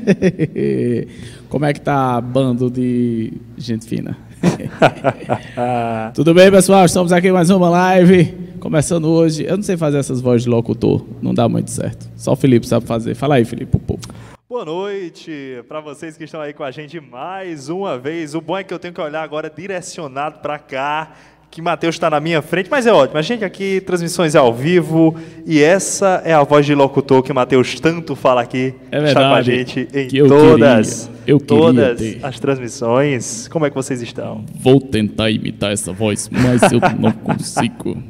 [1.48, 4.16] Como é que tá bando de gente fina?
[6.14, 6.84] Tudo bem, pessoal?
[6.84, 8.34] Estamos aqui em mais uma live.
[8.60, 9.44] Começando hoje.
[9.44, 11.04] Eu não sei fazer essas vozes de locutor.
[11.22, 12.08] Não dá muito certo.
[12.16, 13.14] Só o Felipe sabe fazer.
[13.14, 14.02] Fala aí, Felipe, o povo.
[14.48, 18.34] Boa noite para vocês que estão aí com a gente mais uma vez.
[18.34, 21.12] O bom é que eu tenho que olhar agora direcionado para cá,
[21.50, 23.18] que Matheus está na minha frente, mas é ótimo.
[23.18, 27.80] A gente aqui, transmissões ao vivo, e essa é a voz de locutor que Matheus
[27.80, 28.74] tanto fala aqui.
[28.90, 29.08] É verdade.
[29.08, 32.18] Está com a gente em que eu todas, queria, eu queria todas ter.
[32.22, 33.48] as transmissões.
[33.48, 34.44] Como é que vocês estão?
[34.54, 38.02] Vou tentar imitar essa voz, mas eu não consigo.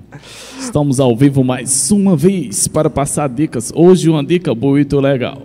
[0.59, 3.73] Estamos ao vivo mais uma vez para passar dicas.
[3.74, 5.42] Hoje uma dica muito legal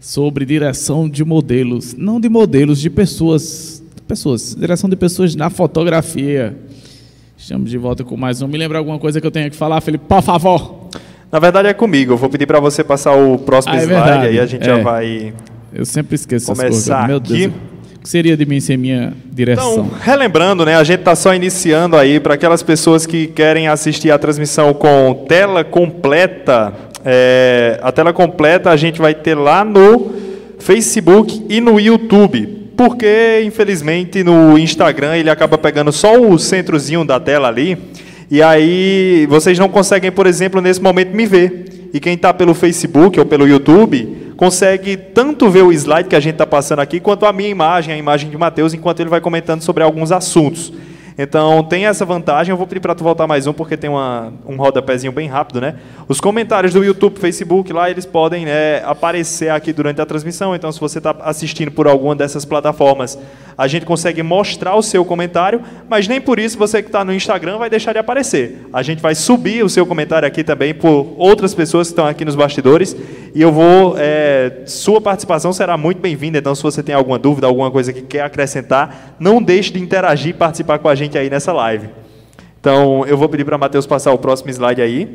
[0.00, 6.54] sobre direção de modelos, não de modelos, de pessoas, pessoas, direção de pessoas na fotografia.
[7.44, 8.48] Estamos de volta com mais um.
[8.48, 10.06] Me lembra alguma coisa que eu tenha que falar, Felipe?
[10.08, 10.88] Por favor.
[11.30, 12.14] Na verdade é comigo.
[12.14, 14.26] Eu vou pedir para você passar o próximo Ah, é slide, verdade.
[14.28, 14.64] aí a gente É.
[14.64, 15.34] já vai
[15.74, 17.08] Eu sempre esqueço essas Começar coisas.
[17.10, 17.52] Meu Deus.
[17.52, 17.52] aqui.
[17.96, 19.72] O que seria de mim sem minha direção?
[19.72, 24.10] Então, relembrando, né, a gente está só iniciando aí para aquelas pessoas que querem assistir
[24.10, 26.72] a transmissão com tela completa.
[27.04, 30.12] é, a tela completa a gente vai ter lá no
[30.58, 32.63] Facebook e no YouTube.
[32.76, 37.78] Porque, infelizmente, no Instagram ele acaba pegando só o centrozinho da tela ali.
[38.30, 41.90] E aí vocês não conseguem, por exemplo, nesse momento me ver.
[41.92, 46.20] E quem está pelo Facebook ou pelo YouTube consegue tanto ver o slide que a
[46.20, 49.20] gente está passando aqui, quanto a minha imagem, a imagem de Matheus, enquanto ele vai
[49.20, 50.72] comentando sobre alguns assuntos.
[51.16, 52.50] Então tem essa vantagem.
[52.50, 55.60] Eu vou pedir para tu voltar mais um, porque tem uma, um rodapézinho bem rápido,
[55.60, 55.76] né?
[56.08, 60.54] Os comentários do YouTube, Facebook, lá eles podem né, aparecer aqui durante a transmissão.
[60.54, 63.18] Então, se você está assistindo por alguma dessas plataformas,
[63.56, 67.14] a gente consegue mostrar o seu comentário, mas nem por isso você que está no
[67.14, 68.66] Instagram vai deixar de aparecer.
[68.72, 72.24] A gente vai subir o seu comentário aqui também por outras pessoas que estão aqui
[72.24, 72.96] nos bastidores.
[73.34, 73.96] E eu vou.
[73.98, 76.38] é, sua participação será muito bem-vinda.
[76.38, 80.30] Então, se você tem alguma dúvida, alguma coisa que quer acrescentar, não deixe de interagir
[80.30, 81.88] e participar com a gente aí nessa live.
[82.60, 85.08] Então, eu vou pedir para Matheus passar o próximo slide aí.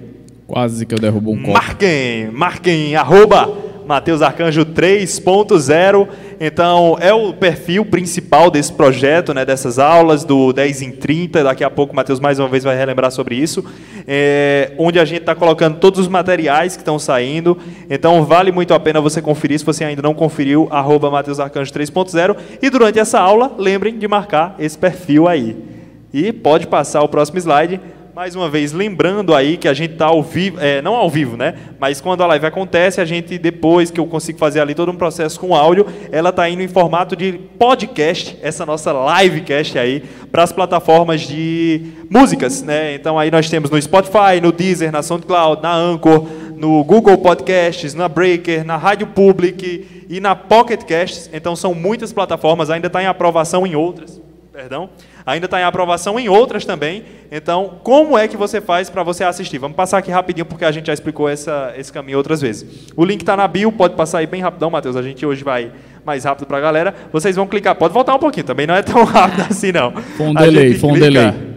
[0.45, 1.53] Quase que eu derrubo um copo.
[1.53, 3.51] Marquem, marquem, arroba
[3.89, 6.07] Mateus Arcanjo 3.0.
[6.39, 11.43] Então, é o perfil principal desse projeto, né, dessas aulas, do 10 em 30.
[11.43, 13.65] Daqui a pouco o Matheus mais uma vez vai relembrar sobre isso.
[14.07, 17.57] É, onde a gente está colocando todos os materiais que estão saindo.
[17.89, 19.57] Então, vale muito a pena você conferir.
[19.57, 22.37] Se você ainda não conferiu, arroba Mateus Arcanjo 3.0.
[22.61, 25.68] E durante essa aula, lembrem de marcar esse perfil aí.
[26.13, 27.79] E pode passar o próximo slide.
[28.15, 31.37] Mais uma vez, lembrando aí que a gente está ao vivo, é, não ao vivo,
[31.37, 31.53] né?
[31.79, 34.95] Mas quando a live acontece, a gente, depois que eu consigo fazer ali todo um
[34.95, 40.43] processo com áudio, ela está indo em formato de podcast, essa nossa livecast aí, para
[40.43, 42.93] as plataformas de músicas, né?
[42.93, 46.27] Então aí nós temos no Spotify, no Deezer, na SoundCloud, na Anchor,
[46.57, 51.29] no Google Podcasts, na Breaker, na Rádio Public e na Pocket Casts.
[51.31, 54.19] Então são muitas plataformas, ainda está em aprovação em outras.
[54.51, 54.89] Perdão.
[55.29, 57.03] Ainda está em aprovação em outras também.
[57.31, 59.59] Então, como é que você faz para você assistir?
[59.59, 62.87] Vamos passar aqui rapidinho, porque a gente já explicou essa, esse caminho outras vezes.
[62.95, 64.95] O link está na bio, pode passar aí bem rapidão, Matheus.
[64.95, 65.71] A gente hoje vai
[66.03, 66.95] mais rápido para a galera.
[67.13, 69.91] Vocês vão clicar, pode voltar um pouquinho, também não é tão rápido assim não.
[69.91, 71.48] Foi um delay, foi um delay.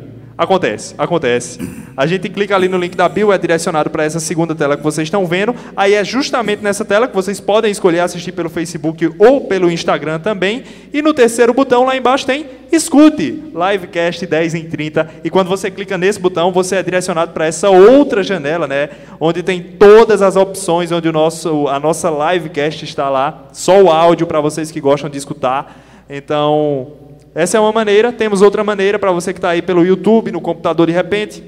[0.43, 1.57] Acontece, acontece.
[1.97, 4.83] A gente clica ali no link da bio, é direcionado para essa segunda tela que
[4.83, 5.55] vocês estão vendo.
[5.77, 10.19] Aí é justamente nessa tela que vocês podem escolher assistir pelo Facebook ou pelo Instagram
[10.19, 10.65] também.
[10.93, 15.09] E no terceiro botão lá embaixo tem Escute, Livecast 10 em 30.
[15.23, 18.89] E quando você clica nesse botão, você é direcionado para essa outra janela, né?
[19.21, 23.45] Onde tem todas as opções, onde o nosso, a nossa livecast está lá.
[23.53, 25.81] Só o áudio para vocês que gostam de escutar.
[26.11, 26.93] Então,
[27.34, 28.12] essa é uma maneira.
[28.12, 31.43] Temos outra maneira para você que está aí pelo YouTube, no computador de repente.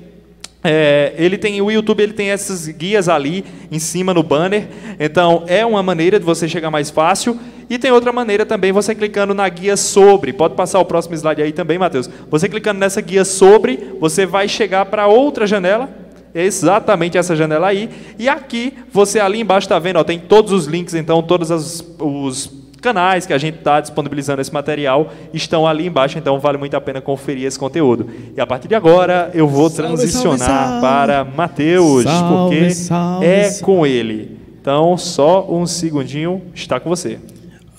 [0.66, 4.66] É, ele tem o YouTube, ele tem essas guias ali em cima no banner.
[4.98, 7.38] Então é uma maneira de você chegar mais fácil.
[7.68, 10.32] E tem outra maneira também, você clicando na guia sobre.
[10.32, 12.08] Pode passar o próximo slide aí também, Matheus.
[12.30, 15.88] Você clicando nessa guia sobre, você vai chegar para outra janela.
[16.34, 17.88] É exatamente essa janela aí.
[18.18, 21.84] E aqui, você ali embaixo está vendo, ó, tem todos os links, então todos as-
[21.98, 22.50] os
[22.84, 26.80] canais que a gente está disponibilizando esse material estão ali embaixo, então vale muito a
[26.80, 28.08] pena conferir esse conteúdo.
[28.36, 30.80] E a partir de agora eu vou Salve, transicionar salve, salve.
[30.82, 33.64] para Mateus, porque salve, é salve.
[33.64, 34.38] com ele.
[34.60, 37.18] Então, só um segundinho, está com você.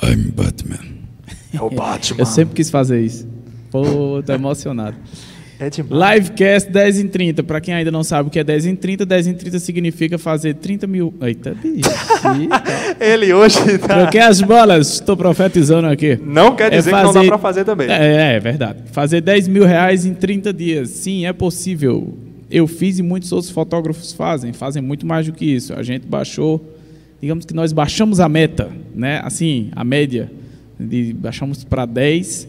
[0.03, 0.79] I'm Batman.
[1.53, 2.19] É o Batman.
[2.21, 3.27] Eu sempre quis fazer isso.
[3.71, 4.95] Pô, tô emocionado.
[5.59, 6.15] É demais.
[6.15, 7.43] Livecast 10 em 30.
[7.43, 10.17] Pra quem ainda não sabe o que é 10 em 30, 10 em 30 significa
[10.17, 11.13] fazer 30 mil.
[11.21, 11.89] Eita, bicho.
[12.99, 14.01] Ele hoje tá...
[14.01, 16.19] Troquei as bolas, estou profetizando aqui.
[16.23, 17.89] Não quer É dizer que não dá para fazer também.
[17.89, 18.79] É, é verdade.
[18.91, 20.89] Fazer 10 mil reais em 30 dias.
[20.89, 22.17] Sim, é possível.
[22.49, 24.53] Eu fiz e muitos outros fotógrafos fazem.
[24.53, 25.73] Fazem muito mais do que isso.
[25.73, 26.75] A gente baixou
[27.21, 29.19] digamos que nós baixamos a meta, né?
[29.23, 30.31] Assim, a média,
[30.79, 32.47] de, baixamos para 10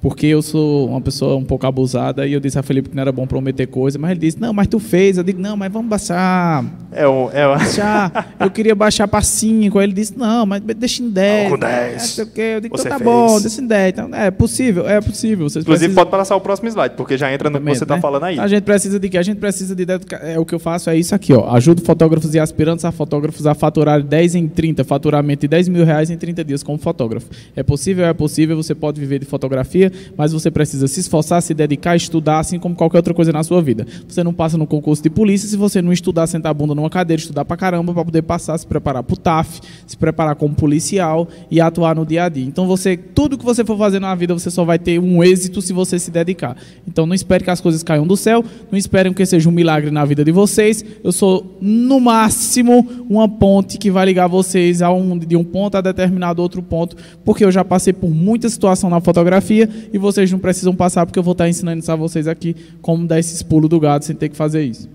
[0.00, 3.02] porque eu sou uma pessoa um pouco abusada e eu disse a Felipe que não
[3.02, 5.18] era bom prometer coisa, mas ele disse, não, mas tu fez.
[5.18, 6.64] Eu digo, não, mas vamos baixar.
[6.90, 7.30] É um...
[7.30, 7.50] É um...
[7.56, 8.34] Baixar.
[8.40, 9.78] eu queria baixar para 5.
[9.78, 11.50] Aí ele disse, não, mas deixa em 10.
[11.50, 12.18] Com 10.
[12.18, 12.22] É,
[12.56, 13.02] eu digo, então tá fez.
[13.02, 13.92] bom, deixa em 10.
[13.92, 15.48] Então, é possível, é possível.
[15.48, 16.04] Vocês Inclusive, precisam...
[16.04, 18.00] pode passar o próximo slide, porque já entra no que você está né?
[18.00, 18.38] falando aí.
[18.38, 19.18] A gente precisa de quê?
[19.18, 19.86] A gente precisa de...
[20.22, 21.54] É, o que eu faço é isso aqui, ó.
[21.54, 25.84] Ajudo fotógrafos e aspirantes a fotógrafos a faturar 10 em 30, faturamento de 10 mil
[25.84, 27.28] reais em 30 dias como fotógrafo.
[27.54, 31.54] É possível, é possível, você pode viver de fotografia, mas você precisa se esforçar, se
[31.54, 33.86] dedicar, estudar, assim como qualquer outra coisa na sua vida.
[34.08, 36.90] Você não passa no concurso de polícia se você não estudar, sentar a bunda numa
[36.90, 41.28] cadeira, estudar pra caramba para poder passar, se preparar pro TAF, se preparar como policial
[41.50, 42.44] e atuar no dia a dia.
[42.44, 45.62] Então você, tudo que você for fazer na vida, você só vai ter um êxito
[45.62, 46.56] se você se dedicar.
[46.86, 49.90] Então não espere que as coisas caiam do céu, não esperem que seja um milagre
[49.90, 50.84] na vida de vocês.
[51.02, 55.76] Eu sou no máximo uma ponte que vai ligar vocês a um, de um ponto
[55.76, 60.30] a determinado outro ponto, porque eu já passei por muita situação na fotografia e vocês
[60.30, 63.42] não precisam passar, porque eu vou estar ensinando isso a vocês aqui, como dar esses
[63.42, 64.88] pulos do gado sem ter que fazer isso.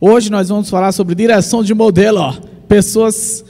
[0.00, 2.20] Hoje nós vamos falar sobre direção de modelo.
[2.20, 2.32] Ó.
[2.66, 3.44] Pessoas.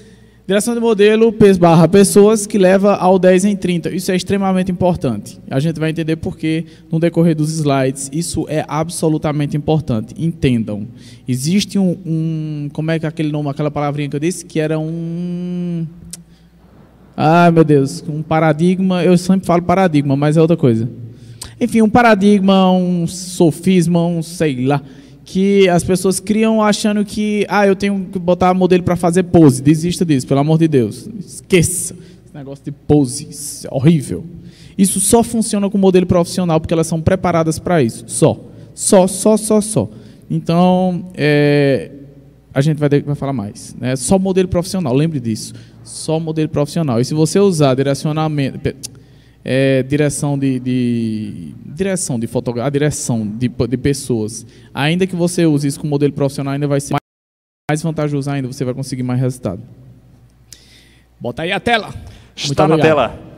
[0.48, 3.90] Direção de modelo barra pessoas que leva ao 10 em 30.
[3.90, 5.38] Isso é extremamente importante.
[5.48, 10.12] A gente vai entender porque no decorrer dos slides isso é absolutamente importante.
[10.18, 10.88] Entendam.
[11.28, 14.76] Existe um, um como é que aquele nome, aquela palavrinha que eu disse que era
[14.76, 15.86] um
[17.22, 20.88] Ai, meu Deus, um paradigma, eu sempre falo paradigma, mas é outra coisa.
[21.60, 24.80] Enfim, um paradigma, um sofisma, um sei lá,
[25.22, 29.62] que as pessoas criam achando que, ah, eu tenho que botar modelo para fazer pose.
[29.62, 31.10] Desista disso, pelo amor de Deus.
[31.18, 31.94] Esqueça.
[32.24, 34.24] Esse negócio de pose, isso é horrível.
[34.78, 38.04] Isso só funciona com modelo profissional porque elas são preparadas para isso.
[38.06, 38.40] Só.
[38.74, 39.90] Só, só, só, só.
[40.30, 41.90] Então, é,
[42.54, 43.76] a gente vai, vai falar mais.
[43.78, 43.94] Né?
[43.94, 45.52] Só modelo profissional, lembre disso
[45.90, 47.00] só modelo profissional.
[47.00, 48.74] E se você usar direcionamento,
[49.44, 55.46] é, direção de, de, direção de fotografia, a direção de, de pessoas, ainda que você
[55.46, 56.94] use isso com modelo profissional, ainda vai ser
[57.70, 59.62] mais vantajoso ainda, você vai conseguir mais resultado.
[61.18, 61.94] Bota aí a tela.
[62.34, 63.29] Está na tela.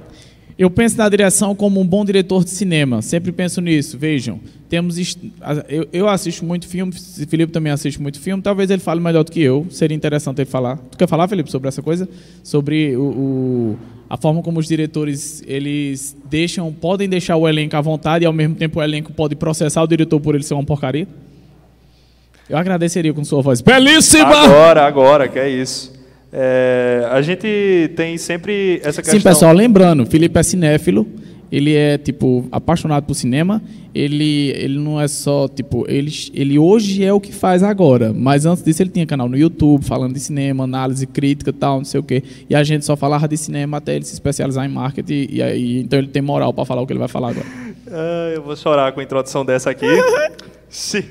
[0.58, 3.00] Eu penso na direção como um bom diretor de cinema.
[3.02, 3.96] Sempre penso nisso.
[3.98, 4.38] Vejam,
[4.68, 4.96] temos
[5.68, 6.92] eu, eu assisto muito filme.
[6.92, 8.42] Felipe também assiste muito filme.
[8.42, 9.66] Talvez ele fale melhor do que eu.
[9.70, 10.76] Seria interessante ele falar.
[10.90, 12.08] Tu quer falar, Felipe, sobre essa coisa?
[12.42, 13.78] Sobre o, o,
[14.08, 18.32] a forma como os diretores eles deixam, podem deixar o elenco à vontade e ao
[18.32, 21.08] mesmo tempo o elenco pode processar o diretor por ele ser uma porcaria.
[22.48, 24.42] Eu agradeceria com sua voz belíssima.
[24.42, 25.92] Agora, agora, que é isso.
[26.32, 29.20] É, a gente tem sempre essa questão.
[29.20, 31.06] Sim, pessoal, lembrando, Felipe é cinéfilo,
[31.50, 33.62] ele é tipo apaixonado por cinema.
[33.94, 38.46] Ele, ele não é só tipo ele, ele hoje é o que faz agora, mas
[38.46, 42.00] antes disso ele tinha canal no YouTube falando de cinema, análise crítica, tal, não sei
[42.00, 42.22] o quê.
[42.48, 45.80] E a gente só falava de cinema até ele se especializar em marketing e aí
[45.80, 47.46] então ele tem moral para falar o que ele vai falar agora.
[47.86, 49.86] Ah, eu vou chorar com a introdução dessa aqui.
[50.70, 51.04] Sim.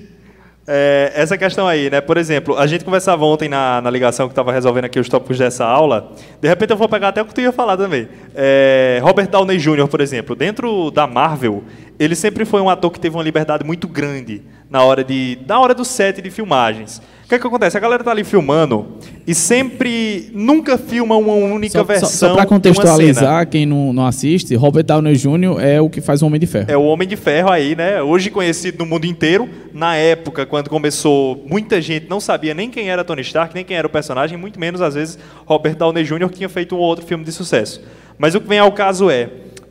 [0.67, 2.01] É, essa questão aí, né?
[2.01, 5.37] Por exemplo, a gente conversava ontem na, na ligação que estava resolvendo aqui os tópicos
[5.37, 6.11] dessa aula.
[6.39, 8.07] De repente eu vou pegar até o que tu ia falar também.
[8.35, 11.63] É, Robert Downey Jr., por exemplo, dentro da Marvel,
[11.99, 15.59] ele sempre foi um ator que teve uma liberdade muito grande na hora de, na
[15.59, 17.01] hora do set de filmagens
[17.31, 17.77] que, é que acontece?
[17.77, 22.09] A galera tá ali filmando e sempre, nunca filma uma única só, versão.
[22.09, 25.61] Só, só para contextualizar quem não, não assiste, Robert Downey Jr.
[25.61, 26.65] é o que faz o Homem de Ferro.
[26.69, 28.01] É o Homem de Ferro aí, né?
[28.01, 29.47] Hoje conhecido no mundo inteiro.
[29.73, 33.77] Na época, quando começou, muita gente não sabia nem quem era Tony Stark, nem quem
[33.77, 36.27] era o personagem, muito menos, às vezes, Robert Downey Jr.
[36.27, 37.81] que tinha feito um outro filme de sucesso.
[38.17, 39.29] Mas o que vem ao caso é,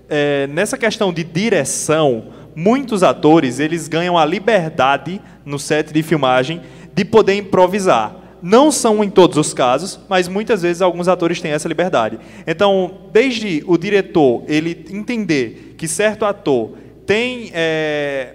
[0.09, 2.25] é nessa questão de direção,
[2.57, 6.61] muitos atores eles ganham a liberdade no set de filmagem
[7.00, 8.14] de poder improvisar.
[8.42, 12.19] Não são em todos os casos, mas muitas vezes alguns atores têm essa liberdade.
[12.47, 16.73] Então, desde o diretor ele entender que certo ator
[17.07, 18.35] tem, é,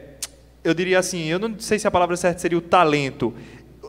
[0.64, 3.32] eu diria assim, eu não sei se a palavra certa seria o talento.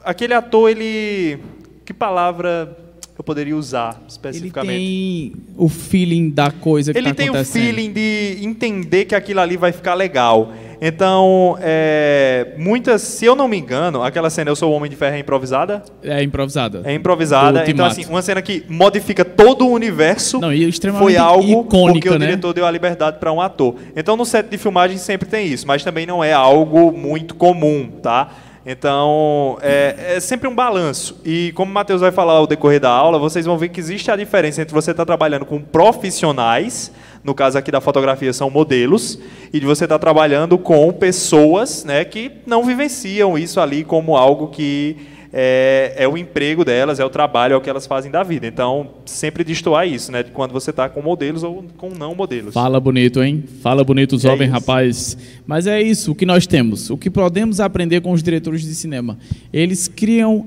[0.04, 1.38] Aquele ator, ele,
[1.82, 2.76] que palavra
[3.16, 4.74] eu poderia usar especificamente?
[4.74, 6.98] Ele tem o feeling da coisa que.
[6.98, 10.52] Ele tem o feeling de entender que aquilo ali vai ficar legal.
[10.80, 14.96] Então, é, muitas, se eu não me engano, aquela cena Eu Sou o Homem de
[14.96, 15.82] Ferro é improvisada?
[16.02, 16.82] É improvisada.
[16.84, 17.64] É improvisada.
[17.68, 22.08] Então, assim, uma cena que modifica todo o universo não, e foi algo icônica, porque
[22.10, 22.26] o né?
[22.26, 23.76] diretor deu a liberdade para um ator.
[23.94, 27.90] Então, no set de filmagem sempre tem isso, mas também não é algo muito comum,
[28.02, 28.30] tá?
[28.68, 31.20] Então, é, é, sempre um balanço.
[31.24, 34.10] E como o Matheus vai falar ao decorrer da aula, vocês vão ver que existe
[34.10, 36.90] a diferença entre você estar tá trabalhando com profissionais,
[37.26, 39.18] no caso aqui da fotografia são modelos,
[39.52, 44.46] e de você estar trabalhando com pessoas né, que não vivenciam isso ali como algo
[44.46, 44.96] que
[45.32, 48.46] é, é, o emprego delas, é o trabalho, é o que elas fazem da vida.
[48.46, 50.22] Então, sempre destoar isso, né?
[50.22, 52.54] Quando você está com modelos ou com não modelos.
[52.54, 53.44] Fala bonito, hein?
[53.60, 55.18] Fala bonito, jovem é rapaz.
[55.44, 56.88] Mas é isso, o que nós temos.
[56.90, 59.18] O que podemos aprender com os diretores de cinema.
[59.52, 60.46] Eles criam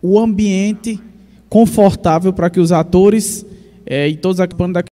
[0.00, 1.00] o ambiente
[1.48, 3.44] confortável para que os atores
[3.86, 4.91] é, e todos aqueles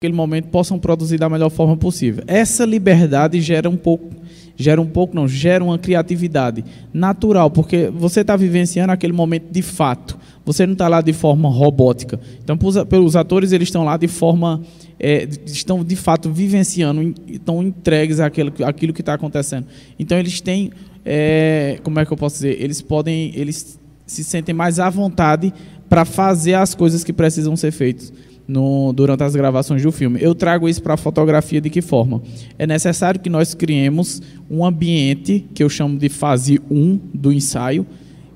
[0.00, 2.22] daquele momento possam produzir da melhor forma possível.
[2.28, 4.14] Essa liberdade gera um pouco,
[4.54, 6.64] gera um pouco não, gera uma criatividade
[6.94, 10.16] natural, porque você está vivenciando aquele momento de fato.
[10.44, 12.20] Você não está lá de forma robótica.
[12.44, 14.62] Então, pelos atores eles estão lá de forma
[15.00, 19.66] é, estão de fato vivenciando, estão entregues àquilo, àquilo que está acontecendo.
[19.98, 20.70] Então eles têm,
[21.04, 22.62] é, como é que eu posso dizer?
[22.62, 23.76] Eles podem, eles
[24.06, 25.52] se sentem mais à vontade
[25.88, 28.12] para fazer as coisas que precisam ser feitas
[28.48, 30.18] no, durante as gravações do filme.
[30.22, 32.22] Eu trago isso para a fotografia de que forma?
[32.58, 37.86] É necessário que nós criemos um ambiente, que eu chamo de fase 1 do ensaio,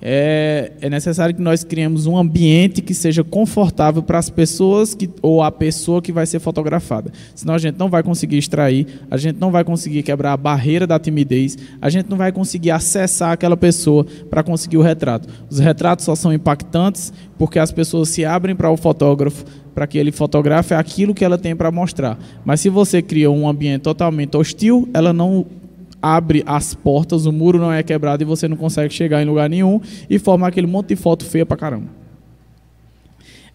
[0.05, 5.09] é, é, necessário que nós criemos um ambiente que seja confortável para as pessoas que,
[5.23, 7.13] ou a pessoa que vai ser fotografada.
[7.37, 10.89] Senão a gente não vai conseguir extrair, a gente não vai conseguir quebrar a barreira
[10.89, 15.29] da timidez, a gente não vai conseguir acessar aquela pessoa para conseguir o retrato.
[15.49, 19.99] Os retratos só são impactantes porque as pessoas se abrem para o fotógrafo, para que
[19.99, 22.19] ele fotografe aquilo que ela tem para mostrar.
[22.45, 25.47] Mas se você cria um ambiente totalmente hostil, ela não
[26.03, 29.49] abre as portas, o muro não é quebrado e você não consegue chegar em lugar
[29.49, 29.81] nenhum
[30.11, 31.87] e forma aquele monte de foto feia pra caramba.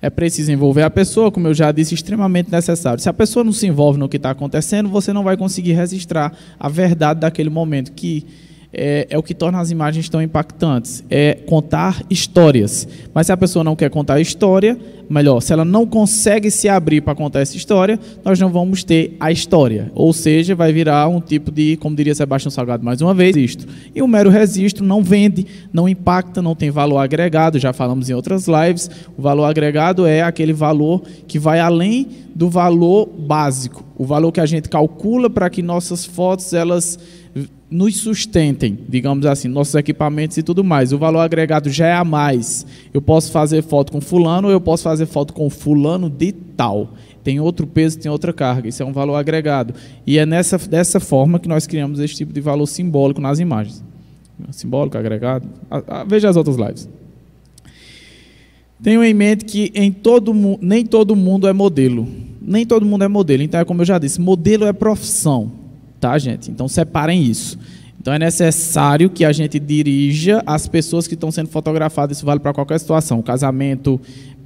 [0.01, 3.01] É preciso envolver a pessoa, como eu já disse, extremamente necessário.
[3.01, 6.33] Se a pessoa não se envolve no que está acontecendo, você não vai conseguir registrar
[6.59, 8.25] a verdade daquele momento, que
[8.73, 11.03] é, é, o que torna as imagens tão impactantes.
[11.09, 12.87] É contar histórias.
[13.13, 14.77] Mas se a pessoa não quer contar a história,
[15.09, 19.15] melhor, se ela não consegue se abrir para contar essa história, nós não vamos ter
[19.19, 19.91] a história.
[19.95, 23.65] Ou seja, vai virar um tipo de, como diria Sebastião Salgado mais uma vez, isto.
[23.95, 28.13] E o mero registro não vende, não impacta, não tem valor agregado, já falamos em
[28.13, 28.89] outras lives.
[29.17, 34.39] O valor agregado é aquele valor que vai além do valor básico, o valor que
[34.39, 36.99] a gente calcula para que nossas fotos elas
[37.67, 40.93] nos sustentem, digamos assim, nossos equipamentos e tudo mais.
[40.93, 42.63] O valor agregado já é a mais.
[42.93, 46.93] Eu posso fazer foto com fulano ou eu posso fazer foto com fulano de tal.
[47.23, 48.69] Tem outro peso, tem outra carga.
[48.69, 49.73] Isso é um valor agregado.
[50.05, 53.83] E é nessa, dessa forma que nós criamos esse tipo de valor simbólico nas imagens.
[54.51, 55.49] Simbólico, agregado.
[56.07, 56.87] Veja as outras lives.
[58.81, 62.07] Tenho em mente que em todo, nem todo mundo é modelo.
[62.41, 63.43] Nem todo mundo é modelo.
[63.43, 65.51] Então, é como eu já disse, modelo é profissão
[65.99, 66.49] tá, gente?
[66.49, 67.57] Então separem isso.
[67.99, 72.17] Então é necessário que a gente dirija as pessoas que estão sendo fotografadas.
[72.17, 73.99] Isso vale para qualquer situação: casamento,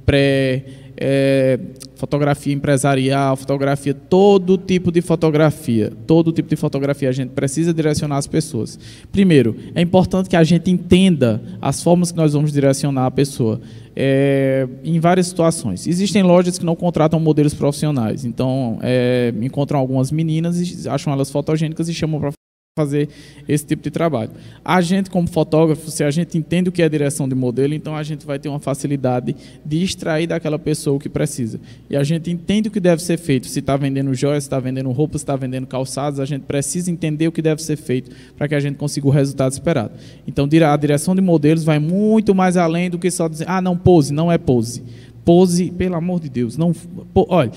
[0.04, 0.64] pré,
[1.04, 1.58] é,
[1.96, 8.18] fotografia empresarial, fotografia, todo tipo de fotografia, todo tipo de fotografia a gente precisa direcionar
[8.18, 8.78] as pessoas.
[9.10, 13.60] Primeiro, é importante que a gente entenda as formas que nós vamos direcionar a pessoa.
[13.94, 15.86] É, em várias situações.
[15.86, 21.90] Existem lojas que não contratam modelos profissionais, então é, encontram algumas meninas acham elas fotogênicas
[21.90, 22.32] e chamam para
[22.74, 23.10] fazer
[23.46, 24.30] esse tipo de trabalho.
[24.64, 27.94] A gente, como fotógrafo, se a gente entende o que é direção de modelo, então
[27.94, 31.60] a gente vai ter uma facilidade de extrair daquela pessoa o que precisa.
[31.90, 33.46] E a gente entende o que deve ser feito.
[33.46, 36.90] Se está vendendo joias, se está vendendo roupas, se está vendendo calçados, a gente precisa
[36.90, 39.92] entender o que deve ser feito para que a gente consiga o resultado esperado.
[40.26, 43.76] Então, a direção de modelos vai muito mais além do que só dizer, ah, não,
[43.76, 44.82] pose, não é pose.
[45.26, 47.52] Pose, pelo amor de Deus, não, po, olha,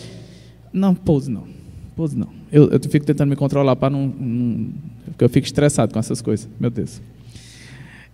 [0.74, 1.46] não, pose não,
[1.96, 2.28] pose não.
[2.52, 4.74] Eu, eu fico tentando me controlar para não, não
[5.16, 6.48] porque eu fico estressado com essas coisas.
[6.60, 7.02] Meu Deus.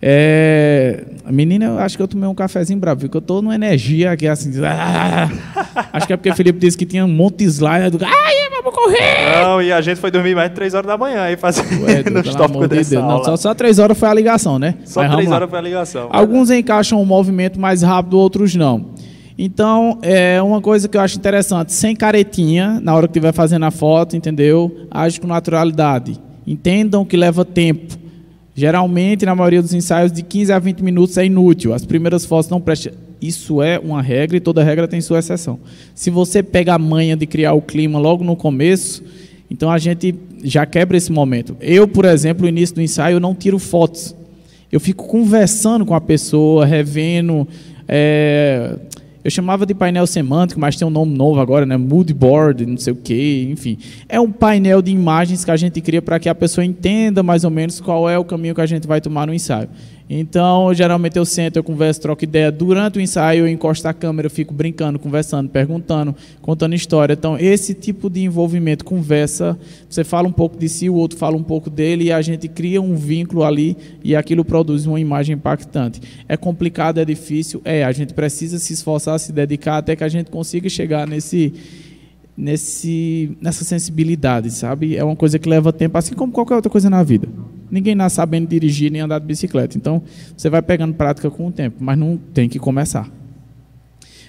[0.04, 4.12] É, menina, eu acho que eu tomei um cafezinho bravo, porque eu estou numa energia
[4.12, 4.52] aqui assim.
[4.64, 5.28] Ah,
[5.92, 7.96] acho que é porque o Felipe disse que tinha um monte de slide.
[7.96, 9.42] Do, Ai, vamos correr!
[9.42, 12.02] Não, e a gente foi dormir mais de 3 horas da manhã aí fazendo Ué,
[12.02, 14.74] Deus, tópicos de dessa Não, só, só 3 horas foi a ligação, né?
[14.84, 16.08] Só Mas 3 horas foi a ligação.
[16.10, 18.90] Alguns encaixam o movimento mais rápido, outros não.
[19.38, 23.64] Então, é uma coisa que eu acho interessante, sem caretinha, na hora que estiver fazendo
[23.64, 24.86] a foto, entendeu?
[24.90, 26.20] Age com naturalidade.
[26.46, 27.98] Entendam que leva tempo.
[28.54, 31.72] Geralmente, na maioria dos ensaios, de 15 a 20 minutos é inútil.
[31.72, 32.92] As primeiras fotos não prestam.
[33.20, 35.58] Isso é uma regra e toda regra tem sua exceção.
[35.94, 39.02] Se você pega a manha de criar o clima logo no começo,
[39.50, 41.56] então a gente já quebra esse momento.
[41.60, 44.14] Eu, por exemplo, no início do ensaio, eu não tiro fotos.
[44.70, 47.46] Eu fico conversando com a pessoa, revendo.
[47.86, 48.76] É,
[49.24, 51.76] eu chamava de painel semântico, mas tem um nome novo agora, né?
[51.76, 53.78] Mood board, não sei o quê, enfim.
[54.08, 57.44] É um painel de imagens que a gente cria para que a pessoa entenda mais
[57.44, 59.68] ou menos qual é o caminho que a gente vai tomar no ensaio.
[60.14, 62.52] Então, geralmente eu sento, eu converso, troco ideia.
[62.52, 67.14] Durante o ensaio, eu encosto a câmera, eu fico brincando, conversando, perguntando, contando história.
[67.14, 71.34] Então, esse tipo de envolvimento, conversa, você fala um pouco de si, o outro fala
[71.34, 75.34] um pouco dele, e a gente cria um vínculo ali e aquilo produz uma imagem
[75.34, 76.02] impactante.
[76.28, 77.82] É complicado, é difícil, é.
[77.82, 81.54] A gente precisa se esforçar, se dedicar até que a gente consiga chegar nesse
[82.36, 84.96] nesse, nessa sensibilidade, sabe?
[84.96, 87.28] É uma coisa que leva tempo, assim como qualquer outra coisa na vida.
[87.70, 89.76] Ninguém nasce sabendo dirigir nem andar de bicicleta.
[89.76, 90.02] Então,
[90.36, 93.08] você vai pegando prática com o tempo, mas não tem que começar.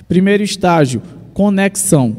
[0.07, 1.01] Primeiro estágio,
[1.33, 2.15] conexão.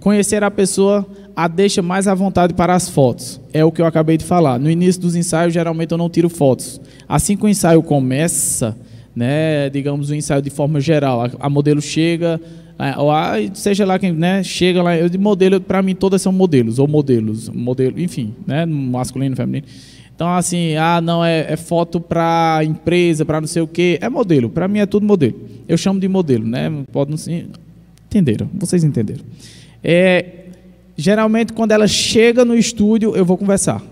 [0.00, 3.40] Conhecer a pessoa a deixa mais à vontade para as fotos.
[3.52, 4.58] É o que eu acabei de falar.
[4.58, 6.80] No início dos ensaios, geralmente eu não tiro fotos.
[7.08, 8.76] Assim que o ensaio começa,
[9.14, 12.40] né, digamos o ensaio de forma geral, a, a modelo chega,
[12.78, 16.78] é, seja lá quem né, chega lá, eu de modelo, para mim todas são modelos,
[16.78, 19.66] ou modelos, modelo, enfim, né, masculino, feminino.
[20.14, 24.08] Então, assim, ah, não, é, é foto para empresa, para não sei o quê, é
[24.08, 25.34] modelo, para mim é tudo modelo.
[25.66, 27.48] Eu chamo de modelo, né, pode não ser,
[28.06, 29.24] entenderam, vocês entenderam.
[29.82, 30.24] É,
[30.96, 33.82] geralmente, quando ela chega no estúdio, eu vou conversar.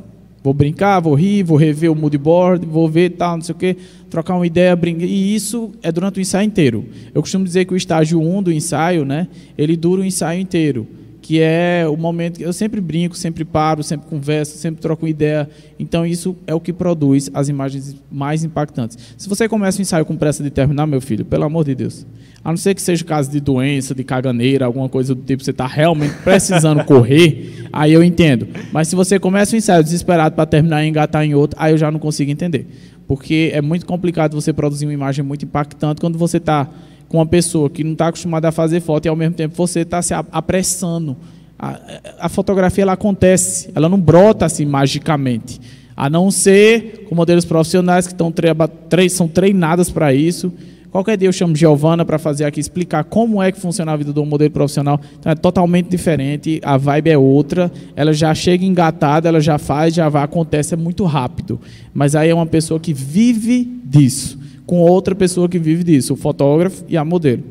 [0.46, 3.58] Vou brincar, vou rir, vou rever o mood board, vou ver tal, não sei o
[3.58, 3.76] quê,
[4.08, 5.04] trocar uma ideia, brincar.
[5.04, 6.84] E isso é durante o ensaio inteiro.
[7.12, 9.26] Eu costumo dizer que o estágio 1 do ensaio, né,
[9.58, 10.86] ele dura o ensaio inteiro
[11.26, 15.50] que é o momento que eu sempre brinco, sempre paro, sempre converso, sempre troco ideia.
[15.76, 18.96] Então isso é o que produz as imagens mais impactantes.
[19.18, 22.06] Se você começa um ensaio com pressa de terminar, meu filho, pelo amor de Deus,
[22.44, 25.50] a não ser que seja caso de doença, de caganeira, alguma coisa do tipo, você
[25.50, 28.46] está realmente precisando correr, aí eu entendo.
[28.70, 31.78] Mas se você começa um ensaio desesperado para terminar e engatar em outro, aí eu
[31.78, 32.68] já não consigo entender.
[33.08, 36.70] Porque é muito complicado você produzir uma imagem muito impactante quando você está
[37.08, 39.80] com uma pessoa que não está acostumada a fazer foto e ao mesmo tempo você
[39.80, 41.16] está se apressando.
[41.58, 41.78] A,
[42.20, 45.60] a, fotografia ela acontece, ela não brota assim magicamente.
[45.96, 50.52] A não ser com modelos profissionais que estão tre são treinadas para isso.
[50.90, 54.12] Qualquer dia eu chamo Giovana para fazer aqui, explicar como é que funciona a vida
[54.12, 55.00] do modelo profissional.
[55.18, 59.94] Então é totalmente diferente, a vibe é outra, ela já chega engatada, ela já faz,
[59.94, 61.60] já vai, acontece, é muito rápido.
[61.92, 66.16] Mas aí é uma pessoa que vive disso com outra pessoa que vive disso, o
[66.16, 67.42] fotógrafo e a modelo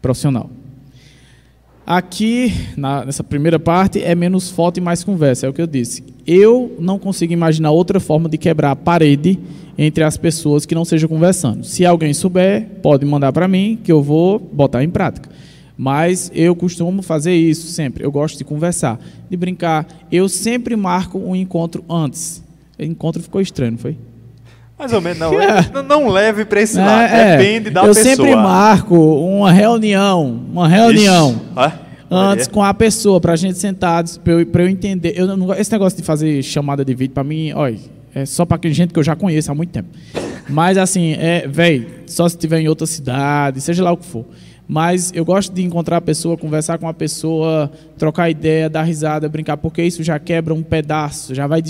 [0.00, 0.50] profissional.
[1.86, 5.68] Aqui, na, nessa primeira parte, é menos foto e mais conversa, é o que eu
[5.68, 6.02] disse.
[6.26, 9.38] Eu não consigo imaginar outra forma de quebrar a parede
[9.78, 11.64] entre as pessoas que não seja conversando.
[11.64, 15.30] Se alguém souber, pode mandar para mim, que eu vou botar em prática.
[15.78, 18.02] Mas eu costumo fazer isso sempre.
[18.02, 19.86] Eu gosto de conversar, de brincar.
[20.10, 22.42] Eu sempre marco um encontro antes.
[22.78, 23.96] O encontro ficou estranho, foi?
[24.78, 25.32] Mais ou menos, não.
[25.72, 27.12] não, não leve para esse lado.
[27.12, 28.12] É, Depende da eu pessoa.
[28.12, 31.40] Eu sempre marco uma reunião, uma reunião.
[32.10, 35.14] Antes com a pessoa, para a gente sentados, para eu, eu entender.
[35.16, 37.78] Eu não, esse negócio de fazer chamada de vídeo, para mim, olha,
[38.14, 39.88] é só para gente que eu já conheço há muito tempo.
[40.48, 44.24] Mas assim, é, velho, só se estiver em outra cidade, seja lá o que for.
[44.68, 49.28] Mas eu gosto de encontrar a pessoa, conversar com a pessoa, trocar ideia, dar risada,
[49.28, 51.62] brincar, porque isso já quebra um pedaço, já vai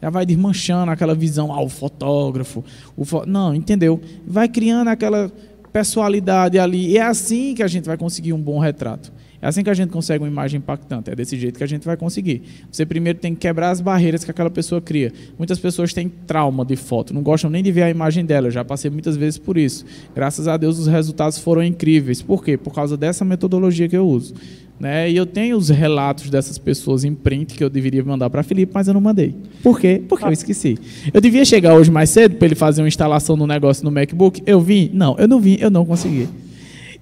[0.00, 2.64] já vai desmanchando aquela visão, ah, o fotógrafo,
[2.96, 3.24] o fo...
[3.26, 4.00] não, entendeu?
[4.26, 5.30] Vai criando aquela
[5.72, 6.90] personalidade ali.
[6.90, 9.12] E é assim que a gente vai conseguir um bom retrato.
[9.40, 11.10] É assim que a gente consegue uma imagem impactante.
[11.10, 12.42] É desse jeito que a gente vai conseguir.
[12.70, 15.12] Você primeiro tem que quebrar as barreiras que aquela pessoa cria.
[15.38, 18.48] Muitas pessoas têm trauma de foto, não gostam nem de ver a imagem dela.
[18.48, 19.84] Eu já passei muitas vezes por isso.
[20.14, 22.20] Graças a Deus os resultados foram incríveis.
[22.20, 22.56] Por quê?
[22.56, 24.34] Por causa dessa metodologia que eu uso.
[24.78, 25.10] Né?
[25.10, 28.72] E eu tenho os relatos dessas pessoas em print que eu deveria mandar para Felipe,
[28.72, 29.34] mas eu não mandei.
[29.62, 30.00] Por quê?
[30.08, 30.78] Porque eu esqueci.
[31.12, 34.40] Eu devia chegar hoje mais cedo para ele fazer uma instalação do negócio no MacBook.
[34.46, 34.90] Eu vim?
[34.92, 36.28] Não, eu não vim, eu não consegui.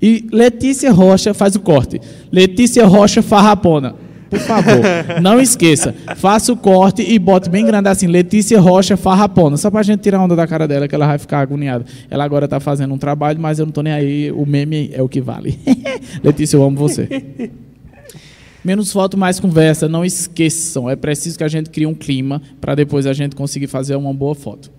[0.07, 2.01] E Letícia Rocha faz o corte.
[2.31, 3.97] Letícia Rocha Farrapona.
[4.31, 4.81] Por favor,
[5.21, 5.93] não esqueça.
[6.15, 9.57] Faça o corte e bote bem grande assim, Letícia Rocha Farrapona.
[9.57, 11.85] Só para a gente tirar a onda da cara dela, que ela vai ficar agoniada.
[12.09, 14.31] Ela agora está fazendo um trabalho, mas eu não estou nem aí.
[14.31, 15.59] O meme é o que vale.
[16.23, 17.51] Letícia, eu amo você.
[18.65, 19.89] Menos foto, mais conversa.
[19.89, 20.89] Não esqueçam.
[20.89, 24.15] É preciso que a gente crie um clima para depois a gente conseguir fazer uma
[24.15, 24.71] boa foto.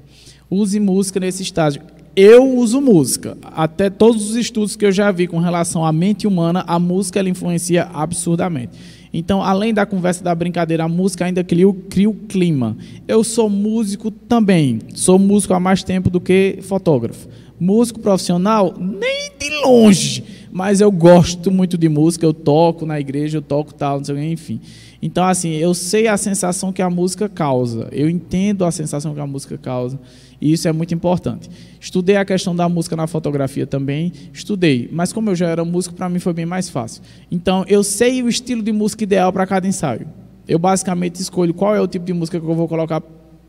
[0.50, 1.82] Use música nesse estágio.
[2.20, 3.38] Eu uso música.
[3.44, 7.20] Até todos os estudos que eu já vi com relação à mente humana, a música
[7.20, 8.72] ela influencia absurdamente.
[9.14, 12.76] Então, além da conversa da brincadeira, a música ainda cria, cria o clima.
[13.08, 14.80] Eu sou músico também.
[14.96, 17.28] Sou músico há mais tempo do que fotógrafo.
[17.60, 20.24] Músico profissional, nem de longe.
[20.52, 24.16] Mas eu gosto muito de música, eu toco na igreja, eu toco tal, não sei
[24.16, 24.60] o que, enfim.
[25.04, 27.88] Então, assim, eu sei a sensação que a música causa.
[27.92, 30.00] Eu entendo a sensação que a música causa.
[30.40, 31.50] E isso é muito importante.
[31.80, 35.96] Estudei a questão da música na fotografia também, estudei, mas como eu já era músico,
[35.96, 37.02] para mim foi bem mais fácil.
[37.32, 40.08] Então, eu sei o estilo de música ideal para cada ensaio.
[40.48, 43.02] Eu basicamente escolho qual é o tipo de música que eu vou colocar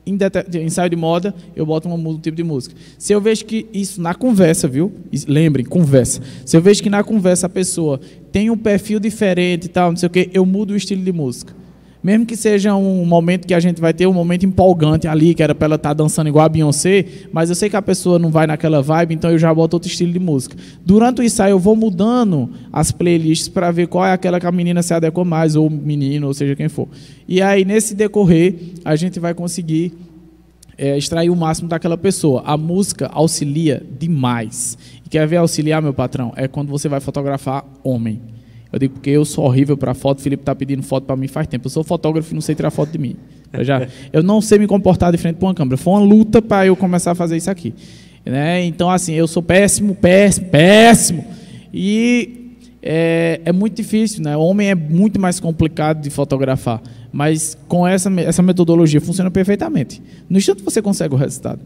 [0.07, 2.75] em ensaio de moda, eu boto um, tipo de música.
[2.97, 4.93] Se eu vejo que isso na conversa, viu?
[5.27, 6.23] Lembrem, conversa.
[6.45, 8.01] Se eu vejo que na conversa a pessoa
[8.33, 11.13] tem um perfil diferente e tal, não sei o quê, eu mudo o estilo de
[11.13, 11.58] música.
[12.03, 15.43] Mesmo que seja um momento que a gente vai ter um momento empolgante ali, que
[15.43, 18.19] era para ela estar tá dançando igual a Beyoncé, mas eu sei que a pessoa
[18.19, 20.57] não vai naquela vibe, então eu já boto outro estilo de música.
[20.85, 24.53] Durante o ensaio eu vou mudando as playlists para ver qual é aquela que a
[24.53, 26.89] menina se adequa mais, ou menino, ou seja quem for.
[27.27, 29.93] E aí nesse decorrer a gente vai conseguir
[30.79, 32.43] é, extrair o máximo daquela pessoa.
[32.47, 34.79] A música auxilia demais.
[35.05, 36.33] E quer ver auxiliar, meu patrão?
[36.37, 38.38] É quando você vai fotografar homem.
[38.73, 40.19] Eu digo porque eu sou horrível para foto.
[40.19, 41.67] O Felipe está pedindo foto para mim faz tempo.
[41.67, 43.17] Eu sou fotógrafo e não sei tirar foto de mim.
[43.53, 45.77] Eu, já, eu não sei me comportar de frente para uma câmera.
[45.77, 47.75] Foi uma luta para eu começar a fazer isso aqui.
[48.25, 48.65] Né?
[48.65, 51.25] Então, assim, eu sou péssimo, péssimo, péssimo.
[51.73, 54.37] E é, é muito difícil, né?
[54.37, 56.83] O homem é muito mais complicado de fotografar.
[57.11, 60.03] Mas com essa, essa metodologia funciona perfeitamente.
[60.29, 61.61] No instante você consegue o resultado.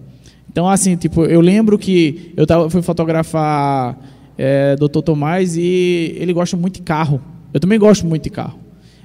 [0.50, 3.98] Então, assim, tipo, eu lembro que eu tava, fui fotografar
[4.44, 5.02] é, Dr.
[5.02, 7.22] Tomás, e ele gosta muito de carro.
[7.54, 8.58] Eu também gosto muito de carro.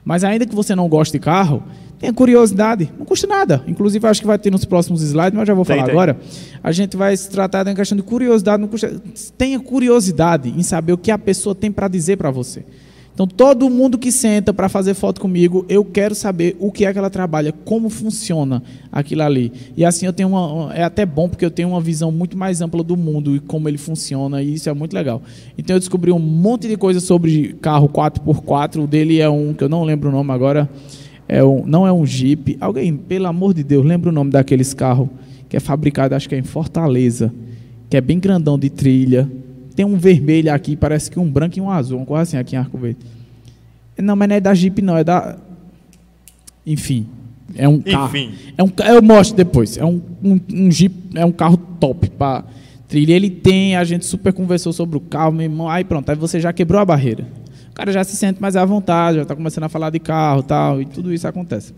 [0.03, 1.61] Mas ainda que você não goste de carro,
[1.99, 3.63] tenha curiosidade, não custa nada.
[3.67, 6.17] Inclusive, acho que vai ter nos próximos slides, mas já vou falar tem, agora.
[6.63, 8.99] A gente vai se tratar da questão de curiosidade, não custa.
[9.37, 12.65] Tenha curiosidade em saber o que a pessoa tem para dizer para você.
[13.17, 16.93] Então, todo mundo que senta para fazer foto comigo, eu quero saber o que é
[16.93, 19.51] que ela trabalha, como funciona aquilo ali.
[19.75, 20.71] E assim eu tenho uma.
[20.71, 23.67] É até bom porque eu tenho uma visão muito mais ampla do mundo e como
[23.67, 25.19] ele funciona, e isso é muito legal.
[25.57, 28.83] Então, eu descobri um monte de coisa sobre carro 4x4.
[28.83, 30.69] O dele é um que eu não lembro o nome agora.
[31.27, 32.55] É um, não é um Jeep.
[32.61, 35.09] Alguém, pelo amor de Deus, lembra o nome daqueles carros
[35.49, 37.33] que é fabricado, acho que é em Fortaleza,
[37.89, 39.27] que é bem grandão de trilha
[39.77, 42.55] tem um vermelho aqui, parece que um branco e um azul, uma coisa assim aqui
[42.55, 42.97] em Arco Verde.
[43.95, 45.37] Não, mas não é da Jeep, não, é da.
[46.65, 47.05] Enfim.
[47.53, 48.07] É um carro.
[48.07, 48.33] Enfim.
[48.57, 49.77] É um, eu mostro depois.
[49.77, 52.43] É um, um, um Jeep, é um carro top para
[52.87, 53.13] trilha.
[53.13, 55.69] Ele tem, a gente super conversou sobre o carro, meu irmão.
[55.69, 57.27] Aí pronto, aí você já quebrou a barreira.
[57.69, 60.41] O cara já se sente mais à vontade, já está começando a falar de carro
[60.41, 61.71] tal, e tudo isso acontece.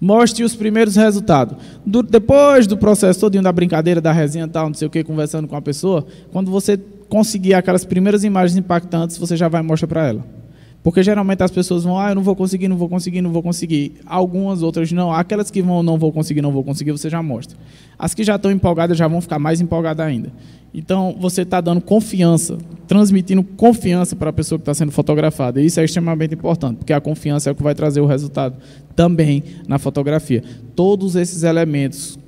[0.00, 1.56] Mostre os primeiros resultados.
[1.84, 5.46] Do, depois do processo todo da brincadeira, da resenha tal, não sei o que, conversando
[5.46, 10.08] com a pessoa, quando você conseguir aquelas primeiras imagens impactantes, você já vai mostrar para
[10.08, 10.39] ela.
[10.82, 13.42] Porque geralmente as pessoas vão, ah, eu não vou conseguir, não vou conseguir, não vou
[13.42, 13.96] conseguir.
[14.06, 15.12] Algumas outras não.
[15.12, 17.58] Aquelas que vão, não vou conseguir, não vou conseguir, você já mostra.
[17.98, 20.32] As que já estão empolgadas já vão ficar mais empolgadas ainda.
[20.72, 25.60] Então, você está dando confiança, transmitindo confiança para a pessoa que está sendo fotografada.
[25.60, 28.56] E isso é extremamente importante, porque a confiança é o que vai trazer o resultado
[28.96, 30.42] também na fotografia.
[30.74, 32.18] Todos esses elementos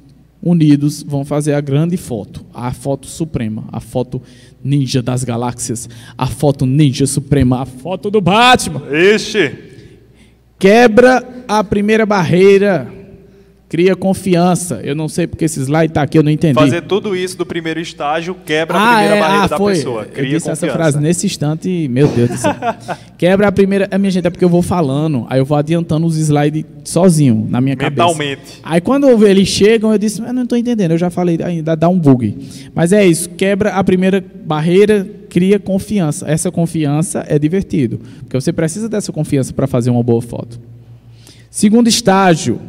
[0.42, 4.20] unidos vão fazer a grande foto, a foto suprema, a foto
[4.64, 8.82] ninja das galáxias, a foto ninja suprema, a foto do Batman.
[8.90, 9.70] Ixi!
[10.58, 13.01] Quebra a primeira barreira
[13.72, 14.82] Cria confiança.
[14.84, 16.52] Eu não sei porque esse slide está aqui, eu não entendi.
[16.52, 19.72] Fazer tudo isso do primeiro estágio quebra ah, a primeira é, barreira ah, da foi.
[19.72, 20.04] pessoa.
[20.04, 20.66] Cria eu disse confiança.
[20.66, 22.54] essa frase nesse instante, meu Deus do céu.
[23.16, 23.88] quebra a primeira.
[23.90, 27.46] A minha gente, é porque eu vou falando, aí eu vou adiantando os slides sozinho,
[27.48, 28.36] na minha Mentalmente.
[28.36, 28.60] cabeça.
[28.62, 31.88] Aí quando eles chegam, eu disse, mas não estou entendendo, eu já falei, ainda dá
[31.88, 32.36] um bug.
[32.74, 36.30] Mas é isso, quebra a primeira barreira, cria confiança.
[36.30, 40.60] Essa confiança é divertido, porque você precisa dessa confiança para fazer uma boa foto.
[41.48, 42.60] Segundo estágio,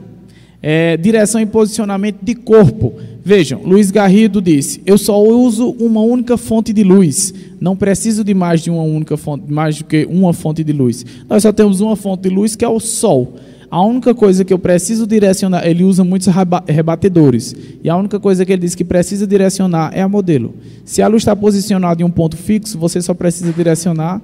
[0.66, 2.94] é, direção e posicionamento de corpo.
[3.24, 7.34] Vejam, Luiz Garrido disse: Eu só uso uma única fonte de luz.
[7.60, 11.06] Não preciso de mais de uma única fonte, mais do que uma fonte de luz.
[11.30, 13.36] Nós só temos uma fonte de luz que é o sol.
[13.70, 16.28] A única coisa que eu preciso direcionar, ele usa muitos
[16.68, 17.56] rebatedores.
[17.84, 20.54] E a única coisa que ele diz que precisa direcionar é a modelo.
[20.86, 24.22] Se a luz está posicionada em um ponto fixo, você só precisa direcionar.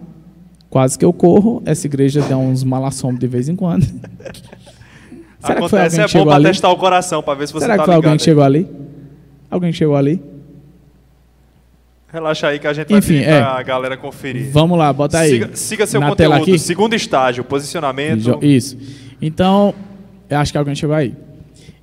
[0.69, 1.63] Quase que eu corro.
[1.65, 3.87] Essa igreja dá uns malassombros de vez em quando.
[5.39, 7.65] Será Acontece, que foi alguém é bom para testar o coração, para ver se você
[7.65, 8.67] Será tá que foi alguém que chegou ali?
[9.49, 10.21] Alguém chegou ali?
[12.11, 13.39] Relaxa aí que a gente Enfim, vai pedir é.
[13.39, 14.51] a galera conferir.
[14.51, 15.29] Vamos lá, bota aí.
[15.29, 16.35] Siga, siga seu Na conteúdo.
[16.35, 16.57] Aqui.
[16.57, 18.39] Segundo estágio, posicionamento.
[18.43, 18.77] Isso.
[19.21, 19.75] Então,
[20.27, 21.13] eu acho que alguém chegou aí.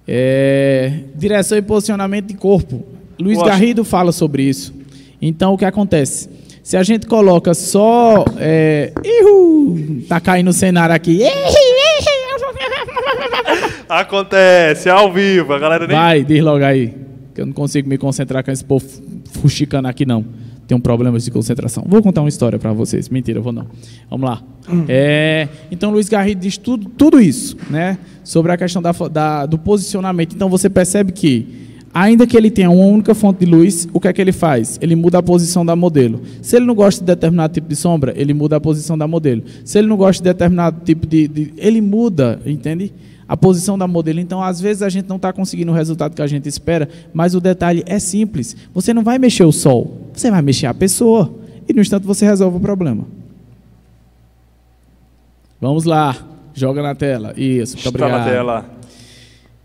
[0.07, 2.85] É, direção e posicionamento de corpo.
[3.19, 4.75] Luiz Garrido fala sobre isso.
[5.23, 6.29] Então, o que acontece?
[6.63, 8.25] Se a gente coloca só.
[8.39, 11.21] É, ihu, tá caindo o cenário aqui.
[13.89, 15.97] Acontece, ao vivo, a galera nem...
[15.97, 16.95] Vai, diz logo aí,
[17.35, 18.85] que eu não consigo me concentrar com esse povo
[19.41, 20.25] fuxicando aqui não.
[20.67, 21.85] Tenho problemas de concentração.
[21.87, 23.09] Vou contar uma história para vocês.
[23.09, 23.67] Mentira, vou não.
[24.11, 24.43] Vamos lá.
[24.69, 24.85] Hum.
[24.89, 27.99] É, então, Luiz Garrido diz tudo, tudo isso, né?
[28.25, 30.35] Sobre a questão da, da, do posicionamento.
[30.35, 34.09] Então, você percebe que ainda que ele tenha uma única fonte de luz, o que
[34.09, 34.77] é que ele faz?
[34.83, 36.21] Ele muda a posição da modelo.
[36.43, 39.45] Se ele não gosta de determinado tipo de sombra, ele muda a posição da modelo.
[39.65, 41.29] Se ele não gosta de determinado tipo de.
[41.29, 42.93] de ele muda, entende?
[43.29, 44.21] A posição da modelo.
[44.21, 47.35] Então, às vezes a gente não está conseguindo o resultado que a gente espera, mas
[47.35, 48.57] o detalhe é simples.
[48.73, 51.33] Você não vai mexer o sol, você vai mexer a pessoa.
[51.69, 53.05] E no instante você resolve o problema.
[55.61, 56.17] Vamos lá,
[56.55, 57.35] joga na tela.
[57.37, 58.71] Isso, muito Está na tela.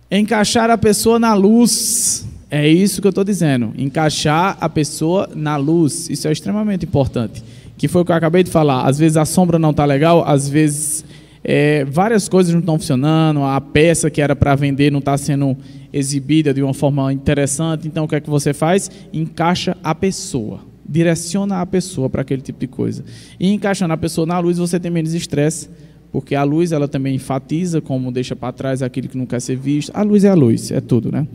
[0.09, 2.27] Encaixar a pessoa na luz.
[2.49, 3.71] É isso que eu estou dizendo.
[3.77, 6.09] Encaixar a pessoa na luz.
[6.09, 7.43] Isso é extremamente importante.
[7.77, 8.85] Que foi o que eu acabei de falar.
[8.85, 11.05] Às vezes a sombra não está legal, às vezes
[11.43, 15.57] é, várias coisas não estão funcionando, a peça que era para vender não está sendo
[15.91, 17.87] exibida de uma forma interessante.
[17.87, 18.89] Então o que é que você faz?
[19.11, 20.59] Encaixa a pessoa.
[20.87, 23.03] Direciona a pessoa para aquele tipo de coisa.
[23.39, 25.69] E encaixando a pessoa na luz, você tem menos estresse
[26.11, 29.55] porque a luz ela também enfatiza como deixa para trás aquilo que não quer ser
[29.55, 29.91] visto.
[29.95, 31.25] A luz é a luz, é tudo, né?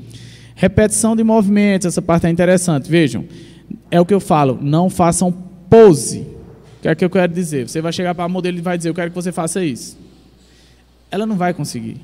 [0.54, 2.90] Repetição de movimentos, essa parte é interessante.
[2.90, 3.24] Vejam,
[3.90, 5.32] é o que eu falo, não façam
[5.70, 6.35] pose.
[6.86, 7.68] O que é que eu quero dizer?
[7.68, 9.98] Você vai chegar para a modelo e vai dizer, eu quero que você faça isso.
[11.10, 12.00] Ela não vai conseguir.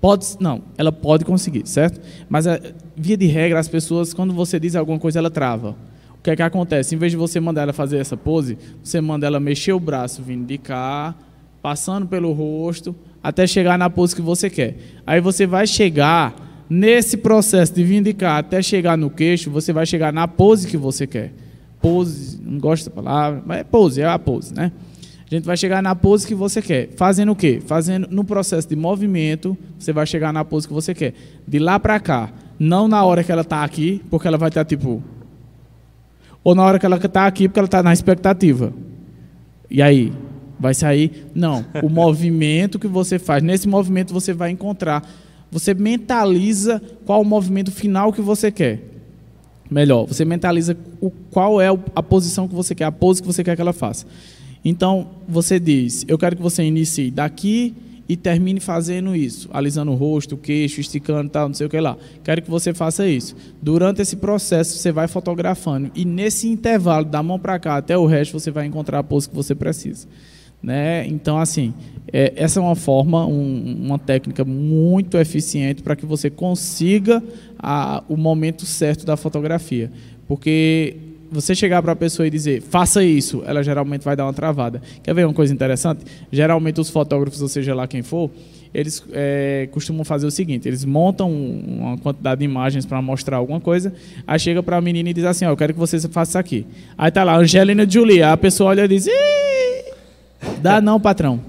[0.00, 2.00] Pode, não, ela pode conseguir, certo?
[2.28, 2.60] Mas a,
[2.96, 5.76] via de regra, as pessoas, quando você diz alguma coisa, ela trava.
[6.18, 6.96] O que é que acontece?
[6.96, 10.20] Em vez de você mandar ela fazer essa pose, você manda ela mexer o braço
[10.24, 11.14] vindo de cá,
[11.62, 14.76] passando pelo rosto, até chegar na pose que você quer.
[15.06, 19.72] Aí você vai chegar nesse processo de vir de cá até chegar no queixo, você
[19.72, 21.45] vai chegar na pose que você quer.
[21.80, 24.72] Pose, não gosto da palavra, mas é pose, é a pose, né?
[25.30, 26.90] A gente vai chegar na pose que você quer.
[26.96, 27.60] Fazendo o quê?
[27.64, 31.14] Fazendo no processo de movimento, você vai chegar na pose que você quer.
[31.46, 34.64] De lá para cá, não na hora que ela está aqui, porque ela vai estar
[34.64, 35.02] tipo
[36.46, 38.72] ou na hora que ela está aqui, porque ela está na expectativa.
[39.68, 40.12] E aí,
[40.60, 41.26] vai sair.
[41.34, 45.02] Não, o movimento que você faz, nesse movimento você vai encontrar,
[45.50, 48.80] você mentaliza qual o movimento final que você quer.
[49.70, 53.42] Melhor, você mentaliza o, qual é a posição que você quer, a pose que você
[53.42, 54.06] quer que ela faça.
[54.64, 57.74] Então, você diz: Eu quero que você inicie daqui
[58.08, 61.80] e termine fazendo isso, alisando o rosto, o queixo, esticando tal, não sei o que
[61.80, 61.96] lá.
[62.22, 63.34] Quero que você faça isso.
[63.60, 68.06] Durante esse processo, você vai fotografando e nesse intervalo, da mão para cá até o
[68.06, 70.06] resto, você vai encontrar a pose que você precisa.
[70.62, 71.06] Né?
[71.06, 71.72] Então, assim,
[72.12, 77.22] é, essa é uma forma, um, uma técnica muito eficiente para que você consiga
[77.58, 79.90] a, o momento certo da fotografia.
[80.26, 80.96] Porque
[81.30, 84.80] você chegar para a pessoa e dizer, faça isso, ela geralmente vai dar uma travada.
[85.02, 86.04] Quer ver uma coisa interessante?
[86.30, 88.30] Geralmente os fotógrafos, ou seja lá quem for,
[88.72, 93.60] eles é, costumam fazer o seguinte: eles montam uma quantidade de imagens para mostrar alguma
[93.60, 93.92] coisa,
[94.26, 96.38] aí chega para a menina e diz assim: ó, eu quero que você faça isso
[96.38, 96.66] aqui.
[96.96, 99.55] Aí tá lá, Angelina Jolie, a pessoa olha e diz: Ih!
[100.60, 101.40] Dá não, patrão.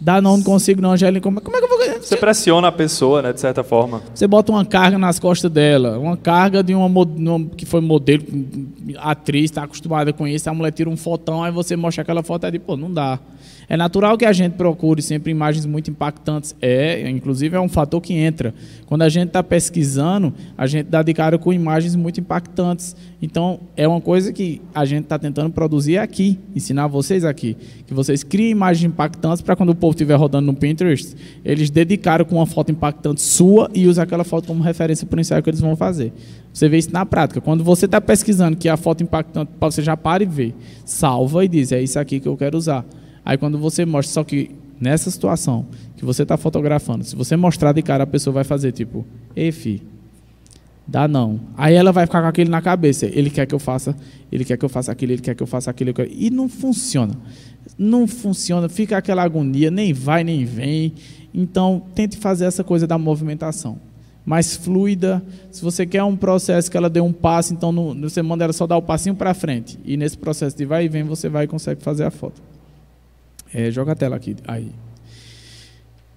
[0.00, 1.20] Dá não, não consigo não, Angelina.
[1.20, 1.98] Como, como é que eu vou ganhar?
[1.98, 4.02] Você pressiona a pessoa, né, de certa forma.
[4.14, 8.24] Você bota uma carga nas costas dela, uma carga de uma, uma que foi modelo,
[8.98, 12.46] atriz, está acostumada com isso, a mulher tira um fotão, aí você mostra aquela foto
[12.46, 13.18] e diz, pô, não dá.
[13.68, 16.54] É natural que a gente procure sempre imagens muito impactantes.
[16.62, 18.54] É, inclusive é um fator que entra.
[18.86, 22.94] Quando a gente está pesquisando, a gente dá de cara com imagens muito impactantes.
[23.20, 27.56] Então, é uma coisa que a gente está tentando produzir aqui, ensinar vocês aqui.
[27.86, 32.24] Que vocês criem imagens impactantes para quando o povo estiver rodando no Pinterest, eles dedicaram
[32.24, 35.50] com uma foto impactante sua e usam aquela foto como referência para o ensaio que
[35.50, 36.12] eles vão fazer.
[36.52, 37.40] Você vê isso na prática.
[37.40, 40.54] Quando você está pesquisando que a foto impactante, você já para e vê.
[40.84, 42.84] Salva e diz, é isso aqui que eu quero usar.
[43.26, 47.72] Aí quando você mostra, só que nessa situação que você está fotografando, se você mostrar
[47.72, 49.82] de cara, a pessoa vai fazer tipo, ei, fi,
[50.86, 51.40] dá não.
[51.56, 53.04] Aí ela vai ficar com aquele na cabeça.
[53.06, 53.96] Ele quer que eu faça,
[54.30, 55.92] ele quer que eu faça aquilo, ele quer que eu faça aquilo.
[56.08, 57.14] E não funciona.
[57.76, 60.94] Não funciona, fica aquela agonia, nem vai, nem vem.
[61.34, 63.76] Então, tente fazer essa coisa da movimentação.
[64.24, 65.20] Mais fluida.
[65.50, 68.52] Se você quer um processo que ela dê um passo, então no, você manda ela
[68.52, 69.80] só dar o passinho para frente.
[69.84, 72.40] E nesse processo de vai e vem, você vai e consegue fazer a foto.
[73.54, 74.36] É, joga a tela aqui.
[74.46, 74.70] Aí.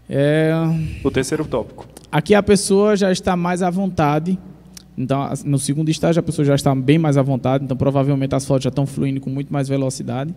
[0.09, 0.51] É,
[1.03, 1.87] O terceiro tópico.
[2.11, 4.37] aqui a pessoa já está mais à vontade.
[4.97, 7.63] Então, no segundo estágio, a pessoa já está bem mais à vontade.
[7.63, 10.35] Então, provavelmente as fotos já estão fluindo com muito mais velocidade.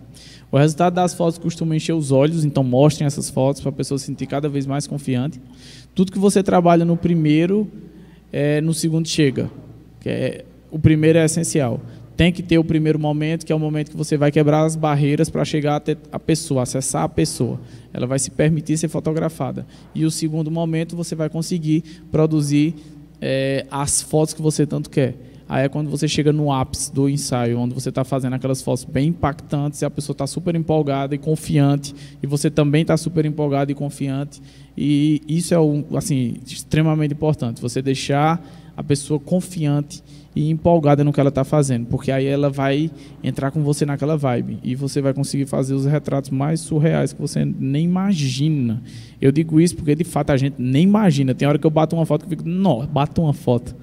[0.52, 2.44] O resultado das fotos costuma encher os olhos.
[2.44, 5.40] Então, mostrem essas fotos para a pessoa se sentir cada vez mais confiante.
[5.96, 7.68] Tudo que você trabalha no primeiro,
[8.32, 9.50] é, no segundo chega.
[9.98, 11.80] Que é, o primeiro é essencial
[12.16, 14.76] tem que ter o primeiro momento, que é o momento que você vai quebrar as
[14.76, 17.60] barreiras para chegar até a pessoa, acessar a pessoa.
[17.92, 19.66] Ela vai se permitir ser fotografada.
[19.94, 22.74] E o segundo momento, você vai conseguir produzir
[23.20, 25.14] é, as fotos que você tanto quer.
[25.48, 28.84] Aí é quando você chega no ápice do ensaio, onde você está fazendo aquelas fotos
[28.84, 33.26] bem impactantes e a pessoa está super empolgada e confiante, e você também está super
[33.26, 34.40] empolgado e confiante.
[34.74, 38.42] E isso é um, assim, extremamente importante, você deixar
[38.74, 40.02] a pessoa confiante
[40.34, 42.90] e empolgada no que ela está fazendo, porque aí ela vai
[43.22, 47.20] entrar com você naquela vibe e você vai conseguir fazer os retratos mais surreais que
[47.20, 48.82] você nem imagina.
[49.20, 51.34] Eu digo isso porque de fato a gente nem imagina.
[51.34, 53.74] Tem hora que eu bato uma foto que eu fico, não, bato uma foto.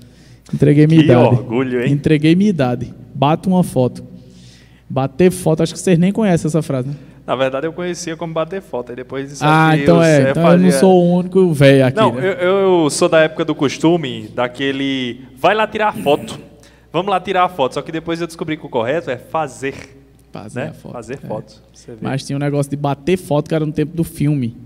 [0.54, 1.36] Entreguei minha que idade.
[1.36, 1.92] orgulho, hein?
[1.92, 2.94] Entreguei minha idade.
[3.14, 4.04] Bato uma foto.
[4.90, 6.88] Bater foto, acho que vocês nem conhecem essa frase.
[6.90, 6.96] Né?
[7.30, 8.90] Na verdade, eu conhecia como bater foto.
[8.90, 10.32] Aí depois ah, então é.
[10.32, 10.68] Então fazia...
[10.68, 11.96] eu não sou o único velho aqui.
[11.96, 12.28] Não, né?
[12.28, 15.22] eu, eu, sou da época do costume, daquele.
[15.38, 16.40] Vai lá tirar foto.
[16.92, 17.76] Vamos lá tirar a foto.
[17.76, 19.76] Só que depois eu descobri que o correto é fazer.
[20.32, 20.74] Fazer né?
[20.74, 20.92] foto.
[20.92, 21.28] Fazer é.
[21.28, 21.62] fotos.
[22.02, 24.58] Mas tinha um negócio de bater foto que era no tempo do filme.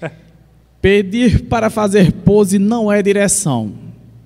[0.82, 3.72] Pedir para fazer pose não é direção.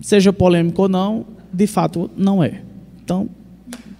[0.00, 2.62] Seja polêmico ou não, de fato não é.
[3.04, 3.28] Então,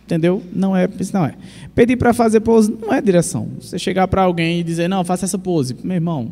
[0.03, 0.43] entendeu?
[0.53, 1.35] Não é, isso não é.
[1.81, 3.49] Pedir para fazer pose não é direção.
[3.59, 5.75] Você chegar para alguém e dizer, não, faça essa pose.
[5.83, 6.31] Meu irmão,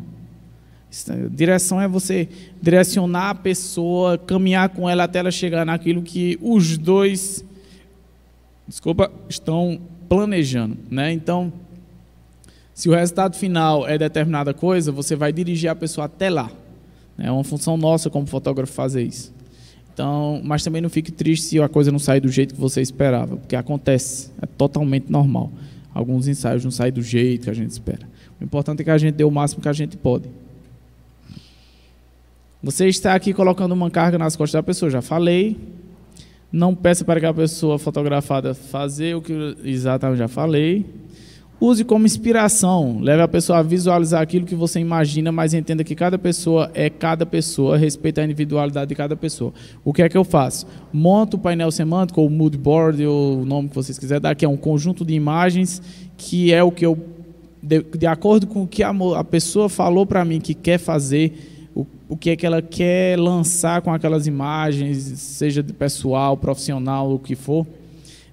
[1.09, 2.29] é, direção é você
[2.61, 7.43] direcionar a pessoa, caminhar com ela até ela chegar naquilo que os dois,
[8.67, 11.11] desculpa, estão planejando, né?
[11.11, 11.51] Então,
[12.71, 16.51] se o resultado final é determinada coisa, você vai dirigir a pessoa até lá.
[17.17, 19.33] É uma função nossa como fotógrafo fazer isso.
[19.99, 22.79] Então, mas também não fique triste se a coisa não sair do jeito que você
[22.79, 25.51] esperava, porque acontece, é totalmente normal.
[25.93, 28.07] Alguns ensaios não saem do jeito que a gente espera.
[28.39, 30.29] O importante é que a gente dê o máximo que a gente pode.
[32.63, 35.57] Você está aqui colocando uma carga nas costas da pessoa, já falei.
[36.49, 40.85] Não peça para que a pessoa fotografada fazer o que exatamente já falei.
[41.61, 45.93] Use como inspiração, leve a pessoa a visualizar aquilo que você imagina, mas entenda que
[45.93, 49.51] cada pessoa é cada pessoa, respeita a individualidade de cada pessoa.
[49.83, 50.65] O que é que eu faço?
[50.93, 54.45] Monto o painel semântico, ou mood board, ou o nome que vocês quiserem dar, que
[54.45, 55.81] é um conjunto de imagens,
[56.15, 56.97] que é o que eu,
[57.61, 61.67] de, de acordo com o que a, a pessoa falou para mim que quer fazer,
[61.75, 67.13] o, o que é que ela quer lançar com aquelas imagens, seja de pessoal, profissional,
[67.13, 67.67] o que for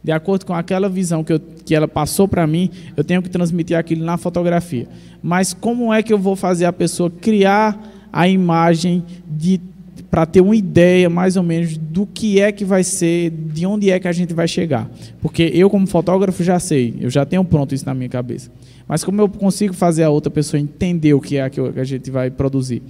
[0.07, 3.29] de acordo com aquela visão que, eu, que ela passou para mim, eu tenho que
[3.29, 4.87] transmitir aquilo na fotografia.
[5.21, 7.77] Mas como é que eu vou fazer a pessoa criar
[8.13, 9.61] a imagem de
[10.09, 13.91] para ter uma ideia mais ou menos do que é que vai ser, de onde
[13.91, 14.89] é que a gente vai chegar.
[15.21, 18.49] Porque eu como fotógrafo já sei, eu já tenho pronto isso na minha cabeça.
[18.87, 22.13] Mas como eu consigo fazer a outra pessoa entender o que é que a gente
[22.13, 22.81] vai produzir?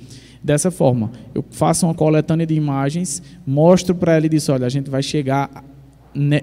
[0.45, 4.69] Dessa forma, eu faço uma coletânea de imagens, mostro para ela e disso, olha, a
[4.69, 5.65] gente vai chegar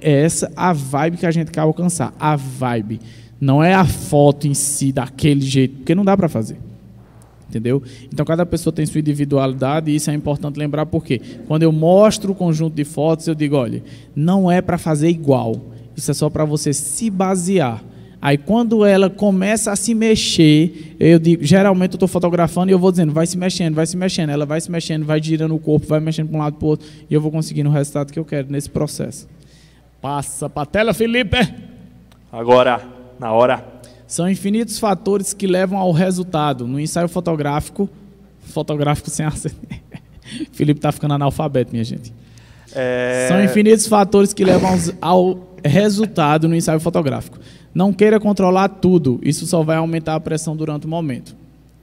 [0.02, 2.14] é essa a vibe que a gente quer alcançar.
[2.20, 3.00] A vibe.
[3.40, 6.58] Não é a foto em si daquele jeito, porque não dá para fazer.
[7.50, 7.84] Entendeu?
[8.12, 12.32] Então cada pessoa tem sua individualidade e isso é importante lembrar porque quando eu mostro
[12.32, 13.84] o conjunto de fotos, eu digo, olha,
[14.16, 15.62] não é para fazer igual.
[15.96, 17.84] Isso é só para você se basear.
[18.20, 22.80] Aí quando ela começa a se mexer, eu digo, geralmente eu estou fotografando e eu
[22.80, 25.60] vou dizendo, vai se mexendo, vai se mexendo, ela vai se mexendo, vai girando o
[25.60, 28.14] corpo, vai mexendo para um lado para o outro, e eu vou conseguindo o resultado
[28.14, 29.28] que eu quero nesse processo.
[30.04, 31.38] Passa para a tela, Felipe.
[32.30, 32.82] Agora,
[33.18, 33.66] na hora.
[34.06, 36.68] São infinitos fatores que levam ao resultado.
[36.68, 37.90] No ensaio fotográfico,
[38.42, 39.56] fotográfico sem acento.
[40.52, 42.14] Felipe está ficando analfabeto, minha gente.
[42.76, 43.28] É...
[43.30, 47.40] São infinitos fatores que levam ao resultado no ensaio fotográfico.
[47.74, 51.34] Não queira controlar tudo, isso só vai aumentar a pressão durante o momento.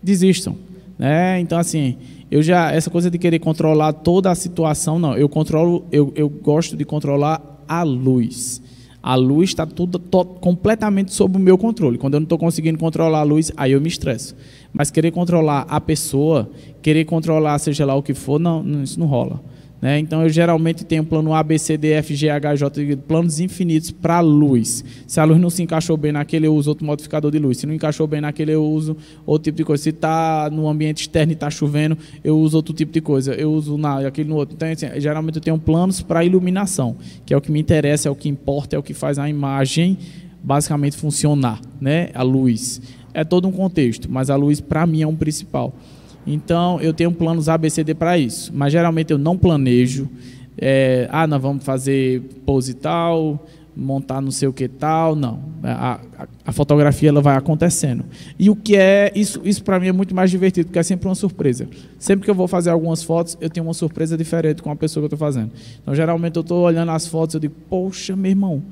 [0.03, 0.57] Desistam.
[0.99, 1.41] Né?
[1.41, 1.97] Então, assim,
[2.31, 5.17] eu já essa coisa de querer controlar toda a situação, não.
[5.17, 8.61] Eu controlo, eu, eu gosto de controlar a luz.
[9.01, 11.97] A luz está tudo to, completamente sob o meu controle.
[11.97, 14.37] Quando eu não estou conseguindo controlar a luz, aí eu me estresso.
[14.73, 16.51] Mas querer controlar a pessoa,
[16.83, 19.41] querer controlar seja lá o que for, não, isso não rola.
[19.81, 19.99] Né?
[19.99, 23.91] Então, eu geralmente tenho plano A, B, C, D, F, G, H, J, planos infinitos
[23.91, 24.85] para luz.
[25.07, 27.59] Se a luz não se encaixou bem naquele, eu uso outro modificador de luz.
[27.59, 29.83] Se não encaixou bem naquele, eu uso outro tipo de coisa.
[29.83, 33.33] Se está no ambiente externo e está chovendo, eu uso outro tipo de coisa.
[33.35, 34.55] Eu uso na, aquele no outro.
[34.55, 38.11] Então, assim, geralmente, eu tenho planos para iluminação, que é o que me interessa, é
[38.11, 39.97] o que importa, é o que faz a imagem
[40.43, 42.11] basicamente funcionar, né?
[42.15, 42.83] a luz.
[43.13, 45.75] É todo um contexto, mas a luz, para mim, é um principal.
[46.27, 48.51] Então, eu tenho planos ABCD para isso.
[48.55, 50.09] Mas geralmente eu não planejo.
[50.57, 55.17] É, ah, nós vamos fazer pose tal, montar não sei o que tal.
[55.17, 55.41] Não.
[55.63, 58.05] A, a, a, fotografia ela vai acontecendo.
[58.39, 59.11] E o que é.
[59.15, 61.69] Isso, isso para mim é muito mais divertido, porque é sempre uma surpresa.
[61.99, 65.03] Sempre que eu vou fazer algumas fotos, eu tenho uma surpresa diferente com a pessoa
[65.03, 65.51] que eu estou fazendo.
[65.83, 68.63] Então, geralmente eu estou olhando as fotos eu digo, poxa, meu irmão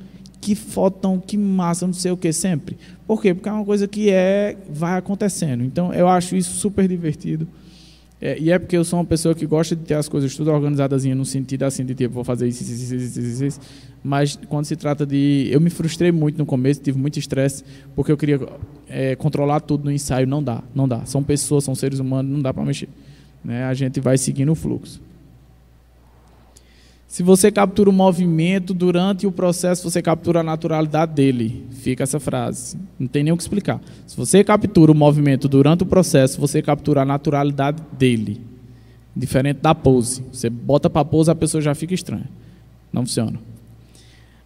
[0.40, 2.76] que fotão, que massa, não sei o que sempre.
[3.06, 3.34] Por quê?
[3.34, 5.64] Porque é uma coisa que é, vai acontecendo.
[5.64, 7.46] Então, eu acho isso super divertido.
[8.20, 10.50] É, e é porque eu sou uma pessoa que gosta de ter as coisas tudo
[10.50, 13.60] organizadas no sentido assim de tipo, vou fazer isso, isso, isso, isso, isso,
[14.02, 15.48] Mas quando se trata de.
[15.52, 17.62] Eu me frustrei muito no começo, tive muito estresse,
[17.94, 18.40] porque eu queria
[18.88, 20.26] é, controlar tudo no ensaio.
[20.26, 21.04] Não dá, não dá.
[21.04, 22.88] São pessoas, são seres humanos, não dá para mexer.
[23.44, 23.64] Né?
[23.64, 25.00] A gente vai seguindo o fluxo.
[27.08, 31.64] Se você captura o movimento durante o processo, você captura a naturalidade dele.
[31.70, 32.76] Fica essa frase.
[32.98, 33.80] Não tem nem o que explicar.
[34.06, 38.42] Se você captura o movimento durante o processo, você captura a naturalidade dele.
[39.16, 40.22] Diferente da pose.
[40.30, 42.28] Você bota para pose, a pessoa já fica estranha.
[42.92, 43.40] Não funciona.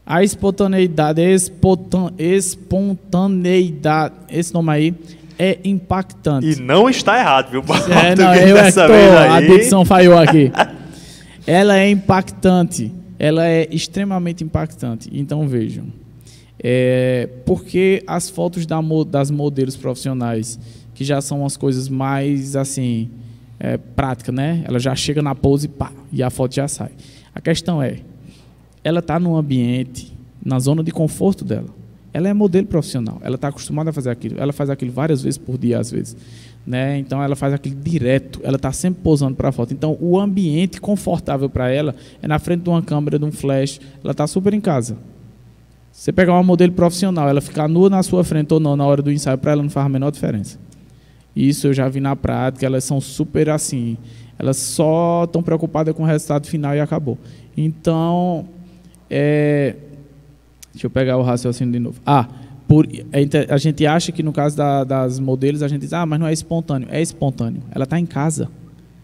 [0.07, 4.95] A espontaneidade, espontaneidade, esse nome aí
[5.37, 6.47] é impactante.
[6.47, 7.65] E não está errado, viu?
[7.91, 10.53] É, não, eu é tô, a dicção falhou aqui.
[11.47, 15.09] ela é impactante, ela é extremamente impactante.
[15.13, 15.87] Então vejam,
[16.59, 20.59] é, porque as fotos da, das modelos profissionais,
[20.95, 23.11] que já são as coisas mais assim
[23.59, 23.79] é,
[24.33, 24.65] né?
[24.67, 26.91] Ela já chega na pose pá, e a foto já sai.
[27.33, 28.01] A questão é,
[28.83, 30.13] ela está no ambiente,
[30.45, 31.69] na zona de conforto dela.
[32.13, 35.39] Ela é modelo profissional, ela está acostumada a fazer aquilo, ela faz aquilo várias vezes
[35.39, 36.17] por dia, às vezes.
[36.65, 36.99] Né?
[36.99, 39.75] Então ela faz aquilo direto, ela está sempre posando para a foto.
[39.75, 43.81] Então o ambiente confortável para ela é na frente de uma câmera, de um flash,
[44.03, 44.97] ela está super em casa.
[45.91, 49.03] Você pegar uma modelo profissional, ela ficar nua na sua frente ou não na hora
[49.03, 50.59] do ensaio, para ela não faz a menor diferença.
[51.35, 53.97] Isso eu já vi na prática, elas são super assim,
[54.39, 57.19] elas só estão preocupadas com o resultado final e acabou.
[57.57, 58.47] Então,
[59.11, 59.77] é,
[60.73, 62.01] deixa eu pegar o raciocínio de novo.
[62.07, 62.27] Ah,
[62.73, 62.89] por,
[63.51, 66.27] a gente acha que no caso da, das modelos a gente diz, ah, mas não
[66.27, 66.89] é espontâneo.
[66.91, 67.61] É espontâneo.
[67.71, 68.49] Ela está em casa.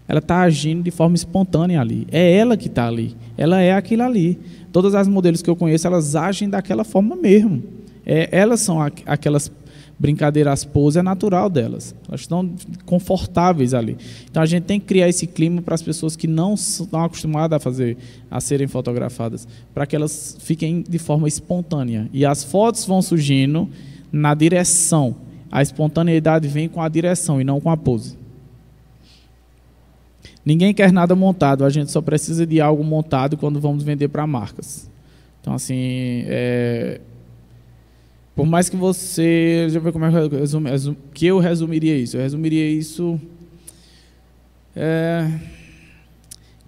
[0.09, 2.07] Ela está agindo de forma espontânea ali.
[2.11, 3.15] É ela que está ali.
[3.37, 4.39] Ela é aquilo ali.
[4.73, 7.63] Todas as modelos que eu conheço, elas agem daquela forma mesmo.
[8.07, 9.53] É, elas são aquelas
[9.99, 11.95] brincadeiras pose é natural delas.
[12.07, 12.49] Elas estão
[12.87, 13.97] confortáveis ali.
[14.31, 17.57] Então a gente tem que criar esse clima para as pessoas que não estão acostumadas
[17.57, 17.97] a fazer,
[18.31, 22.09] a serem fotografadas, para que elas fiquem de forma espontânea.
[22.13, 23.69] E as fotos vão surgindo
[24.13, 25.17] na direção.
[25.51, 28.17] A espontaneidade vem com a direção e não com a pose.
[30.45, 34.27] Ninguém quer nada montado, a gente só precisa de algo montado quando vamos vender para
[34.27, 34.89] marcas.
[35.41, 37.01] Então, assim, é,
[38.39, 39.63] por mais que você.
[39.63, 40.71] Deixa eu ver como é que eu, resume,
[41.13, 42.17] que eu resumiria isso.
[42.17, 43.21] Eu resumiria isso.
[44.77, 45.29] É,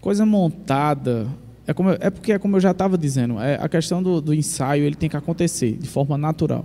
[0.00, 1.28] coisa montada.
[1.68, 4.34] É, como, é porque é como eu já estava dizendo, é, a questão do, do
[4.34, 6.64] ensaio ele tem que acontecer de forma natural.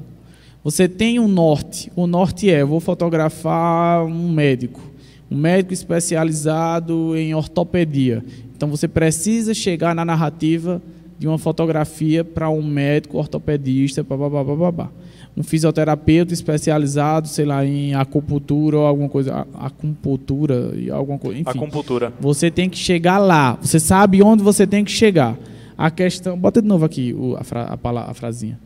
[0.63, 1.91] Você tem um norte.
[1.95, 4.81] O norte é: vou fotografar um médico,
[5.29, 8.25] um médico especializado em ortopedia.
[8.57, 10.81] Então você precisa chegar na narrativa
[11.17, 14.89] de uma fotografia para um médico ortopedista, babá, babá.
[15.35, 21.57] um fisioterapeuta especializado, sei lá, em acupuntura ou alguma coisa, acupuntura e alguma coisa, enfim.
[21.57, 22.13] Acupuntura.
[22.19, 23.57] Você tem que chegar lá.
[23.61, 25.37] Você sabe onde você tem que chegar.
[25.77, 28.59] A questão, bota de novo aqui a, fra, a, palavra, a frasinha.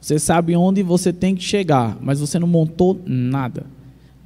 [0.00, 3.64] Você sabe onde você tem que chegar, mas você não montou nada,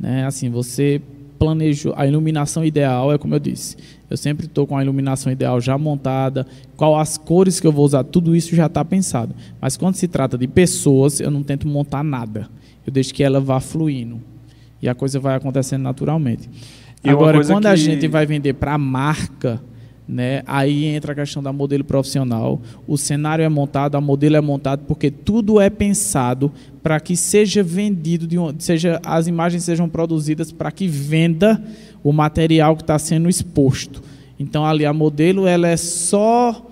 [0.01, 0.25] né?
[0.25, 1.03] Assim, você
[1.39, 3.77] planejou a iluminação ideal, é como eu disse.
[4.09, 7.85] Eu sempre estou com a iluminação ideal já montada, qual as cores que eu vou
[7.85, 9.35] usar, tudo isso já está pensado.
[9.61, 12.49] Mas quando se trata de pessoas, eu não tento montar nada.
[12.87, 14.21] Eu deixo que ela vá fluindo.
[14.81, 16.49] E a coisa vai acontecendo naturalmente.
[17.03, 17.69] E Agora, quando que...
[17.69, 19.61] a gente vai vender para a marca,
[20.09, 22.61] né, aí entra a questão da modelo profissional.
[22.87, 26.53] O cenário é montado, a modelo é montado, porque tudo é pensado
[26.83, 31.61] para que seja vendido, de um, seja, as imagens sejam produzidas para que venda
[32.05, 34.03] o material que está sendo exposto.
[34.39, 36.65] Então ali a modelo ela é só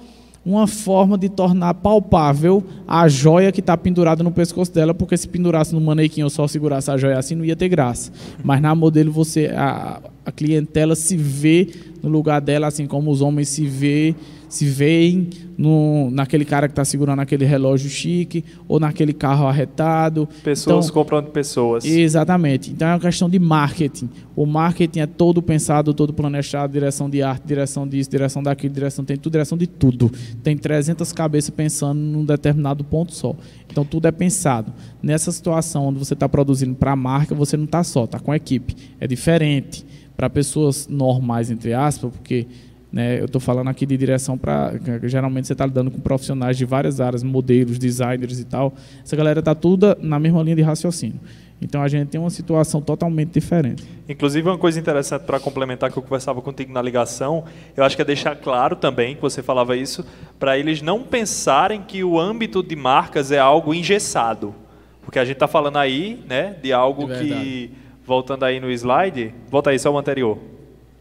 [0.44, 5.26] uma forma de tornar palpável a joia que está pendurada no pescoço dela, porque se
[5.26, 8.12] pendurasse no manequim ou só segurasse a joia assim, não ia ter graça.
[8.44, 11.68] Mas na modelo você a, a clientela se vê
[12.02, 14.14] no lugar dela, assim como os homens se vê
[14.54, 20.28] se veem no, naquele cara que está segurando aquele relógio chique ou naquele carro arretado.
[20.44, 21.84] Pessoas então, comprando pessoas.
[21.84, 22.70] Exatamente.
[22.70, 24.08] Então é uma questão de marketing.
[24.36, 29.04] O marketing é todo pensado, todo planejado, direção de arte, direção disso, direção daquilo, direção
[29.04, 30.10] tem tudo, direção de tudo.
[30.42, 33.34] Tem 300 cabeças pensando num determinado ponto só.
[33.68, 34.72] Então tudo é pensado.
[35.02, 38.30] Nessa situação onde você está produzindo para a marca, você não está só, está com
[38.30, 38.76] a equipe.
[39.00, 39.84] É diferente
[40.16, 42.46] para pessoas normais entre aspas, porque
[42.94, 43.18] né?
[43.18, 44.72] Eu estou falando aqui de direção para.
[45.02, 48.72] Geralmente você está lidando com profissionais de várias áreas, modelos, designers e tal.
[49.04, 51.18] Essa galera está tudo na mesma linha de raciocínio.
[51.60, 53.82] Então a gente tem uma situação totalmente diferente.
[54.08, 57.42] Inclusive, uma coisa interessante para complementar que eu conversava contigo na ligação,
[57.76, 60.06] eu acho que é deixar claro também que você falava isso,
[60.38, 64.54] para eles não pensarem que o âmbito de marcas é algo engessado.
[65.02, 67.72] Porque a gente está falando aí né, de algo que,
[68.04, 70.38] voltando aí no slide, volta aí só o anterior,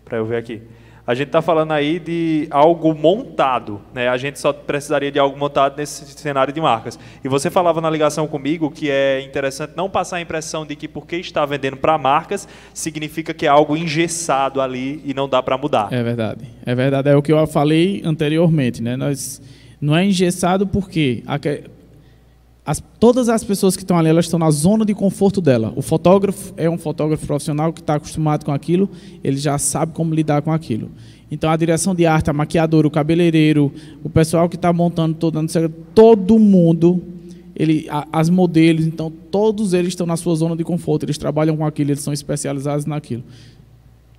[0.06, 0.62] para eu ver aqui
[1.06, 4.08] A gente está falando aí de algo montado, né?
[4.08, 6.98] A gente só precisaria de algo montado nesse cenário de marcas.
[7.22, 10.88] E você falava na ligação comigo que é interessante não passar a impressão de que
[10.88, 15.58] porque está vendendo para marcas significa que é algo engessado ali e não dá para
[15.58, 15.92] mudar.
[15.92, 16.46] É verdade.
[16.66, 17.10] É verdade.
[17.10, 18.96] É o que eu falei anteriormente, né?
[18.96, 19.42] Nós
[19.82, 21.22] não é engessado porque
[22.66, 25.74] as, todas as pessoas que estão ali, elas estão na zona de conforto dela.
[25.76, 28.90] O fotógrafo é um fotógrafo profissional que está acostumado com aquilo,
[29.24, 30.90] ele já sabe como lidar com aquilo.
[31.30, 33.72] Então, a direção de arte, a maquiadora, o cabeleireiro,
[34.04, 35.46] o pessoal que está montando todo,
[35.94, 37.04] todo mundo,
[37.56, 41.66] ele, as modelos, então, todos eles estão na sua zona de conforto, eles trabalham com
[41.66, 43.24] aquilo, eles são especializados naquilo.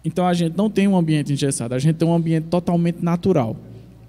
[0.05, 3.57] Então, a gente não tem um ambiente engessado, a gente tem um ambiente totalmente natural,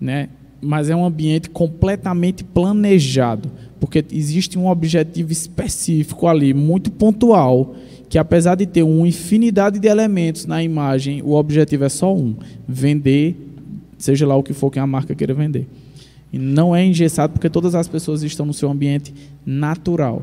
[0.02, 0.28] né?
[0.62, 7.76] mas é um ambiente completamente planejado porque existe um objetivo específico ali, muito pontual,
[8.10, 12.36] que apesar de ter uma infinidade de elementos na imagem, o objetivo é só um:
[12.68, 13.36] vender,
[13.98, 15.68] seja lá o que for que a marca queira vender.
[16.32, 19.14] E não é engessado porque todas as pessoas estão no seu ambiente
[19.46, 20.22] natural.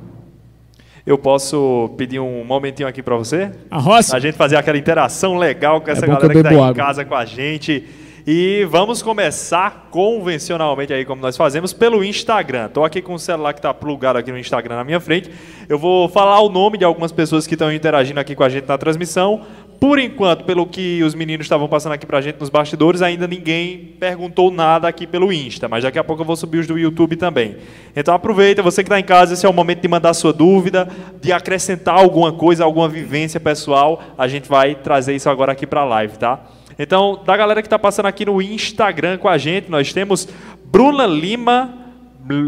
[1.04, 3.50] Eu posso pedir um momentinho aqui para você?
[3.68, 4.16] A roça.
[4.16, 7.04] A gente fazer aquela interação legal com é essa é galera que está em casa
[7.04, 7.84] com a gente.
[8.24, 12.66] E vamos começar convencionalmente aí, como nós fazemos, pelo Instagram.
[12.66, 15.28] Estou aqui com o celular que está plugado aqui no Instagram na minha frente.
[15.68, 18.68] Eu vou falar o nome de algumas pessoas que estão interagindo aqui com a gente
[18.68, 19.42] na transmissão.
[19.80, 23.26] Por enquanto, pelo que os meninos estavam passando aqui para a gente nos bastidores, ainda
[23.26, 26.78] ninguém perguntou nada aqui pelo Insta, mas daqui a pouco eu vou subir os do
[26.78, 27.56] YouTube também.
[27.96, 30.88] Então aproveita, você que está em casa, esse é o momento de mandar sua dúvida,
[31.20, 34.00] de acrescentar alguma coisa, alguma vivência pessoal.
[34.16, 36.38] A gente vai trazer isso agora aqui para a live, tá?
[36.82, 40.26] Então, da galera que está passando aqui no Instagram com a gente, nós temos
[40.64, 41.78] Bruna Lima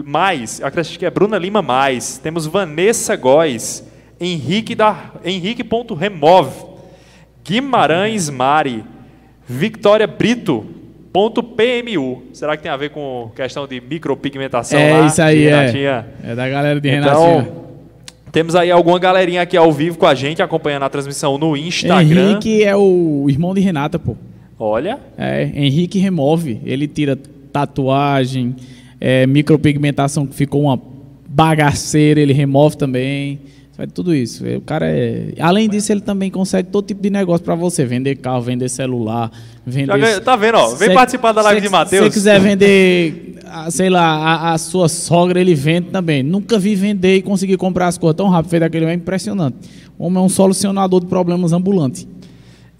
[0.04, 3.88] mais, acredito que é Bruna Lima mais, temos Vanessa Góes,
[4.20, 6.66] Henrique da Henrique.remove,
[7.44, 8.84] Guimarães Mari,
[9.46, 10.66] Victoria Brito,
[11.12, 12.24] ponto PMU.
[12.32, 15.06] Será que tem a ver com questão de micropigmentação é, lá?
[15.06, 16.04] isso aí, é.
[16.24, 17.64] É da galera de então, Renatinha.
[18.34, 22.32] Temos aí alguma galerinha aqui ao vivo com a gente, acompanhando a transmissão no Instagram.
[22.32, 24.16] Henrique é o irmão de Renata, pô.
[24.58, 24.98] Olha.
[25.16, 26.60] É, Henrique remove.
[26.64, 27.16] Ele tira
[27.52, 28.56] tatuagem,
[29.00, 30.80] é, micropigmentação que ficou uma
[31.28, 33.38] bagaceira, ele remove também.
[33.76, 34.44] Faz tudo isso.
[34.46, 35.34] O cara é.
[35.40, 37.84] Além disso, ele também consegue todo tipo de negócio para você.
[37.84, 39.32] Vender carro, vender celular,
[39.66, 40.20] vender.
[40.20, 40.68] tá vendo, ó?
[40.76, 42.04] Vem cê, participar da live cê, de Matheus.
[42.04, 43.34] Se você quiser vender
[43.70, 46.22] sei lá, a, a, sua sogra ele vende também.
[46.22, 49.56] Nunca vi vender e conseguir comprar as coisas tão rápido, feito aquele é impressionante.
[49.98, 52.08] O homem é um solucionador de problemas ambulante.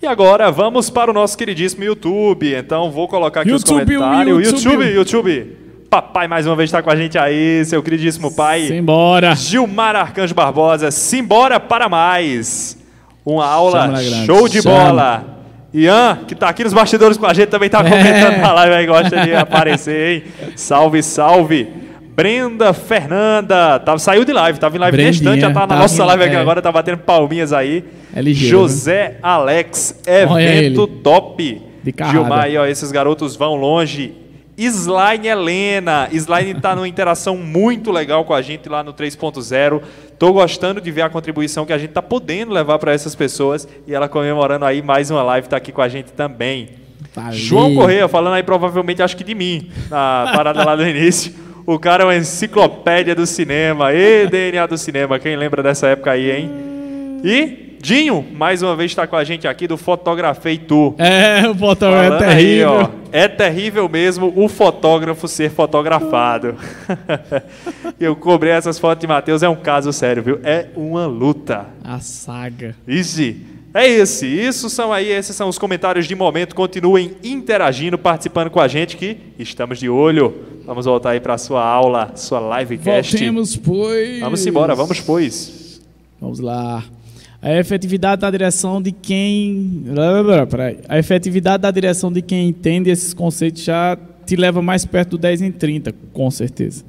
[0.03, 2.55] E agora vamos para o nosso queridíssimo YouTube.
[2.55, 4.47] Então vou colocar aqui YouTube, os comentários.
[4.47, 5.64] YouTube, YouTube, YouTube.
[5.95, 8.67] Papai mais uma vez está com a gente aí, seu queridíssimo pai.
[8.67, 9.33] Simbora.
[9.37, 12.77] Gilmar Arcanjo Barbosa, simbora para mais.
[13.25, 13.95] Uma aula
[14.27, 14.77] show de Chama.
[14.77, 15.25] bola.
[15.73, 18.39] Ian, que está aqui nos bastidores com a gente, também está comentando é.
[18.39, 20.25] na live aí, gosta de aparecer, hein?
[20.57, 21.69] Salve, salve.
[22.13, 26.05] Brenda Fernanda, tava, saiu de live, estava em live Brendinha, já está na tá nossa
[26.05, 26.41] live aqui é.
[26.41, 27.85] agora, está batendo palminhas aí.
[28.13, 29.19] É ligeiro, José viu?
[29.23, 31.63] Alex, evento top.
[31.85, 34.24] De Gilmar aí, ó, esses garotos vão longe.
[34.57, 36.09] Slime Helena.
[36.13, 39.83] Slime está numa interação muito legal com a gente lá no 3.0.
[40.13, 43.67] Estou gostando de ver a contribuição que a gente está podendo levar para essas pessoas.
[43.87, 46.71] E ela comemorando aí mais uma live, está aqui com a gente também.
[47.15, 47.33] Valeu.
[47.33, 51.33] João Correia, falando aí provavelmente, acho que de mim, na parada lá do início.
[51.67, 53.93] O cara é uma enciclopédia do cinema.
[53.93, 55.19] E DNA do cinema.
[55.19, 56.51] Quem lembra dessa época aí, hein?
[57.25, 60.95] E Dinho, mais uma vez está com a gente aqui do Fotografei Tu.
[60.97, 62.71] É, o fotógrafo é terrível.
[62.71, 66.55] Aí, ó, é terrível mesmo o fotógrafo ser fotografado.
[68.01, 70.41] Eu cobrei essas fotos de Matheus, é um caso sério, viu?
[70.43, 71.67] É uma luta.
[71.85, 72.75] A saga.
[72.89, 73.35] Isso.
[73.75, 74.27] É esse.
[74.27, 76.55] Isso são aí, esses são os comentários de momento.
[76.55, 80.35] Continuem interagindo, participando com a gente que estamos de olho.
[80.65, 83.11] Vamos voltar aí para sua aula, sua livecast.
[83.13, 84.21] Voltemos, pois.
[84.21, 85.83] Vamos embora, vamos, pois.
[86.19, 86.83] Vamos lá.
[87.45, 89.85] A efetividade da direção de quem.
[90.89, 95.19] A efetividade da direção de quem entende esses conceitos já te leva mais perto do
[95.19, 96.83] 10 em 30, com certeza.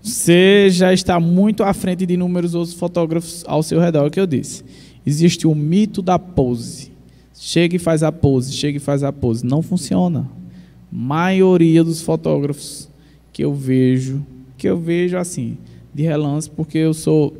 [0.00, 4.10] Você já está muito à frente de inúmeros outros fotógrafos ao seu redor, é o
[4.10, 4.62] que eu disse.
[5.04, 6.92] Existe o mito da pose.
[7.34, 9.44] Chega e faz a pose, chega e faz a pose.
[9.44, 10.30] Não funciona.
[10.92, 12.88] Maioria dos fotógrafos
[13.32, 14.24] que eu vejo,
[14.56, 15.58] que eu vejo assim,
[15.92, 17.36] de relance, porque eu sou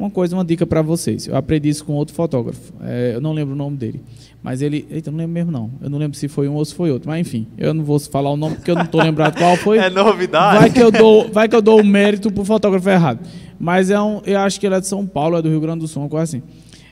[0.00, 1.26] uma coisa, uma dica para vocês.
[1.26, 2.72] Eu aprendi isso com outro fotógrafo.
[2.82, 4.02] É, eu não lembro o nome dele.
[4.42, 4.86] Mas ele.
[4.90, 5.70] Eita, não lembro mesmo, não.
[5.82, 7.08] Eu não lembro se foi um ou se foi outro.
[7.10, 9.78] Mas enfim, eu não vou falar o nome porque eu não estou lembrado qual foi.
[9.90, 10.58] É novidade.
[10.58, 13.20] Vai que eu dou, vai que eu dou o mérito pro fotógrafo errado.
[13.58, 15.80] Mas é um, eu acho que ele é de São Paulo, é do Rio Grande
[15.80, 16.42] do Sul, coisa assim.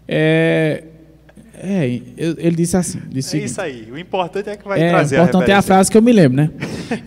[0.06, 0.84] É,
[1.54, 3.00] É, ele disse assim.
[3.09, 3.88] Disse é isso aí.
[3.90, 6.02] O importante é que vai é, trazer o importante a é a frase que eu
[6.02, 6.50] me lembro, né?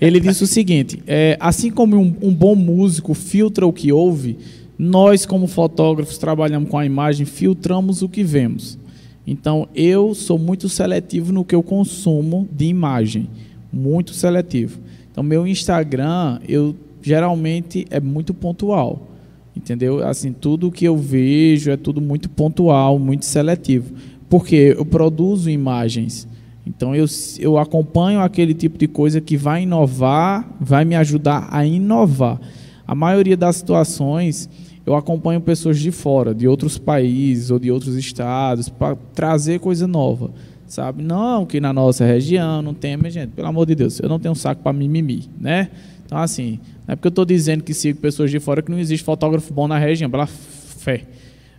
[0.02, 4.38] ele disse o seguinte: é, assim como um, um bom músico filtra o que ouve,
[4.84, 8.80] nós, como fotógrafos, trabalhamos com a imagem, filtramos o que vemos.
[9.28, 13.30] Então, eu sou muito seletivo no que eu consumo de imagem,
[13.72, 14.80] muito seletivo.
[15.12, 19.08] Então, meu Instagram, eu geralmente é muito pontual,
[19.56, 20.04] entendeu?
[20.04, 23.94] Assim, tudo que eu vejo é tudo muito pontual, muito seletivo,
[24.28, 26.28] porque eu produzo imagens.
[26.66, 27.06] Então, eu,
[27.38, 32.42] eu acompanho aquele tipo de coisa que vai inovar, vai me ajudar a inovar.
[32.88, 34.50] A maioria das situações,
[34.86, 39.88] eu acompanho pessoas de fora, de outros países ou de outros estados, para trazer coisa
[39.88, 40.32] nova
[40.72, 41.04] sabe?
[41.04, 44.20] Não que na nossa região não tem, mas, gente, pelo amor de Deus, eu não
[44.20, 45.70] tenho um saco para mimimi, né?
[46.06, 48.80] Então, assim, não é porque eu estou dizendo que sigo pessoas de fora que não
[48.80, 51.04] existe fotógrafo bom na região, pela fé.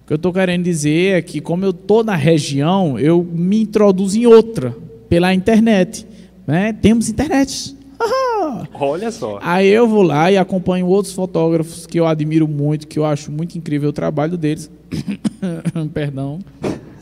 [0.00, 3.62] O que eu estou querendo dizer é que, como eu estou na região, eu me
[3.62, 4.74] introduzo em outra,
[5.08, 6.06] pela internet.
[6.46, 6.72] Né?
[6.72, 7.76] Temos internet.
[8.74, 9.38] Olha só.
[9.42, 13.30] Aí eu vou lá e acompanho outros fotógrafos que eu admiro muito, que eu acho
[13.30, 14.70] muito incrível o trabalho deles.
[15.92, 16.38] Perdão.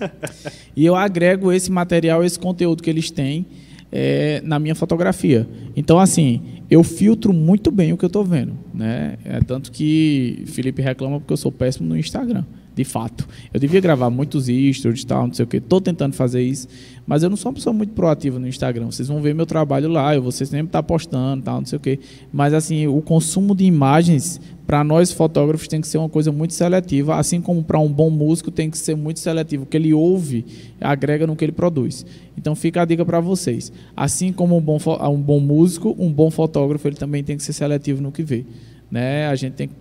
[0.77, 3.47] e eu agrego esse material, esse conteúdo que eles têm
[3.91, 5.49] é, na minha fotografia.
[5.77, 6.41] Então, assim,
[6.71, 8.53] eu filtro muito bem o que eu estou vendo.
[8.73, 9.17] Né?
[9.25, 12.45] É, tanto que Felipe reclama porque eu sou péssimo no Instagram
[12.75, 13.29] de fato.
[13.53, 15.59] Eu devia gravar muitos stories e tal, não sei o que.
[15.59, 16.69] Estou tentando fazer isso,
[17.07, 18.87] mas eu não sou uma pessoa muito proativa no Instagram.
[18.87, 21.81] Vocês vão ver meu trabalho lá, eu vou sempre tá postando, tal, não sei o
[21.81, 21.99] que.
[22.33, 26.55] Mas assim, o consumo de imagens para nós fotógrafos tem que ser uma coisa muito
[26.55, 29.65] seletiva, assim como para um bom músico tem que ser muito seletivo.
[29.65, 30.47] O que ele ouve
[30.81, 32.07] agrega no que ele produz.
[32.39, 33.73] Então fica a dica para vocês.
[33.97, 34.79] Assim como um bom,
[35.13, 38.47] um bom músico, um bom fotógrafo ele também tem que ser seletivo no que vê.
[38.89, 39.27] Né?
[39.27, 39.75] A gente tem que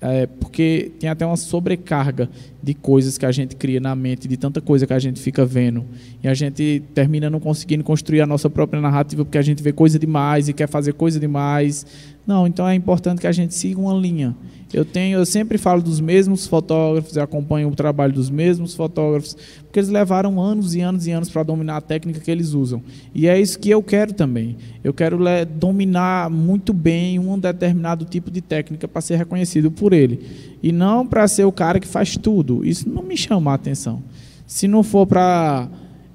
[0.00, 2.28] é, porque tem até uma sobrecarga
[2.62, 5.46] de coisas que a gente cria na mente, de tanta coisa que a gente fica
[5.46, 5.84] vendo.
[6.22, 9.72] E a gente termina não conseguindo construir a nossa própria narrativa porque a gente vê
[9.72, 11.86] coisa demais e quer fazer coisa demais.
[12.26, 14.34] Não, então é importante que a gente siga uma linha.
[14.74, 19.36] Eu tenho, eu sempre falo dos mesmos fotógrafos, eu acompanho o trabalho dos mesmos fotógrafos,
[19.62, 22.82] porque eles levaram anos e anos e anos para dominar a técnica que eles usam.
[23.14, 24.56] E é isso que eu quero também.
[24.82, 25.20] Eu quero
[25.56, 30.20] dominar muito bem um determinado tipo de técnica para ser reconhecido por ele,
[30.60, 32.64] e não para ser o cara que faz tudo.
[32.64, 34.02] Isso não me chama a atenção.
[34.44, 35.68] Se não for para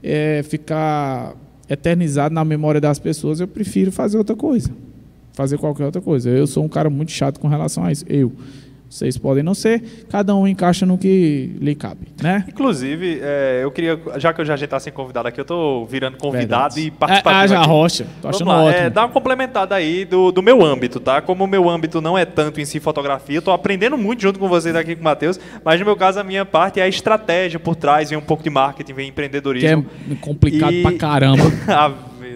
[0.04, 1.34] é, ficar
[1.70, 4.89] eternizado na memória das pessoas, eu prefiro fazer outra coisa
[5.34, 6.30] fazer qualquer outra coisa.
[6.30, 8.06] Eu sou um cara muito chato com relação a isso.
[8.08, 8.32] Eu.
[8.90, 12.44] Vocês podem não ser, cada um encaixa no que lhe cabe, né?
[12.48, 16.18] Inclusive, é, eu queria, já que eu já está sem convidado aqui, eu estou virando
[16.18, 16.88] convidado Verdade.
[16.88, 17.34] e participando.
[17.34, 18.86] É, ah, já rocha, tô achando lá, ótimo.
[18.86, 21.22] É, dá uma complementada aí do, do meu âmbito, tá?
[21.22, 24.40] Como o meu âmbito não é tanto em si fotografia, eu estou aprendendo muito junto
[24.40, 26.88] com vocês aqui com o Matheus, mas no meu caso a minha parte é a
[26.88, 29.84] estratégia por trás, vem um pouco de marketing, vem empreendedorismo.
[29.84, 30.82] Que é complicado e...
[30.82, 31.44] pra caramba.
[31.70, 31.94] ah,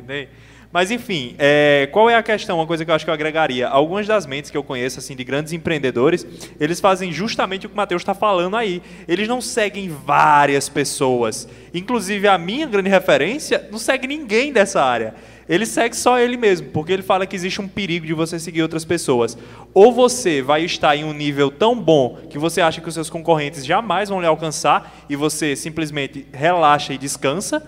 [0.08, 0.28] né?
[0.74, 2.57] Mas enfim, é, qual é a questão?
[2.57, 3.67] Uma coisa que eu acho que eu agregaria.
[3.67, 6.26] Algumas das mentes que eu conheço, assim, de grandes empreendedores,
[6.59, 8.82] eles fazem justamente o que o Matheus está falando aí.
[9.07, 11.47] Eles não seguem várias pessoas.
[11.76, 15.13] Inclusive, a minha grande referência não segue ninguém dessa área.
[15.47, 18.63] Ele segue só ele mesmo, porque ele fala que existe um perigo de você seguir
[18.63, 19.38] outras pessoas.
[19.76, 23.11] Ou você vai estar em um nível tão bom que você acha que os seus
[23.11, 27.61] concorrentes jamais vão lhe alcançar e você simplesmente relaxa e descansa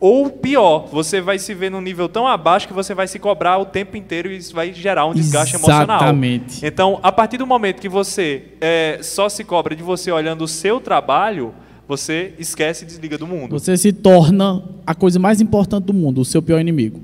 [0.00, 3.58] ou pior, você vai se ver num nível tão abaixo que você vai se cobrar
[3.58, 6.64] o tempo inteiro e isso vai gerar um desgaste Exatamente.
[6.64, 6.72] emocional.
[6.72, 10.48] Então, a partir do momento que você é, só se cobra de você olhando o
[10.48, 11.52] seu trabalho,
[11.86, 13.50] você esquece e desliga do mundo.
[13.50, 16.98] Você se torna a coisa mais importante do mundo, o seu pior inimigo.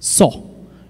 [0.00, 0.42] Só.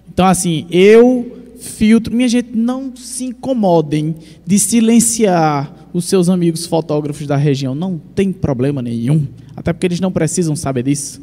[0.07, 2.15] Então, assim, eu filtro.
[2.15, 4.15] Minha gente, não se incomodem
[4.45, 7.75] de silenciar os seus amigos fotógrafos da região.
[7.75, 9.27] Não tem problema nenhum.
[9.55, 11.21] Até porque eles não precisam saber disso.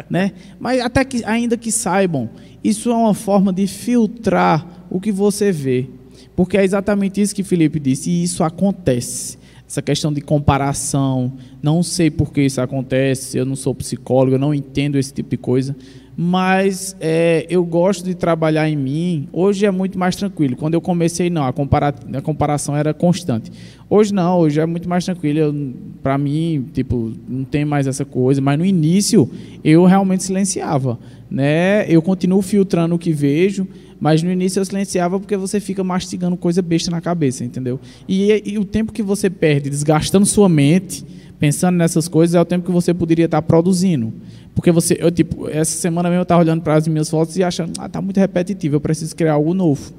[0.10, 0.32] né?
[0.58, 2.28] Mas até que ainda que saibam,
[2.62, 5.88] isso é uma forma de filtrar o que você vê.
[6.34, 9.38] Porque é exatamente isso que Felipe disse, e isso acontece.
[9.66, 11.32] Essa questão de comparação,
[11.62, 15.30] não sei por que isso acontece, eu não sou psicólogo, eu não entendo esse tipo
[15.30, 15.74] de coisa,
[16.16, 19.28] mas é, eu gosto de trabalhar em mim.
[19.30, 20.56] Hoje é muito mais tranquilo.
[20.56, 23.52] Quando eu comecei, não, a, compara a comparação era constante.
[23.90, 25.74] Hoje não, hoje é muito mais tranquilo.
[26.02, 28.40] Para mim, tipo, não tem mais essa coisa.
[28.40, 29.30] Mas no início
[29.62, 30.98] eu realmente silenciava,
[31.30, 31.84] né?
[31.86, 33.68] Eu continuo filtrando o que vejo,
[34.00, 37.78] mas no início eu silenciava porque você fica mastigando coisa besta na cabeça, entendeu?
[38.08, 41.04] E, e o tempo que você perde desgastando sua mente
[41.38, 44.12] pensando nessas coisas é o tempo que você poderia estar produzindo.
[44.54, 47.44] Porque você, eu tipo, essa semana mesmo eu estava olhando para as minhas fotos e
[47.44, 49.92] achando, ah, tá muito repetitivo, eu preciso criar algo novo.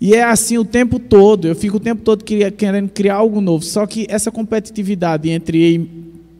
[0.00, 3.64] E é assim o tempo todo, eu fico o tempo todo querendo criar algo novo.
[3.64, 5.88] Só que essa competitividade entre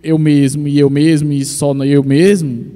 [0.03, 2.67] eu mesmo e eu mesmo e só eu mesmo,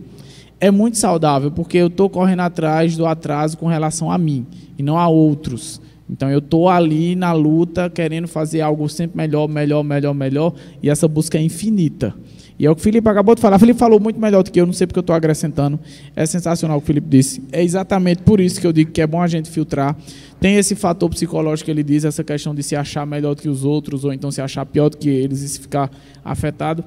[0.58, 4.46] é muito saudável, porque eu estou correndo atrás do atraso com relação a mim
[4.76, 5.80] e não a outros.
[6.10, 10.90] Então eu estou ali na luta, querendo fazer algo sempre melhor, melhor, melhor, melhor, e
[10.90, 12.14] essa busca é infinita.
[12.58, 13.56] E é o que o Felipe acabou de falar.
[13.56, 15.80] O Felipe falou muito melhor do que eu, não sei porque eu estou acrescentando.
[16.14, 17.42] É sensacional o que o Felipe disse.
[17.50, 19.96] É exatamente por isso que eu digo que é bom a gente filtrar.
[20.38, 23.48] Tem esse fator psicológico que ele diz, essa questão de se achar melhor do que
[23.48, 25.90] os outros, ou então se achar pior do que eles e se ficar
[26.22, 26.84] afetado.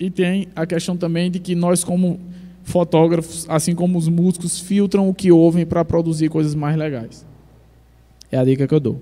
[0.00, 2.18] E tem a questão também de que nós, como
[2.64, 7.24] fotógrafos, assim como os músicos, filtram o que ouvem para produzir coisas mais legais.
[8.30, 9.00] É a dica que eu dou.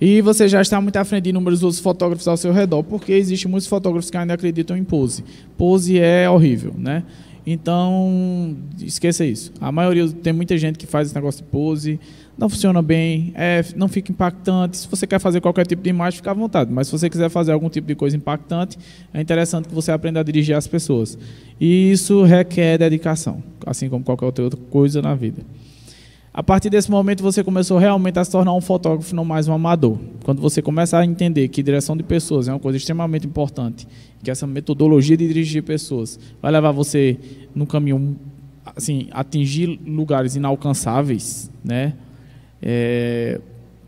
[0.00, 3.12] E você já está muito à frente de números dos fotógrafos ao seu redor, porque
[3.12, 5.24] existem muitos fotógrafos que ainda acreditam em pose.
[5.56, 7.02] Pose é horrível, né?
[7.50, 9.50] Então, esqueça isso.
[9.58, 11.98] A maioria tem muita gente que faz esse negócio de pose,
[12.36, 14.76] não funciona bem, é, não fica impactante.
[14.76, 16.70] Se você quer fazer qualquer tipo de imagem, fica à vontade.
[16.70, 18.78] Mas se você quiser fazer algum tipo de coisa impactante,
[19.14, 21.18] é interessante que você aprenda a dirigir as pessoas.
[21.58, 25.42] E isso requer dedicação, assim como qualquer outra coisa na vida.
[26.32, 29.52] A partir desse momento você começou realmente a se tornar um fotógrafo, não mais um
[29.52, 29.98] amador.
[30.24, 33.88] Quando você começa a entender que direção de pessoas é uma coisa extremamente importante,
[34.22, 37.18] que essa metodologia de dirigir pessoas vai levar você
[37.54, 38.16] no caminho,
[38.76, 41.94] assim, atingir lugares inalcançáveis, né?
[42.60, 43.40] É,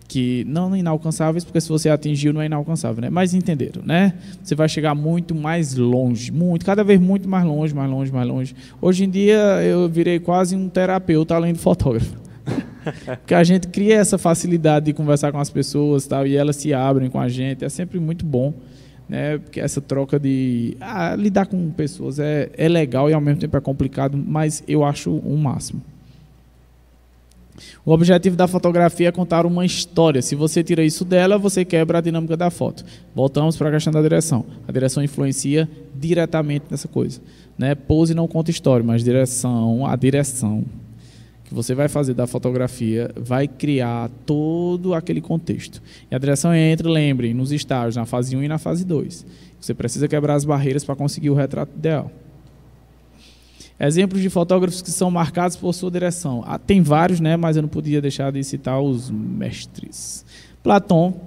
[0.09, 3.11] que não inalcançáveis, porque se você atingiu não é inalcançável, né?
[3.11, 4.15] Mas entenderam, né?
[4.43, 8.27] Você vai chegar muito mais longe, muito, cada vez muito mais longe, mais longe, mais
[8.27, 8.57] longe.
[8.81, 12.30] Hoje em dia eu virei quase um terapeuta além de fotógrafo.
[13.21, 16.73] Porque a gente cria essa facilidade de conversar com as pessoas tal, e elas se
[16.73, 17.65] abrem com a gente.
[17.65, 18.55] É sempre muito bom.
[19.09, 19.39] Né?
[19.39, 20.77] Porque essa troca de.
[20.81, 24.85] Ah, lidar com pessoas é, é legal e ao mesmo tempo é complicado, mas eu
[24.85, 25.83] acho um máximo.
[27.85, 30.23] O objetivo da fotografia é contar uma história.
[30.23, 32.85] Se você tira isso dela, você quebra a dinâmica da foto.
[33.15, 34.45] Voltamos para a questão da direção.
[34.67, 37.21] A direção influencia diretamente nessa coisa.
[37.59, 37.75] Né?
[37.75, 40.65] Pose não conta história, mas direção, a direção
[41.51, 45.83] que você vai fazer da fotografia vai criar todo aquele contexto.
[46.09, 49.27] E a direção entra, lembrem, nos estágios, na fase 1 e na fase 2.
[49.61, 52.09] Você precisa quebrar as barreiras para conseguir o retrato ideal.
[53.81, 56.45] Exemplos de fotógrafos que são marcados por sua direção.
[56.47, 60.25] Ah, tem vários, né, mas eu não podia deixar de citar os mestres.
[60.63, 61.21] Platão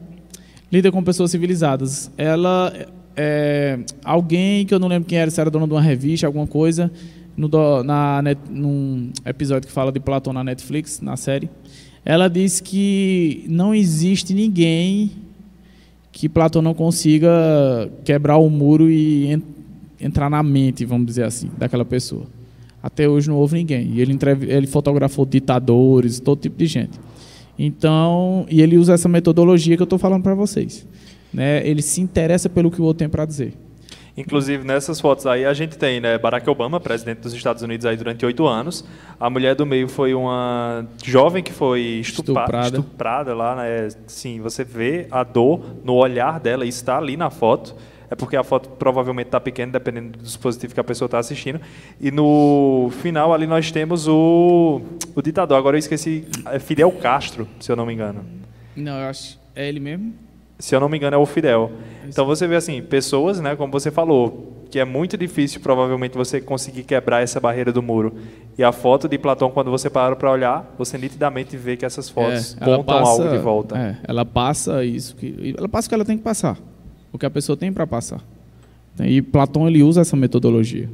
[0.71, 2.09] lida com pessoas civilizadas.
[2.17, 2.71] Ela
[3.13, 6.47] é alguém que eu não lembro quem era, se era dona de uma revista, alguma
[6.47, 6.89] coisa,
[7.35, 11.49] no, na, net, num episódio que fala de Platão na Netflix, na série,
[12.05, 15.11] ela diz que não existe ninguém
[16.11, 17.31] que Platão não consiga
[18.03, 19.41] quebrar o muro e en,
[19.99, 22.25] entrar na mente, vamos dizer assim, daquela pessoa.
[22.81, 23.91] Até hoje não houve ninguém.
[23.93, 24.17] E ele,
[24.47, 26.99] ele fotografou ditadores, todo tipo de gente.
[27.57, 30.85] Então, e ele usa essa metodologia que eu estou falando para vocês.
[31.33, 31.65] Né?
[31.65, 33.53] Ele se interessa pelo que o outro tem para dizer.
[34.15, 37.97] Inclusive, nessas fotos aí, a gente tem né, Barack Obama, presidente dos Estados Unidos aí
[37.97, 38.85] durante oito anos.
[39.19, 43.55] A mulher do meio foi uma jovem que foi estuprada, estuprada lá.
[43.55, 43.89] Né?
[44.05, 47.75] Sim, você vê a dor no olhar dela, e está ali na foto.
[48.11, 51.59] É porque a foto provavelmente está pequena, dependendo do dispositivo que a pessoa está assistindo.
[51.99, 54.81] E no final ali nós temos o,
[55.15, 55.57] o ditador.
[55.57, 58.23] Agora eu esqueci, é Fidel Castro, se eu não me engano.
[58.75, 59.39] Não, eu acho.
[59.55, 60.13] É ele mesmo?
[60.63, 61.73] Se eu não me engano, é o Fidel.
[62.07, 66.39] Então você vê assim, pessoas, né, como você falou, que é muito difícil provavelmente você
[66.39, 68.13] conseguir quebrar essa barreira do muro.
[68.57, 72.09] E a foto de Platão, quando você para para olhar, você nitidamente vê que essas
[72.09, 73.77] fotos é, contam passa, algo de volta.
[73.77, 76.57] É, ela passa isso que ela passa o que ela tem que passar,
[77.11, 78.21] o que a pessoa tem para passar.
[79.01, 80.89] E Platão ele usa essa metodologia.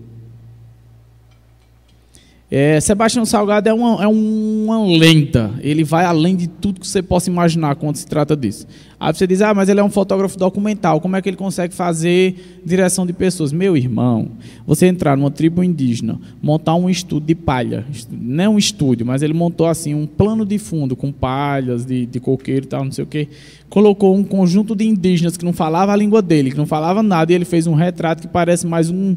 [2.52, 5.52] É, Sebastião Salgado é uma, é uma lenda.
[5.62, 8.66] Ele vai além de tudo que você possa imaginar quando se trata disso.
[9.00, 11.00] Aí você diz, ah, mas ele é um fotógrafo documental.
[11.00, 13.54] Como é que ele consegue fazer direção de pessoas?
[13.54, 14.30] Meu irmão,
[14.66, 19.22] você entrar numa tribo indígena, montar um estúdio de palha, não é um estúdio, mas
[19.22, 22.92] ele montou assim um plano de fundo com palhas de, de coqueiro e tal, não
[22.92, 23.28] sei o quê.
[23.70, 27.32] Colocou um conjunto de indígenas que não falava a língua dele, que não falava nada,
[27.32, 29.16] e ele fez um retrato que parece mais um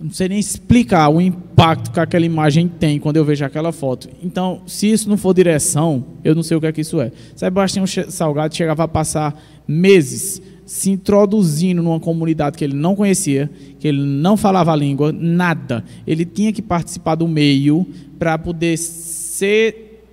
[0.00, 4.08] não sei nem explicar o impacto que aquela imagem tem quando eu vejo aquela foto.
[4.22, 7.10] Então, se isso não for direção, eu não sei o que é que isso é.
[7.34, 13.88] Sebastião Salgado chegava a passar meses se introduzindo numa comunidade que ele não conhecia, que
[13.88, 15.82] ele não falava a língua, nada.
[16.06, 17.86] Ele tinha que participar do meio
[18.18, 20.04] para poder ser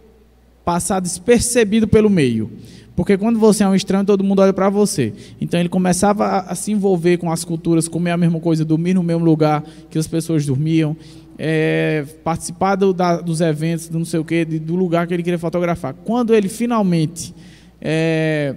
[0.63, 2.49] passar despercebido pelo meio.
[2.95, 5.13] Porque quando você é um estranho, todo mundo olha para você.
[5.39, 8.93] Então ele começava a, a, se envolver com as culturas, comer a mesma coisa, dormir
[8.93, 10.95] no mesmo lugar que as pessoas dormiam,
[11.37, 15.23] é, participar do, da, dos eventos, do não sei o quê, do lugar que ele
[15.23, 15.93] queria fotografar.
[15.93, 17.35] Quando ele finalmente
[17.81, 18.55] é,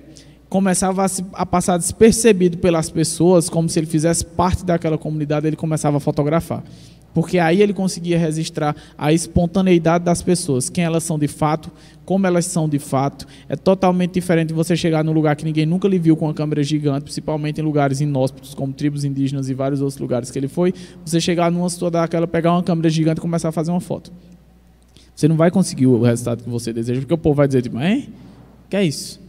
[0.49, 5.47] começava a, se, a, passar despercebido pelas pessoas, como se ele fizesse parte daquela comunidade,
[5.47, 6.63] ele começava a fotografar.
[7.19, 11.69] Porque aí ele conseguia registrar a espontaneidade das pessoas, quem elas são de fato,
[12.05, 13.27] como elas são de fato.
[13.49, 16.63] É totalmente diferente você chegar num lugar que ninguém nunca lhe viu com uma câmera
[16.63, 20.73] gigante, principalmente em lugares inóspitos, como tribos indígenas e vários outros lugares que ele foi.
[21.05, 24.13] Você chegar numa situação daquela, pegar uma câmera gigante e começar a fazer uma foto.
[25.13, 27.79] Você não vai conseguir o resultado que você deseja, porque o povo vai dizer, tipo?
[28.71, 29.21] Que é isso?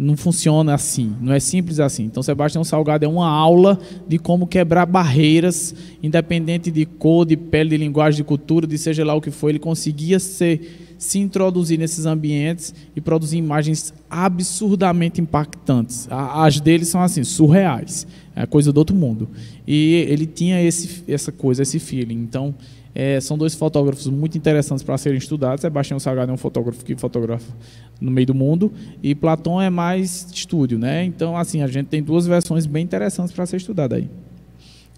[0.00, 2.04] Não funciona assim, não é simples assim.
[2.04, 3.78] Então, Sebastião Salgado é uma aula
[4.08, 9.04] de como quebrar barreiras, independente de cor, de pele, de linguagem, de cultura, de seja
[9.04, 9.50] lá o que for.
[9.50, 16.08] Ele conseguia ser, se introduzir nesses ambientes e produzir imagens absurdamente impactantes.
[16.10, 19.28] As dele são assim, surreais, é coisa do outro mundo.
[19.66, 22.22] E ele tinha esse, essa coisa, esse feeling.
[22.22, 22.54] Então,
[23.02, 25.62] é, são dois fotógrafos muito interessantes para serem estudados.
[25.62, 27.50] Sebastião Salgado é um fotógrafo que fotografa
[27.98, 28.70] no meio do mundo
[29.02, 31.02] e Platão é mais estúdio, né?
[31.02, 34.06] Então, assim, a gente tem duas versões bem interessantes para ser estudada aí.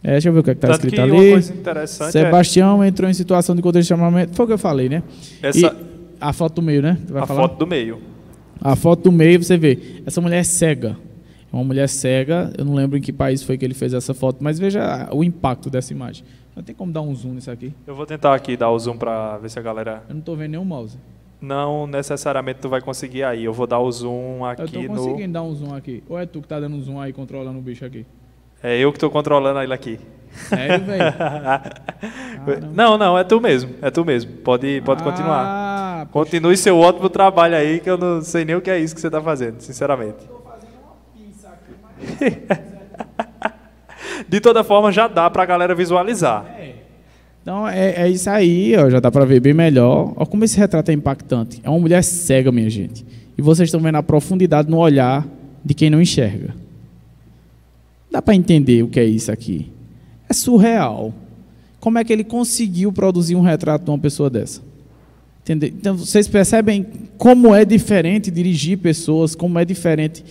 [0.03, 1.33] É, deixa eu ver o que é está escrito que ali.
[1.33, 2.89] É Sebastião é...
[2.89, 4.35] entrou em situação de contexto de chamamento.
[4.35, 5.05] Foi o que eu falei, né?
[5.41, 5.61] Essa...
[5.61, 5.71] E
[6.21, 6.99] a foto do meio, né?
[7.15, 7.43] a falar?
[7.43, 8.01] foto do meio.
[8.61, 9.79] A foto do meio, você vê.
[10.05, 10.97] Essa mulher é cega.
[11.53, 12.53] É uma mulher cega.
[12.59, 15.23] Eu não lembro em que país foi que ele fez essa foto, mas veja o
[15.23, 16.25] impacto dessa imagem.
[16.55, 17.75] Não tem como dar um zoom nisso aqui?
[17.87, 20.03] Eu vou tentar aqui dar o zoom para ver se a galera.
[20.09, 20.99] Eu não estou vendo nenhum mouse.
[21.41, 23.45] Não necessariamente tu vai conseguir aí.
[23.45, 24.83] Eu vou dar o zoom aqui no.
[24.83, 25.33] Eu tô conseguindo no...
[25.33, 26.05] dar um zoom aqui.
[26.09, 28.07] Ou é tu que tá dando um zoom aí controlando o bicho aqui?
[28.63, 29.99] É eu que estou controlando ele aqui.
[30.31, 31.05] Sério, velho?
[32.73, 33.75] não, não, é tu mesmo.
[33.83, 34.33] É tu mesmo.
[34.39, 36.07] Pode, pode ah, continuar.
[36.13, 39.01] Continue seu ótimo trabalho aí, que eu não sei nem o que é isso que
[39.01, 40.19] você está fazendo, sinceramente.
[40.21, 42.73] Estou fazendo uma pinça aqui, mas
[44.29, 46.45] de toda forma já dá para a galera visualizar.
[47.43, 50.13] Então é, é, isso aí, ó, já dá para ver bem melhor.
[50.17, 51.61] Olha como esse retrato é impactante.
[51.65, 53.05] É uma mulher cega, minha gente.
[53.37, 55.27] E vocês estão vendo a profundidade no olhar
[55.65, 56.55] de quem não enxerga.
[58.11, 59.71] Dá para entender o que é isso aqui?
[60.29, 61.13] É surreal.
[61.81, 64.61] Como é que ele conseguiu produzir um retrato de uma pessoa dessa?
[65.43, 65.71] Entendeu?
[65.71, 66.87] Então vocês percebem
[67.19, 70.25] como é diferente dirigir pessoas, como é diferente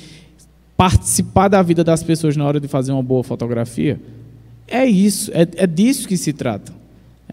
[0.82, 4.02] participar da vida das pessoas na hora de fazer uma boa fotografia,
[4.68, 6.74] é isso, é, é disso que se trata.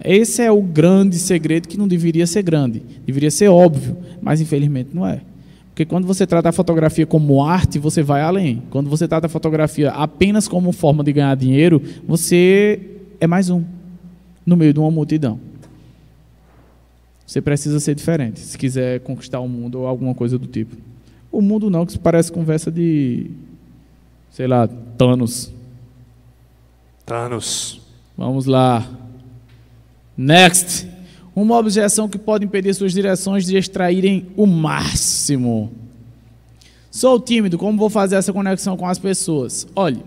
[0.05, 4.91] Esse é o grande segredo que não deveria ser grande, deveria ser óbvio, mas infelizmente
[4.93, 5.23] não é.
[5.71, 8.63] Porque quando você trata a fotografia como arte, você vai além.
[8.69, 12.79] Quando você trata a fotografia apenas como forma de ganhar dinheiro, você
[13.19, 13.65] é mais um
[14.45, 15.41] no meio de uma multidão.
[17.27, 20.77] Você precisa ser diferente se quiser conquistar o mundo ou alguma coisa do tipo.
[21.31, 23.31] O mundo não, que isso parece conversa de,
[24.31, 25.53] sei lá, Thanos.
[27.05, 27.81] Thanos.
[28.17, 28.89] Vamos lá.
[30.17, 30.89] Next.
[31.35, 35.71] Uma objeção que pode impedir suas direções de extraírem o máximo.
[36.91, 39.67] Sou tímido, como vou fazer essa conexão com as pessoas?
[39.77, 40.03] Olhe,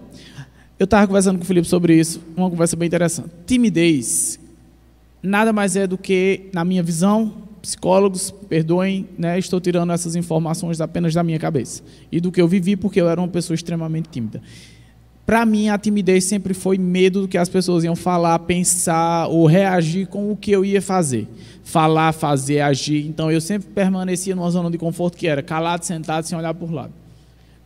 [0.78, 3.30] eu estava conversando com o Felipe sobre isso, uma conversa bem interessante.
[3.46, 4.42] Timidez
[5.22, 10.82] nada mais é do que, na minha visão, psicólogos, perdoem, né, estou tirando essas informações
[10.82, 14.10] apenas da minha cabeça e do que eu vivi, porque eu era uma pessoa extremamente
[14.10, 14.42] tímida.
[15.26, 19.46] Para mim, a timidez sempre foi medo do que as pessoas iam falar, pensar ou
[19.46, 21.28] reagir com o que eu ia fazer.
[21.64, 23.06] Falar, fazer, agir.
[23.08, 26.72] Então, eu sempre permanecia numa zona de conforto que era calado, sentado, sem olhar por
[26.72, 27.01] lado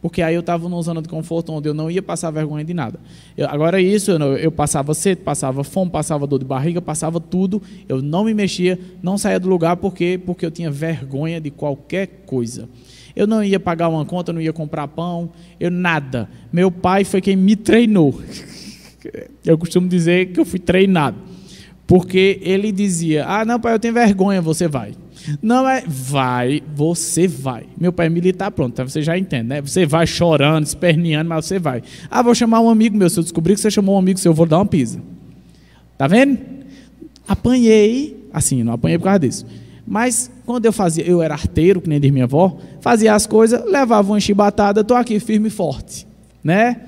[0.05, 2.75] porque aí eu estava numa zona de conforto onde eu não ia passar vergonha de
[2.75, 2.99] nada.
[3.35, 7.59] Eu, agora isso, eu, eu, passava sede, passava fome, passava dor de barriga, passava tudo,
[7.89, 12.21] eu não me mexia, não saía do lugar, porque porque eu tinha vergonha de qualquer
[12.27, 12.69] coisa.
[13.15, 16.29] Eu não ia pagar uma conta, não ia comprar pão, eu nada.
[16.53, 18.21] Meu pai foi quem me treinou.
[19.43, 21.17] Eu costumo dizer que eu fui treinado.
[21.85, 24.93] Porque ele dizia: Ah, não, pai, eu tenho vergonha, você vai.
[25.41, 27.65] Não é vai, você vai.
[27.79, 29.61] Meu pai é militar, pronto, então você já entende, né?
[29.61, 31.81] Você vai chorando, esperneando, mas você vai.
[32.09, 33.09] Ah, vou chamar um amigo meu.
[33.09, 35.01] Se eu descobrir que você chamou um amigo seu, eu vou dar uma pisa.
[35.97, 36.37] Tá vendo?
[37.27, 39.45] Apanhei, assim, não apanhei por causa disso.
[39.87, 43.63] Mas quando eu fazia, eu era arteiro, que nem diz minha avó, fazia as coisas,
[43.65, 46.07] levava uma chibatada, estou aqui firme e forte,
[46.43, 46.81] né?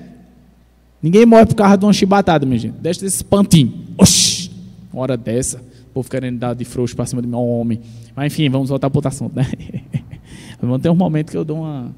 [1.00, 2.74] Ninguém morre por causa de uma chibatada, minha gente.
[2.80, 3.72] Deixa esse pantinho.
[3.96, 4.50] Oxi!
[4.92, 7.80] Hora dessa, o povo querendo dar de frouxo para cima de meu homem.
[8.18, 9.46] Mas enfim, vamos voltar para outro assunto, né?
[10.60, 11.94] vamos ter um momento que eu dou uma.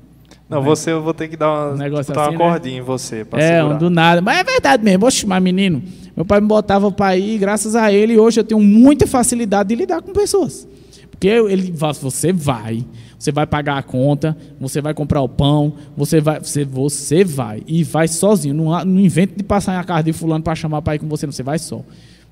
[0.51, 2.83] Não, você eu vou ter que dar uma, um negócio assim, uma cordinha né?
[2.83, 3.27] em você.
[3.33, 3.79] É, segurar.
[3.79, 4.21] do nada.
[4.21, 5.07] Mas é verdade mesmo.
[5.07, 5.83] Oxe, mas menino,
[6.15, 9.75] meu pai me botava para ir, graças a ele, hoje eu tenho muita facilidade de
[9.77, 10.69] lidar com pessoas.
[11.11, 12.85] Porque ele você vai,
[13.19, 17.63] você vai pagar a conta, você vai comprar o pão, você vai, você, você vai
[17.67, 18.53] e vai sozinho.
[18.53, 21.25] Não, não invente de passar na casa de fulano para chamar para ir com você,
[21.25, 21.83] não, você vai só.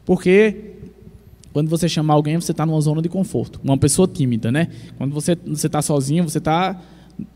[0.05, 0.77] Porque
[1.53, 3.61] quando você chamar alguém, você está numa zona de conforto.
[3.65, 4.69] Uma pessoa tímida, né?
[4.97, 6.81] Quando você está sozinho, você está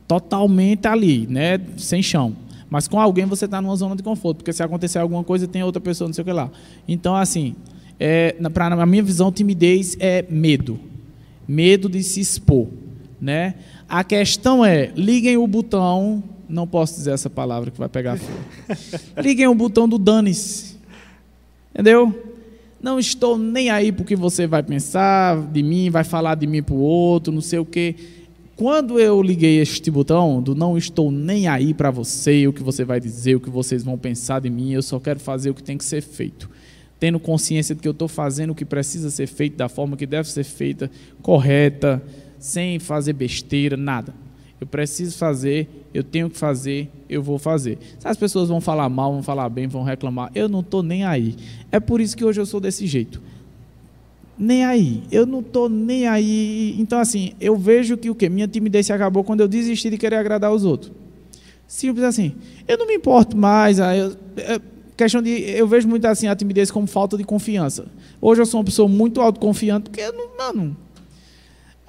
[0.06, 2.34] totalmente ali, né, sem chão.
[2.68, 5.62] Mas com alguém você está numa zona de conforto, porque se acontecer alguma coisa tem
[5.62, 6.50] outra pessoa, não sei o que lá.
[6.88, 7.54] Então, assim,
[8.00, 10.80] é, para a minha visão, timidez é medo,
[11.46, 12.68] medo de se expor,
[13.20, 13.54] né?
[13.88, 18.38] A questão é, liguem o botão, não posso dizer essa palavra que vai pegar fogo.
[19.22, 20.78] liguem o botão do dane-se.
[21.74, 22.31] Entendeu?
[22.82, 26.74] Não estou nem aí porque você vai pensar de mim, vai falar de mim para
[26.74, 27.94] o outro, não sei o quê.
[28.56, 32.84] Quando eu liguei este botão do não estou nem aí para você, o que você
[32.84, 35.62] vai dizer, o que vocês vão pensar de mim, eu só quero fazer o que
[35.62, 36.50] tem que ser feito.
[36.98, 40.06] Tendo consciência de que eu estou fazendo o que precisa ser feito da forma que
[40.06, 40.90] deve ser feita,
[41.22, 42.02] correta,
[42.38, 44.12] sem fazer besteira, nada.
[44.62, 47.78] Eu preciso fazer, eu tenho que fazer, eu vou fazer.
[47.98, 51.04] Se as pessoas vão falar mal, vão falar bem, vão reclamar, eu não estou nem
[51.04, 51.34] aí.
[51.72, 53.20] É por isso que hoje eu sou desse jeito.
[54.38, 55.02] Nem aí.
[55.10, 56.76] Eu não estou nem aí.
[56.78, 58.28] Então, assim, eu vejo que o quê?
[58.28, 60.92] Minha timidez acabou quando eu desisti de querer agradar os outros.
[61.66, 62.32] Simples assim.
[62.68, 63.80] Eu não me importo mais.
[63.80, 64.60] Eu, eu,
[64.96, 65.40] questão de.
[65.40, 67.86] Eu vejo muito assim a timidez como falta de confiança.
[68.20, 70.76] Hoje eu sou uma pessoa muito autoconfiante, porque, eu não, mano,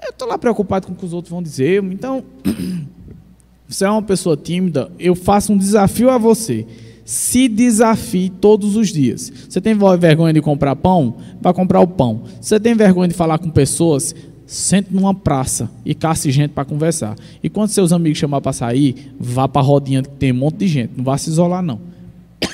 [0.06, 1.84] eu estou lá preocupado com o que os outros vão dizer.
[1.84, 2.24] Então,
[3.68, 6.66] você é uma pessoa tímida, eu faço um desafio a você.
[7.06, 9.32] Se desafie todos os dias.
[9.49, 11.18] Você tem vergonha de comprar pão?
[11.41, 12.24] Vai comprar o pão.
[12.39, 14.16] Você tem vergonha de falar com pessoas?
[14.47, 17.16] Sente numa praça e casse gente para conversar.
[17.41, 20.58] E quando seus amigos chamar para sair, vá para a rodinha que tem um monte
[20.58, 20.91] de gente.
[20.95, 21.80] Não vá se isolar, não.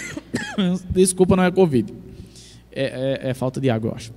[0.89, 1.93] Desculpa, não é Covid.
[2.71, 4.13] É, é, é falta de água, eu acho.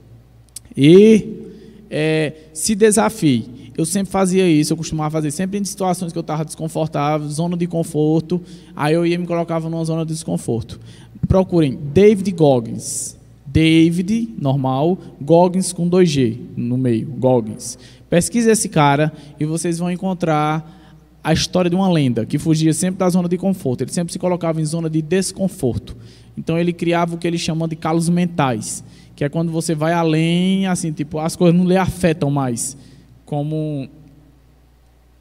[0.76, 1.51] E
[1.92, 3.72] é, se desafie.
[3.76, 7.56] Eu sempre fazia isso, eu costumava fazer sempre em situações que eu estava desconfortável, zona
[7.56, 8.40] de conforto,
[8.74, 10.80] aí eu ia me colocava numa zona de desconforto.
[11.28, 13.16] Procurem David Goggins.
[13.46, 17.78] David, normal, Goggins com 2G no meio, Goggins.
[18.08, 20.80] Pesquise esse cara e vocês vão encontrar
[21.22, 23.82] a história de uma lenda que fugia sempre da zona de conforto.
[23.82, 25.96] Ele sempre se colocava em zona de desconforto.
[26.36, 28.82] Então ele criava o que eles chamam de calos mentais
[29.14, 32.76] que é quando você vai além, assim, tipo, as coisas não lhe afetam mais
[33.24, 33.88] como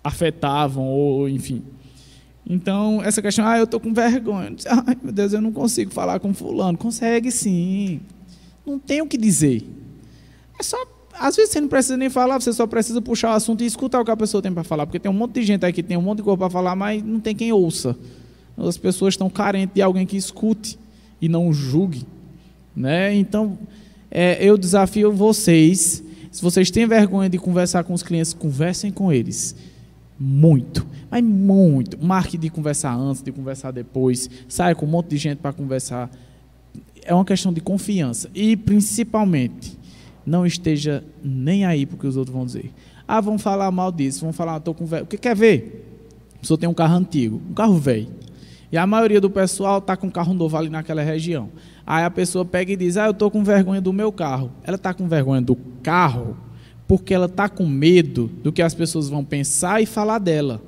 [0.04, 1.64] afetavam, ou enfim.
[2.46, 4.54] Então, essa questão, ah, eu estou com vergonha.
[4.86, 6.78] Ai, meu Deus, eu não consigo falar com fulano.
[6.78, 8.02] Consegue sim.
[8.66, 9.64] Não tem o que dizer.
[10.60, 10.78] É só,
[11.18, 14.02] às vezes você não precisa nem falar, você só precisa puxar o assunto e escutar
[14.02, 14.86] o que a pessoa tem para falar.
[14.86, 16.76] Porque tem um monte de gente aqui que tem um monte de coisa para falar,
[16.76, 17.96] mas não tem quem ouça.
[18.58, 20.78] As pessoas estão carentes de alguém que escute
[21.22, 22.06] e não julgue.
[22.76, 23.14] Né?
[23.16, 23.58] Então,
[24.10, 29.12] é, eu desafio vocês, se vocês têm vergonha de conversar com os clientes, conversem com
[29.12, 29.56] eles.
[30.20, 32.04] Muito, mas muito.
[32.04, 34.30] Marque de conversar antes, de conversar depois.
[34.48, 36.10] Saia com um monte de gente para conversar.
[37.04, 38.30] É uma questão de confiança.
[38.36, 39.78] E, principalmente,
[40.26, 42.72] não esteja nem aí porque os outros vão dizer.
[43.08, 45.04] Ah, vão falar mal disso, vão falar, estou com velho.
[45.04, 45.88] O que quer ver?
[46.36, 48.08] A pessoa tem um carro antigo, um carro velho.
[48.72, 51.50] E a maioria do pessoal está com carro novo ali naquela região.
[51.86, 54.52] Aí a pessoa pega e diz: Ah, eu estou com vergonha do meu carro.
[54.64, 56.38] Ela está com vergonha do carro
[56.88, 60.62] porque ela está com medo do que as pessoas vão pensar e falar dela.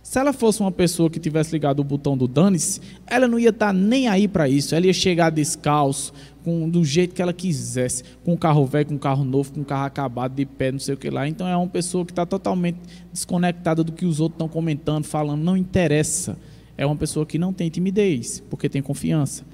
[0.00, 3.50] Se ela fosse uma pessoa que tivesse ligado o botão do dane-se, ela não ia
[3.50, 4.74] estar tá nem aí para isso.
[4.74, 6.12] Ela ia chegar descalço,
[6.44, 9.60] com, do jeito que ela quisesse, com um carro velho, com um carro novo, com
[9.60, 11.26] um carro acabado, de pé, não sei o que lá.
[11.26, 12.78] Então é uma pessoa que está totalmente
[13.12, 15.42] desconectada do que os outros estão comentando, falando.
[15.42, 16.36] Não interessa.
[16.76, 19.44] É uma pessoa que não tem timidez, porque tem confiança.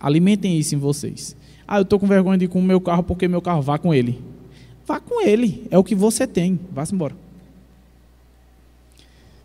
[0.00, 1.36] Alimentem isso em vocês.
[1.66, 3.78] Ah, eu estou com vergonha de ir com o meu carro porque meu carro vá
[3.78, 4.20] com ele.
[4.86, 5.66] Vá com ele.
[5.70, 6.60] É o que você tem.
[6.70, 7.16] Vá-se embora.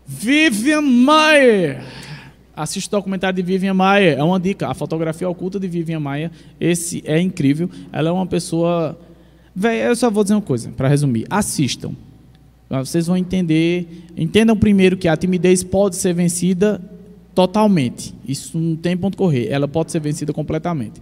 [0.06, 1.82] Vivian Maier.
[2.54, 4.18] Assista o documentário de Vivian Maier.
[4.18, 4.68] É uma dica.
[4.68, 6.30] A fotografia oculta de Vivian Maier.
[6.60, 7.70] Esse é incrível.
[7.90, 8.98] Ela é uma pessoa.
[9.54, 11.26] Véi, eu só vou dizer uma coisa, para resumir.
[11.30, 11.92] Assistam.
[12.78, 14.06] Vocês vão entender.
[14.16, 16.80] Entendam primeiro que a timidez pode ser vencida
[17.34, 18.14] totalmente.
[18.26, 19.48] Isso não tem ponto correr.
[19.48, 21.00] Ela pode ser vencida completamente.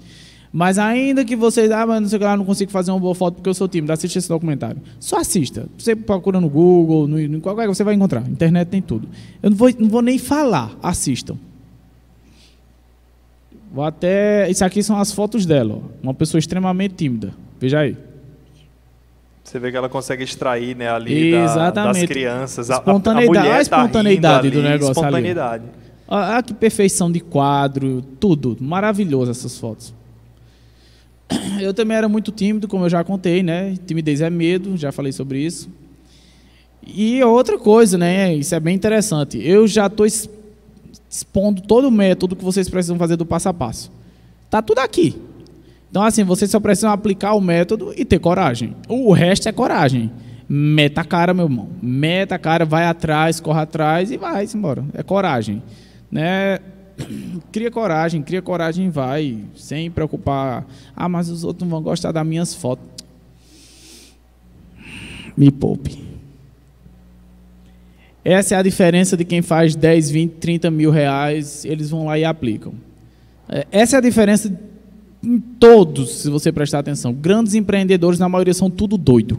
[0.50, 2.98] Mas ainda que vocês, ah, mas não sei o que lá, não consigo fazer uma
[2.98, 4.80] boa foto porque eu sou tímido, assista esse documentário.
[4.98, 5.68] Só assista.
[5.76, 8.26] Você procura no Google, no, no qualquer você vai encontrar.
[8.26, 9.06] Internet tem tudo.
[9.42, 11.36] Eu não vou, não vou nem falar, assistam.
[13.70, 14.50] Vou até.
[14.50, 15.74] Isso aqui são as fotos dela.
[15.74, 15.80] Ó.
[16.02, 17.34] Uma pessoa extremamente tímida.
[17.60, 17.94] Veja aí.
[19.48, 22.68] Você vê que ela consegue extrair né, ali da, das crianças.
[22.68, 23.38] Espontaneidade.
[23.38, 25.64] A, a, a, a espontaneidade tá do negócio espontaneidade.
[25.64, 25.88] ali.
[26.06, 28.56] Ah, que perfeição de quadro, tudo.
[28.60, 29.94] Maravilhoso essas fotos.
[31.60, 33.74] Eu também era muito tímido, como eu já contei, né?
[33.86, 35.68] Timidez é medo, já falei sobre isso.
[36.86, 38.34] E outra coisa, né?
[38.34, 39.38] Isso é bem interessante.
[39.42, 43.90] Eu já estou expondo todo o método que vocês precisam fazer do passo a passo.
[44.50, 45.16] Tá tudo aqui.
[45.90, 48.76] Então, assim, vocês só precisam aplicar o método e ter coragem.
[48.88, 50.10] O resto é coragem.
[50.48, 51.68] Meta a cara, meu irmão.
[51.82, 54.84] Meta a cara, vai atrás, corre atrás e vai embora.
[54.94, 55.62] É coragem.
[56.10, 56.58] Né?
[57.52, 59.38] Cria coragem, cria coragem e vai.
[59.54, 60.66] Sem preocupar.
[60.96, 62.84] Ah, mas os outros não vão gostar das minhas fotos.
[65.36, 66.08] Me poupe.
[68.24, 72.18] Essa é a diferença de quem faz 10, 20, 30 mil reais, eles vão lá
[72.18, 72.74] e aplicam.
[73.48, 74.52] É, essa é a diferença
[75.22, 77.12] em todos, se você prestar atenção.
[77.12, 79.38] Grandes empreendedores, na maioria, são tudo doido.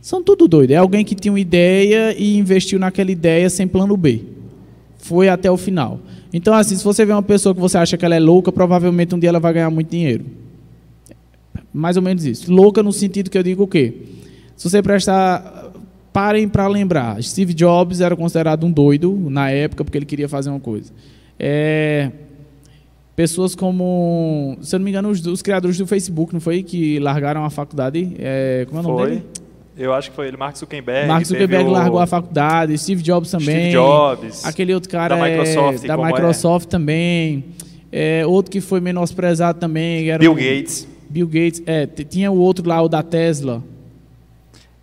[0.00, 0.72] São tudo doido.
[0.72, 4.22] É alguém que tinha uma ideia e investiu naquela ideia sem plano B.
[4.98, 6.00] Foi até o final.
[6.32, 9.14] Então, assim, se você vê uma pessoa que você acha que ela é louca, provavelmente
[9.14, 10.24] um dia ela vai ganhar muito dinheiro.
[11.72, 12.52] Mais ou menos isso.
[12.52, 13.94] Louca no sentido que eu digo o quê?
[14.56, 15.60] Se você prestar.
[16.12, 17.22] Parem para lembrar.
[17.22, 20.92] Steve Jobs era considerado um doido na época porque ele queria fazer uma coisa.
[21.38, 22.10] É,
[23.14, 26.62] pessoas como, se eu não me engano, os, os, criadores do Facebook, não foi?
[26.62, 28.14] Que largaram a faculdade.
[28.18, 29.10] É, como é o nome foi.
[29.10, 29.26] dele?
[29.76, 31.08] Eu acho que foi ele, Mark Zuckerberg.
[31.08, 33.70] Mark Zuckerberg largou a faculdade, Steve Jobs também.
[33.70, 34.44] Steve Jobs.
[34.44, 36.70] Aquele outro cara da Microsoft, é, da Microsoft é?
[36.70, 37.44] também.
[37.90, 40.10] É, outro que foi menosprezado também.
[40.10, 40.86] Era Bill Gates.
[41.08, 41.62] Bill Gates.
[41.66, 43.62] É, tinha o outro lá, o da Tesla.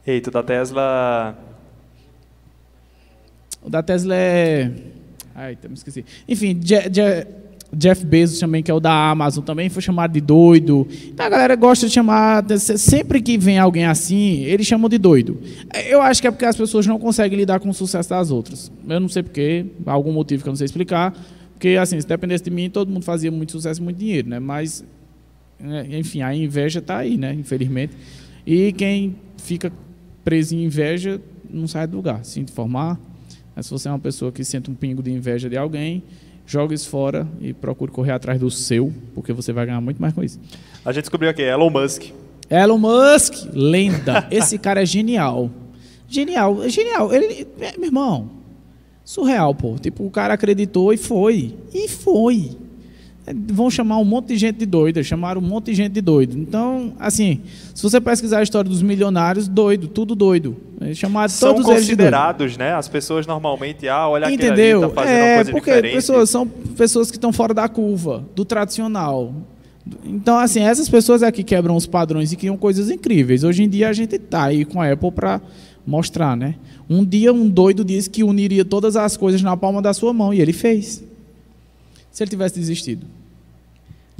[0.05, 1.37] Eita, o da Tesla.
[3.61, 4.71] O da Tesla é.
[5.35, 6.03] Ai, me esqueci.
[6.27, 7.27] Enfim, Je Je
[7.71, 10.87] Jeff Bezos também, que é o da Amazon, também foi chamado de doido.
[11.07, 12.43] Então a galera gosta de chamar.
[12.57, 15.39] Sempre que vem alguém assim, eles chamam de doido.
[15.87, 18.71] Eu acho que é porque as pessoas não conseguem lidar com o sucesso das outras.
[18.87, 21.13] Eu não sei porquê, algum motivo que eu não sei explicar.
[21.53, 24.39] Porque, assim, se dependesse de mim, todo mundo fazia muito sucesso e muito dinheiro, né?
[24.39, 24.83] Mas,
[25.61, 27.33] é, enfim, a inveja está aí, né?
[27.33, 27.93] Infelizmente.
[28.47, 29.71] E quem fica
[30.23, 32.23] preso em inveja não sai do lugar.
[32.23, 32.97] Se informar.
[33.53, 36.01] Mas se você é uma pessoa que sente um pingo de inveja de alguém
[36.49, 40.13] joga isso fora e procure correr atrás do seu, porque você vai ganhar muito mais
[40.13, 40.39] com isso.
[40.83, 42.05] A gente descobriu aqui, Elon Musk.
[42.49, 44.27] Elon Musk, lenda.
[44.31, 45.51] Esse cara é genial.
[46.07, 47.13] Genial, é genial.
[47.13, 48.31] Ele, é, meu irmão,
[49.03, 49.75] surreal, pô.
[49.75, 51.55] Tipo, o cara acreditou e foi.
[51.71, 52.57] E foi
[53.33, 56.37] vão chamar um monte de gente de doida, chamaram um monte de gente de doido.
[56.37, 57.41] Então, assim,
[57.73, 60.57] se você pesquisar a história dos milionários, doido, tudo doido.
[60.93, 62.73] Chamaram são todos considerados, né?
[62.73, 64.83] As pessoas normalmente, ah, olha Entendeu?
[64.83, 65.95] Ali, tá fazendo é, porque diferente.
[65.95, 69.33] pessoas são pessoas que estão fora da curva, do tradicional.
[70.05, 73.43] Então, assim, essas pessoas aqui quebram os padrões e criam coisas incríveis.
[73.43, 75.41] Hoje em dia a gente está aí com a Apple para
[75.85, 76.55] mostrar, né?
[76.89, 80.33] Um dia um doido disse que uniria todas as coisas na palma da sua mão
[80.33, 81.03] e ele fez.
[82.11, 83.05] Se ele tivesse desistido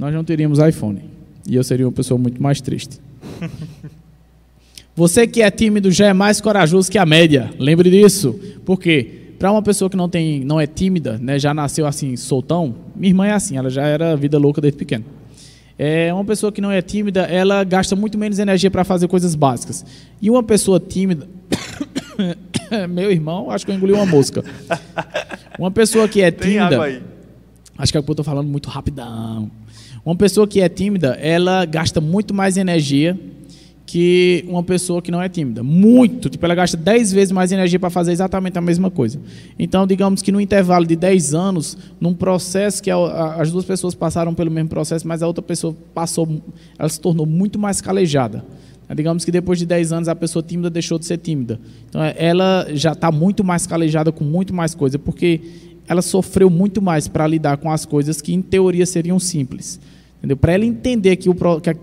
[0.00, 1.02] nós não teríamos iPhone.
[1.46, 2.98] E eu seria uma pessoa muito mais triste.
[4.96, 7.50] Você que é tímido já é mais corajoso que a média.
[7.58, 8.32] Lembre disso.
[8.64, 9.34] Por quê?
[9.38, 13.10] Para uma pessoa que não, tem, não é tímida, né, já nasceu assim, soltão, minha
[13.10, 15.04] irmã é assim, ela já era vida louca desde pequena.
[15.78, 19.34] É uma pessoa que não é tímida, ela gasta muito menos energia para fazer coisas
[19.34, 19.84] básicas.
[20.20, 21.26] E uma pessoa tímida,
[22.90, 24.44] meu irmão, acho que eu engoli uma mosca.
[25.58, 27.00] Uma pessoa que é tímida,
[27.80, 29.50] acho que é eu estou falando muito rapidão.
[30.04, 33.18] Uma pessoa que é tímida, ela gasta muito mais energia
[33.86, 35.64] que uma pessoa que não é tímida.
[35.64, 36.30] Muito.
[36.30, 39.18] Tipo, ela gasta 10 vezes mais energia para fazer exatamente a mesma coisa.
[39.58, 43.64] Então, digamos que no intervalo de 10 anos, num processo que a, a, as duas
[43.64, 46.40] pessoas passaram pelo mesmo processo, mas a outra pessoa passou,
[46.78, 48.44] ela se tornou muito mais calejada.
[48.94, 51.60] Digamos que depois de 10 anos a pessoa tímida deixou de ser tímida.
[51.88, 55.40] Então, ela já está muito mais calejada com muito mais coisa, porque
[55.90, 59.80] ela sofreu muito mais para lidar com as coisas que, em teoria, seriam simples.
[60.40, 61.34] Para ela entender que, o,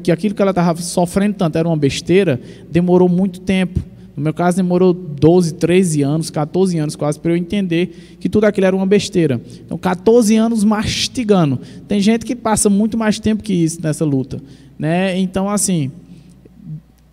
[0.02, 2.40] que aquilo que ela estava sofrendo tanto era uma besteira,
[2.72, 3.82] demorou muito tempo.
[4.16, 8.46] No meu caso, demorou 12, 13 anos, 14 anos quase, para eu entender que tudo
[8.46, 9.42] aquilo era uma besteira.
[9.66, 11.60] Então, 14 anos mastigando.
[11.86, 14.42] Tem gente que passa muito mais tempo que isso nessa luta.
[14.80, 15.20] Né?
[15.20, 15.92] Então, assim,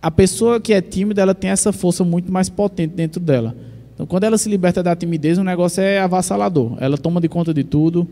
[0.01, 3.53] a pessoa que é tímida, ela tem essa força muito mais potente dentro dela.
[3.95, 6.75] Então, quando ela se liberta da timidez, o negócio é avassalador.
[6.79, 8.07] Ela toma de conta de tudo,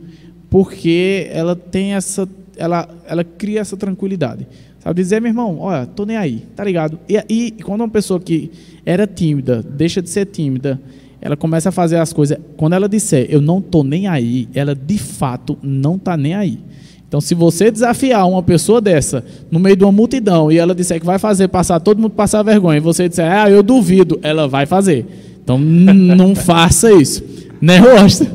[0.49, 4.47] porque ela tem essa, ela, ela cria essa tranquilidade.
[4.79, 6.97] Sabe dizer, meu irmão, olha, tô nem aí, tá ligado?
[7.07, 8.49] E, e quando uma pessoa que
[8.85, 10.79] era tímida deixa de ser tímida,
[11.21, 12.37] ela começa a fazer as coisas.
[12.57, 16.59] Quando ela disser, eu não tô nem aí, ela de fato não tá nem aí.
[17.07, 20.99] Então, se você desafiar uma pessoa dessa no meio de uma multidão e ela disser
[20.99, 24.47] que vai fazer passar todo mundo passar vergonha, e você disser, ah, eu duvido, ela
[24.47, 25.05] vai fazer.
[25.43, 27.23] Então não faça isso.
[27.61, 28.25] Né, Rosta?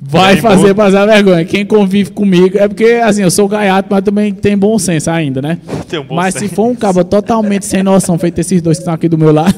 [0.00, 1.44] Vai fazer passar vergonha.
[1.44, 5.40] Quem convive comigo é porque, assim, eu sou gaiato, mas também tem bom senso ainda,
[5.40, 5.58] né?
[6.10, 6.48] Um mas senso.
[6.48, 9.30] se for um cabo totalmente sem noção, feito esses dois que estão aqui do meu
[9.30, 9.54] lado.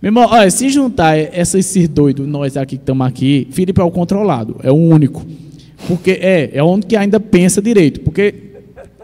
[0.00, 3.90] Meu irmão, olha, se juntar esses doidos, nós aqui que estamos aqui, Felipe é o
[3.90, 5.24] controlado, é o único.
[5.88, 8.00] Porque é, é o único que ainda pensa direito.
[8.00, 8.34] Porque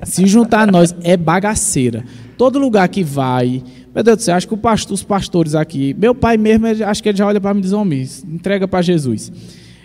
[0.04, 2.04] se juntar nós é bagaceira.
[2.36, 3.62] Todo lugar que vai,
[3.98, 7.08] Meu Deus do céu, acho que pastor, os pastores aqui, meu pai mesmo, acho que
[7.08, 9.32] ele já olha para mim e diz, homem, entrega para Jesus.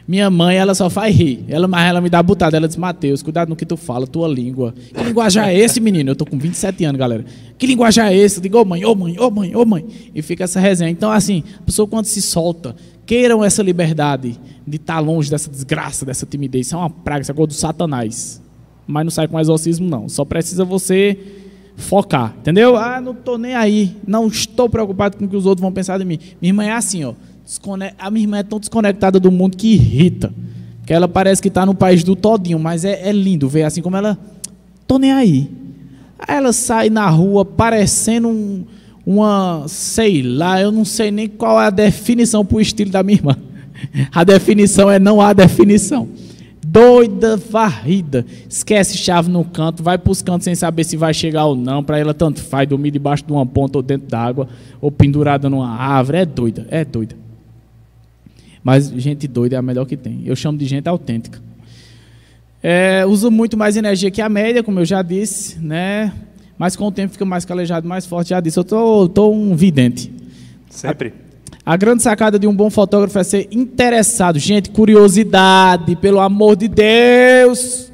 [0.07, 1.43] Minha mãe, ela só faz rir.
[1.47, 2.55] Ela, mas ela me dá butada.
[2.55, 4.71] Ela diz, Mateus, cuidado no que tu fala, tua língua.
[4.93, 6.11] Que linguajar é esse, menino?
[6.11, 7.25] Eu tô com 27 anos, galera.
[7.57, 8.37] Que linguajar é esse?
[8.37, 9.83] Eu digo, ô oh, mãe, ô oh, mãe, ô oh, mãe, ô mãe.
[10.13, 10.91] E fica essa resenha.
[10.91, 12.75] Então, assim, a pessoa quando se solta,
[13.07, 16.67] queiram essa liberdade de estar tá longe dessa desgraça, dessa timidez.
[16.67, 18.39] Isso é uma praga, isso é coisa do satanás.
[18.85, 20.07] Mas não sai com exorcismo, não.
[20.07, 21.17] Só precisa você
[21.75, 22.75] focar, entendeu?
[22.75, 23.97] Ah, não estou nem aí.
[24.05, 26.19] Não estou preocupado com o que os outros vão pensar de mim.
[26.41, 27.13] Minha irmã é assim, ó.
[27.99, 30.33] A minha irmã é tão desconectada do mundo que irrita.
[30.85, 33.81] Que ela parece que está no país do todinho, mas é, é lindo ver assim
[33.81, 34.17] como ela.
[34.87, 35.49] Tô nem aí.
[36.19, 38.65] Aí ela sai na rua parecendo um,
[39.05, 43.03] uma, sei lá, eu não sei nem qual é a definição para o estilo da
[43.03, 43.37] minha irmã.
[44.13, 46.07] A definição é não há definição.
[46.65, 48.25] Doida, varrida.
[48.49, 51.83] Esquece chave no canto, vai para os cantos sem saber se vai chegar ou não.
[51.83, 54.47] Para ela, tanto faz, dormir debaixo de uma ponta ou dentro d'água,
[54.79, 56.19] ou pendurada numa árvore.
[56.19, 57.15] É doida, é doida.
[58.63, 60.21] Mas gente doida é a melhor que tem.
[60.25, 61.41] Eu chamo de gente autêntica.
[62.61, 66.13] É, uso muito mais energia que a média, como eu já disse, né?
[66.57, 68.29] Mas com o tempo fica mais calejado, mais forte.
[68.29, 70.09] Já disse, eu tô, tô um vidente.
[70.69, 71.13] Sempre.
[71.65, 74.37] A, grande sacada de um bom fotógrafo é ser interessado.
[74.37, 77.89] Gente, curiosidade, pelo amor de Deus.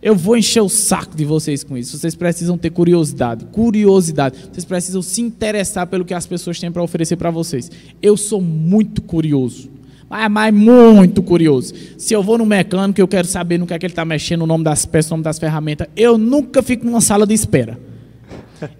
[0.00, 1.98] Eu vou encher o saco de vocês com isso.
[1.98, 3.44] Vocês precisam ter curiosidade.
[3.46, 4.36] Curiosidade.
[4.52, 7.70] Vocês precisam se interessar pelo que as pessoas têm para oferecer para vocês.
[8.00, 9.68] Eu sou muito curioso.
[10.08, 11.74] Mas, mas muito curioso.
[11.98, 14.42] Se eu vou no mecânico, eu quero saber no que é que ele está mexendo,
[14.42, 15.88] o nome das peças, o nome das ferramentas.
[15.96, 17.78] Eu nunca fico numa sala de espera.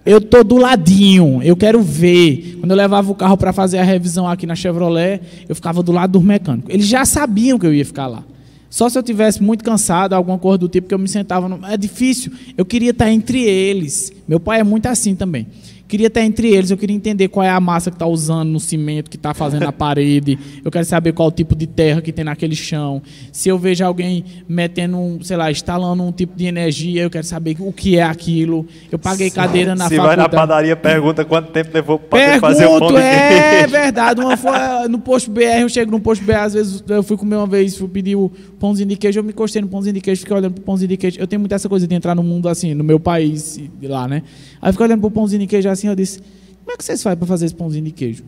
[0.05, 2.57] Eu tô do ladinho, eu quero ver.
[2.59, 5.91] Quando eu levava o carro para fazer a revisão aqui na Chevrolet, eu ficava do
[5.91, 6.71] lado do mecânico.
[6.71, 8.23] Eles já sabiam que eu ia ficar lá.
[8.69, 11.47] Só se eu tivesse muito cansado, alguma coisa do tipo que eu me sentava.
[11.47, 11.63] No...
[11.67, 12.31] É difícil.
[12.57, 14.11] Eu queria estar entre eles.
[14.27, 15.45] Meu pai é muito assim também.
[15.93, 18.59] Queria estar entre eles, eu queria entender qual é a massa que está usando no
[18.59, 20.39] cimento que está fazendo a parede.
[20.65, 22.99] Eu quero saber qual o tipo de terra que tem naquele chão.
[23.31, 27.27] Se eu vejo alguém metendo, um, sei lá, instalando um tipo de energia, eu quero
[27.27, 28.65] saber o que é aquilo.
[28.91, 30.13] Eu paguei se, cadeira na se faculdade.
[30.13, 33.59] Se vai na padaria, pergunta quanto tempo levou para fazer o pão de é.
[33.59, 34.19] É verdade.
[34.19, 37.35] Uma foi, no posto BR, eu chego no posto BR, às vezes eu fui comer
[37.35, 40.21] uma vez, fui pedir o pãozinho de queijo, eu me encostei no pãozinho de queijo,
[40.21, 41.19] fiquei olhando pro pãozinho de queijo.
[41.19, 44.23] Eu tenho muita essa coisa de entrar no mundo assim, no meu país, lá, né?
[44.63, 46.19] Aí eu fiquei olhando pro pãozinho de queijo assim, eu disse:
[46.63, 48.23] Como é que vocês fazem para fazer esse pãozinho de queijo?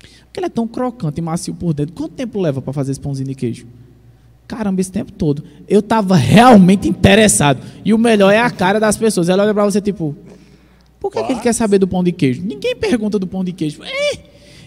[0.00, 1.94] Porque ele é tão crocante e macio por dentro.
[1.94, 3.66] Quanto tempo leva para fazer esse pãozinho de queijo?
[4.48, 5.44] Caramba, esse tempo todo.
[5.68, 7.60] Eu estava realmente interessado.
[7.84, 9.28] E o melhor é a cara das pessoas.
[9.28, 10.16] Ela olha para você tipo:
[10.98, 12.40] Por que, que, ele quer saber do pão de queijo?
[12.42, 13.82] Ninguém pergunta do pão de queijo.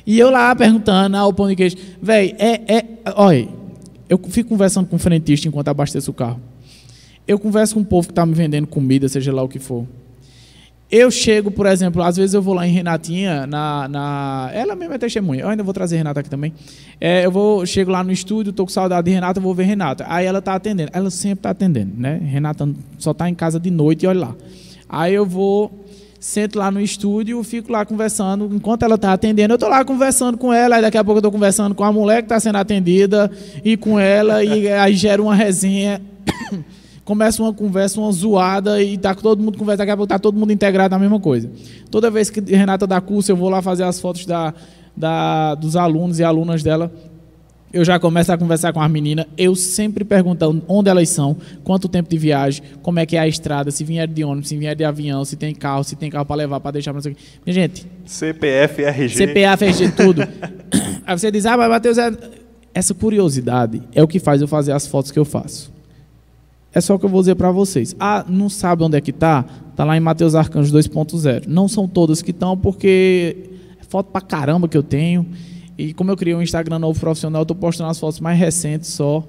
[0.06, 1.76] E eu lá perguntando: Ah, o pão de queijo.
[2.00, 2.86] Véi, é, é.
[3.16, 3.50] Olha,
[4.08, 6.40] eu fico conversando com o frentista enquanto abasteço o carro.
[7.28, 9.88] Eu converso com o povo que está me vendendo comida, seja lá o que for.
[10.90, 14.96] Eu chego, por exemplo, às vezes eu vou lá em Renatinha, na, na ela mesma
[14.96, 15.42] é testemunha.
[15.42, 16.54] Eu ainda vou trazer Renata aqui também.
[17.00, 20.06] É, eu vou, chego lá no estúdio, estou com saudade de Renata, vou ver Renata.
[20.08, 20.90] Aí ela está atendendo.
[20.94, 22.18] Ela sempre está atendendo, né?
[22.24, 24.36] Renata só está em casa de noite e olha lá.
[24.88, 25.86] Aí eu vou,
[26.22, 28.50] sento lá no estúdio, fico lá conversando.
[28.54, 30.78] Enquanto ela está atendendo, eu estou lá conversando com ela.
[30.78, 33.30] Aí daqui a pouco eu estou conversando com a mulher que está sendo atendida
[33.62, 34.42] e com ela.
[34.42, 36.02] E aí gera uma resenha
[37.08, 40.38] começa uma conversa, uma zoada e tá todo mundo conversa, daqui a pouco tá todo
[40.38, 41.50] mundo integrado na mesma coisa.
[41.90, 44.54] Toda vez que Renata dá curso, eu vou lá fazer as fotos da,
[44.94, 46.92] da, dos alunos e alunas dela.
[47.72, 51.88] Eu já começo a conversar com as meninas, eu sempre perguntando onde elas são, quanto
[51.88, 54.76] tempo de viagem, como é que é a estrada, se vier de ônibus, se vier
[54.76, 57.16] de avião, se tem carro, se tem carro para levar, para deixar, não sei o
[57.46, 57.88] Minha gente...
[58.06, 59.16] CPF, RG...
[59.16, 60.24] CPF, RG, tudo.
[61.08, 62.12] Aí você diz, ah, mas Matheus, é...
[62.74, 65.77] essa curiosidade é o que faz eu fazer as fotos que eu faço.
[66.74, 67.96] É só o que eu vou dizer para vocês.
[68.00, 69.46] Ah, não sabe onde é que está?
[69.72, 71.46] Está lá em Mateus Arcanjos 2.0.
[71.48, 73.50] Não são todas que estão, porque
[73.80, 75.26] é foto para caramba que eu tenho.
[75.78, 78.90] E como eu criei um Instagram novo profissional, eu estou postando as fotos mais recentes
[78.90, 79.24] só.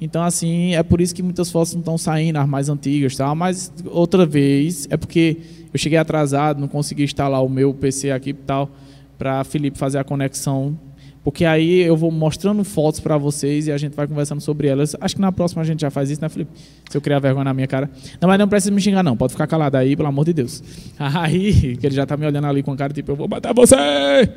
[0.00, 3.34] Então, assim, é por isso que muitas fotos não estão saindo, as mais antigas, tá?
[3.34, 5.38] Mas outra vez, é porque
[5.72, 8.68] eu cheguei atrasado, não consegui instalar o meu PC aqui e tal,
[9.16, 10.78] para Felipe fazer a conexão
[11.24, 14.94] porque aí eu vou mostrando fotos para vocês e a gente vai conversando sobre elas.
[15.00, 16.50] Acho que na próxima a gente já faz isso, né, Felipe?
[16.90, 17.90] Se eu criar vergonha na minha cara.
[18.20, 19.16] Não, mas não precisa me xingar, não.
[19.16, 20.62] Pode ficar calado aí, pelo amor de Deus.
[21.00, 23.54] Aí, que ele já tá me olhando ali com a cara tipo, eu vou matar
[23.54, 24.28] você!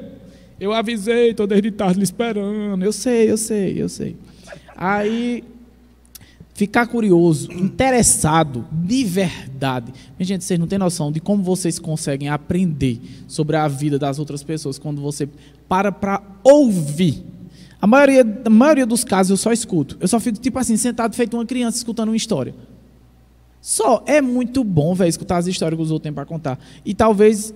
[0.60, 2.84] Eu avisei, tô desde tarde lhe esperando.
[2.84, 4.16] Eu sei, eu sei, eu sei.
[4.76, 5.44] Aí
[6.58, 9.94] ficar curioso, interessado, de verdade.
[10.18, 14.18] Minha gente, vocês não têm noção de como vocês conseguem aprender sobre a vida das
[14.18, 15.30] outras pessoas quando você
[15.70, 17.24] para para ouvir.
[17.80, 19.98] A maioria, a maioria dos casos eu só escuto.
[20.00, 22.56] Eu só fico, tipo assim, sentado feito uma criança escutando uma história.
[23.62, 26.60] Só é muito bom, velho, escutar as histórias que os outros têm para contar.
[26.84, 27.54] E talvez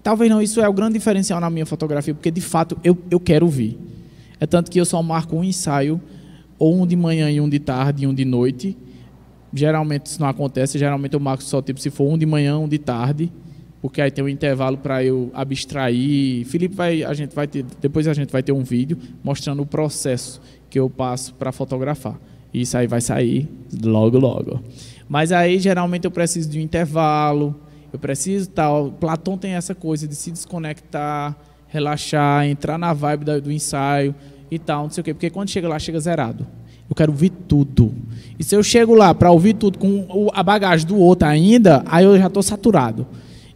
[0.00, 3.20] Talvez não, isso é o grande diferencial na minha fotografia, porque de fato eu, eu
[3.20, 3.78] quero vir.
[4.40, 6.00] É tanto que eu só marco um ensaio,
[6.62, 8.78] ou um de manhã e um de tarde e um de noite.
[9.52, 12.68] Geralmente isso não acontece, geralmente eu marco só tipo se for um de manhã, um
[12.68, 13.32] de tarde,
[13.80, 16.46] porque aí tem um intervalo para eu abstrair.
[16.46, 19.66] Felipe vai, a gente vai ter, depois a gente vai ter um vídeo mostrando o
[19.66, 20.40] processo
[20.70, 22.16] que eu passo para fotografar.
[22.54, 23.48] Isso aí vai sair
[23.84, 24.62] logo logo.
[25.08, 27.60] Mas aí geralmente eu preciso de um intervalo,
[27.92, 28.92] eu preciso tal.
[28.92, 31.36] Platão tem essa coisa de se desconectar,
[31.66, 34.14] relaxar, entrar na vibe do ensaio
[34.54, 35.14] e tal, não sei o quê.
[35.14, 36.46] Porque quando chega lá, chega zerado.
[36.88, 37.90] Eu quero ouvir tudo.
[38.38, 42.04] E se eu chego lá para ouvir tudo com a bagagem do outro ainda, aí
[42.04, 43.06] eu já estou saturado.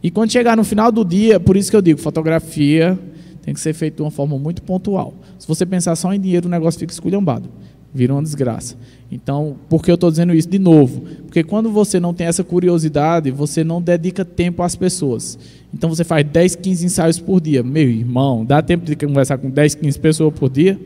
[0.01, 2.97] E quando chegar no final do dia, por isso que eu digo, fotografia
[3.43, 5.13] tem que ser feita de uma forma muito pontual.
[5.37, 7.47] Se você pensar só em dinheiro, o negócio fica esculhambado.
[7.93, 8.75] Vira uma desgraça.
[9.11, 11.01] Então, por que eu estou dizendo isso de novo?
[11.25, 15.39] Porque quando você não tem essa curiosidade, você não dedica tempo às pessoas.
[15.73, 17.63] Então você faz 10, 15 ensaios por dia.
[17.63, 20.79] Meu irmão, dá tempo de conversar com 10, 15 pessoas por dia?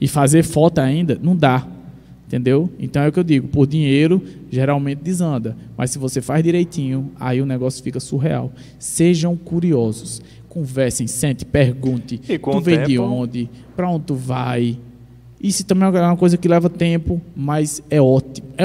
[0.00, 1.18] E fazer foto ainda?
[1.22, 1.66] Não dá.
[2.26, 2.70] Entendeu?
[2.78, 7.10] Então é o que eu digo, por dinheiro geralmente desanda, mas se você faz direitinho,
[7.20, 8.50] aí o negócio fica surreal.
[8.78, 14.14] Sejam curiosos, conversem, sente, pergunte, E com tu vem de tempo- onde, para onde tu
[14.14, 14.78] vai.
[15.44, 18.48] Isso também é uma coisa que leva tempo, mas é ótimo.
[18.56, 18.64] É,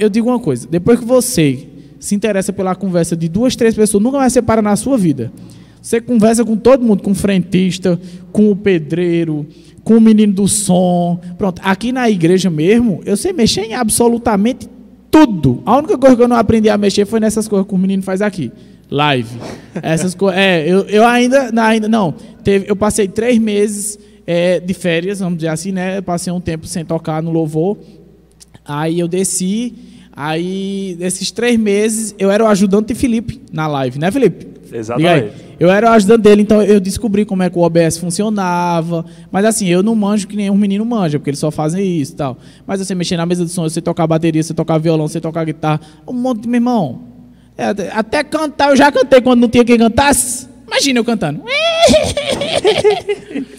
[0.00, 1.68] eu digo uma coisa, depois que você
[2.00, 5.32] se interessa pela conversa de duas, três pessoas, nunca mais separa na sua vida.
[5.80, 8.00] Você conversa com todo mundo, com o frentista,
[8.32, 9.46] com o pedreiro,
[9.84, 11.20] com o menino do som.
[11.38, 14.68] Pronto, aqui na igreja mesmo, eu sei mexer em absolutamente
[15.12, 15.62] tudo.
[15.64, 18.02] A única coisa que eu não aprendi a mexer foi nessas coisas que o menino
[18.02, 18.50] faz aqui.
[18.90, 19.38] Live.
[19.80, 20.36] Essas coisas.
[20.36, 21.86] É, eu, eu ainda, ainda.
[21.88, 22.12] Não.
[22.42, 23.96] Teve, eu passei três meses
[24.30, 26.02] é, de férias, vamos dizer assim, né?
[26.02, 27.78] Passei um tempo sem tocar no louvor.
[28.62, 29.72] Aí eu desci.
[30.14, 34.46] Aí, nesses três meses, eu era o ajudante de Felipe na live, né, Felipe?
[34.70, 35.32] Exatamente.
[35.58, 39.02] Eu era o ajudante dele, então eu descobri como é que o OBS funcionava.
[39.32, 42.16] Mas assim, eu não manjo que nenhum menino manja, porque eles só fazem isso e
[42.16, 42.36] tal.
[42.66, 45.42] Mas sei mexer na mesa de som, sei tocar bateria, sei tocar violão, sei tocar
[45.44, 45.80] guitarra.
[46.06, 47.00] Um monte de meu irmão.
[47.56, 50.46] É, até- até cantar, eu já cantei quando não tinha quem cantasse.
[50.66, 51.42] Imagina eu cantando.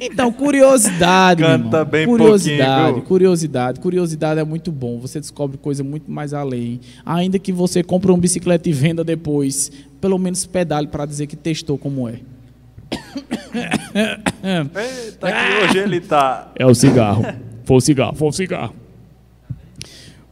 [0.00, 1.84] Então, curiosidade, Canta irmão.
[1.84, 4.98] bem curiosidade, curiosidade, curiosidade é muito bom.
[4.98, 6.80] Você descobre coisa muito mais além.
[7.04, 9.70] Ainda que você compre uma bicicleta e venda depois,
[10.00, 12.20] pelo menos pedale para dizer que testou como é.
[14.42, 16.52] Eita, que hoje ele tá.
[16.56, 17.24] É o cigarro.
[17.64, 18.74] Foi o cigarro, foi o cigarro.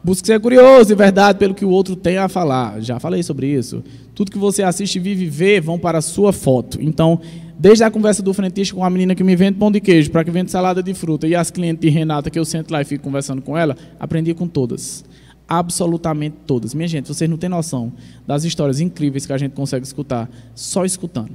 [0.05, 2.79] Busque ser curioso e verdade pelo que o outro tem a falar.
[2.79, 3.83] Já falei sobre isso.
[4.13, 6.77] Tudo que você assiste, vive e vê vão para a sua foto.
[6.79, 7.19] Então,
[7.57, 10.23] desde a conversa do frentista com a menina que me vende pão de queijo, para
[10.23, 12.85] que vende salada de fruta, e as clientes de Renata, que eu sento lá e
[12.85, 15.03] fico conversando com ela, aprendi com todas.
[15.47, 16.73] Absolutamente todas.
[16.73, 17.91] Minha gente, vocês não têm noção
[18.25, 21.31] das histórias incríveis que a gente consegue escutar só escutando.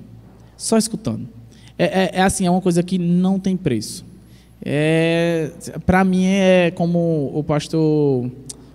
[0.56, 1.28] Só escutando.
[1.78, 4.04] É, é- é assim, é uma coisa que não tem preço.
[4.62, 5.50] É,
[5.86, 8.30] para mim é como o pastor,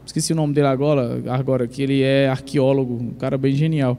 [0.05, 3.97] esqueci o nome dele agora, agora que ele é arqueólogo, um cara bem genial.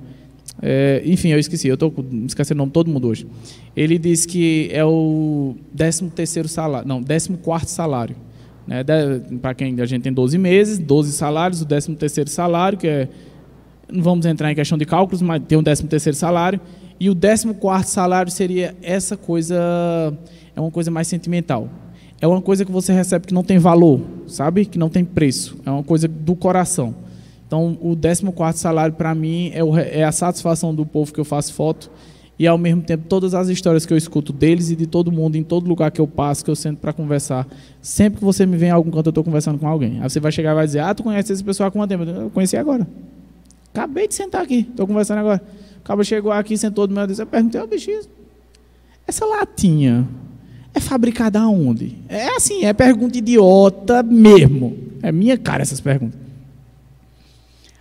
[0.62, 1.92] É, enfim, eu esqueci, eu estou
[2.26, 3.26] esquecendo o nome de todo mundo hoje.
[3.76, 8.16] Ele diz que é o 13 terceiro salário, não, 14 quarto salário.
[8.66, 8.82] Né?
[9.40, 13.08] Para quem a gente tem 12 meses, 12 salários, o 13 terceiro salário, que é
[13.90, 16.60] não vamos entrar em questão de cálculos, mas tem um 13 terceiro salário.
[16.98, 19.56] E o 14 quarto salário seria essa coisa,
[20.54, 21.68] é uma coisa mais sentimental.
[22.20, 24.64] É uma coisa que você recebe que não tem valor, sabe?
[24.64, 25.58] Que não tem preço.
[25.66, 26.94] É uma coisa do coração.
[27.47, 31.20] Então, o 14 quarto salário, para mim, é, o é a satisfação do povo que
[31.20, 31.90] eu faço foto.
[32.39, 35.36] E, ao mesmo tempo, todas as histórias que eu escuto deles e de todo mundo,
[35.36, 37.47] em todo lugar que eu passo, que eu sento para conversar.
[37.81, 40.01] Sempre que você me vem em algum canto, eu estou conversando com alguém.
[40.02, 42.05] Aí você vai chegar e vai dizer, ah, tu conhece esse pessoal há quanto tempo?
[42.05, 42.86] Eu conheci agora.
[43.73, 45.43] Acabei de sentar aqui, estou conversando agora.
[45.78, 47.90] O cabo chegou aqui, sentou do meu lado e eu perguntei, ô bicho,
[49.06, 50.06] essa latinha
[50.74, 51.97] é fabricada aonde?
[52.09, 54.77] É assim, é pergunta idiota mesmo.
[55.02, 56.25] É minha cara essas perguntas.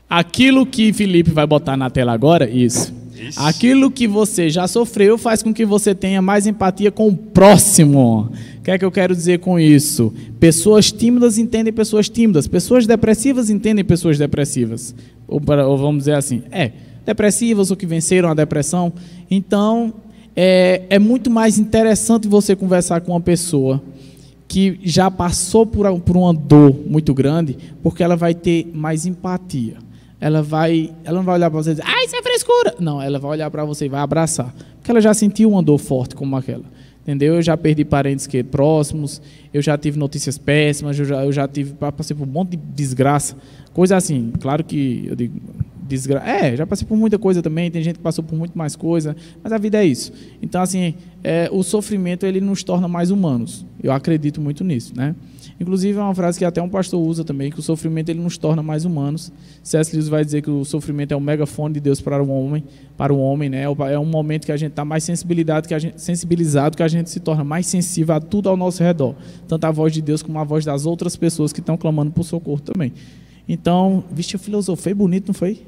[0.10, 2.94] Aquilo que Felipe vai botar na tela agora, isso.
[3.20, 3.40] Ixi.
[3.40, 8.30] Aquilo que você já sofreu faz com que você tenha mais empatia com o próximo.
[8.60, 10.14] O que é que eu quero dizer com isso?
[10.40, 12.48] Pessoas tímidas entendem pessoas tímidas.
[12.48, 14.94] Pessoas depressivas entendem pessoas depressivas.
[15.28, 16.72] Ou, para- ou vamos dizer assim, é,
[17.06, 18.92] depressivas ou que venceram a depressão.
[19.32, 19.94] Então,
[20.36, 23.82] é, é muito mais interessante você conversar com uma pessoa
[24.48, 29.78] que já passou por, por uma dor muito grande, porque ela vai ter mais empatia.
[30.20, 32.76] Ela vai, ela não vai olhar para você e dizer, ah, isso é frescura.
[32.80, 34.54] Não, ela vai olhar para você e vai abraçar.
[34.78, 36.64] Porque ela já sentiu uma dor forte como aquela.
[37.02, 37.36] Entendeu?
[37.36, 39.22] Eu já perdi parentes que próximos,
[39.54, 42.58] eu já tive notícias péssimas, eu já, eu já tive, passei por um monte de
[42.58, 43.38] desgraça.
[43.74, 45.40] Coisa assim, claro que eu digo,
[45.84, 46.20] desgra...
[46.26, 49.16] É, já passei por muita coisa também, tem gente que passou por muito mais coisa,
[49.44, 50.12] mas a vida é isso.
[50.42, 53.66] Então, assim, é, o sofrimento ele nos torna mais humanos.
[53.84, 55.16] Eu acredito muito nisso, né?
[55.60, 58.38] Inclusive, é uma frase que até um pastor usa também, que o sofrimento ele nos
[58.38, 59.32] torna mais humanos.
[59.64, 59.96] C.S.
[59.96, 62.64] Lewis vai dizer que o sofrimento é o megafone de Deus para o homem,
[62.98, 63.64] para o homem, né?
[63.64, 66.88] É um momento que a gente está mais sensibilizado que a gente, sensibilizado, que a
[66.88, 69.16] gente se torna mais sensível a tudo ao nosso redor,
[69.48, 72.24] tanto a voz de Deus como a voz das outras pessoas que estão clamando por
[72.24, 72.92] socorro também.
[73.48, 75.62] Então, vixe, eu filosofei bonito, não foi?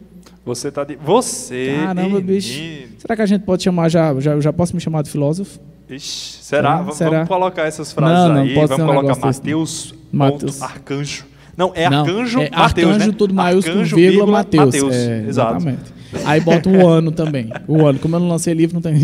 [0.46, 0.96] Você tá de.
[0.96, 1.76] Você.
[1.76, 2.62] Caramba, bicho.
[2.98, 4.18] Será que a gente pode chamar já?
[4.20, 5.60] Já, já posso me chamar de filósofo?
[5.90, 6.80] Ixi, será?
[6.80, 6.92] será?
[6.92, 7.10] será?
[7.12, 8.54] Vamos colocar essas frases não, não aí.
[8.54, 10.62] Vamos um colocar Mateus, Mateus.
[10.62, 11.26] Arcanjo.
[11.56, 13.16] Não, é Arcanjo não, é Mateus, Arcanjo né?
[13.18, 14.66] tudo maiúsculo, arcanjo, vírgula, Mateus.
[14.66, 14.94] Mateus.
[14.94, 15.26] É.
[15.28, 15.98] Exatamente.
[16.26, 17.52] Aí bota o ano também.
[17.68, 18.00] O ano.
[18.00, 18.96] Como eu não lancei livro, não tem.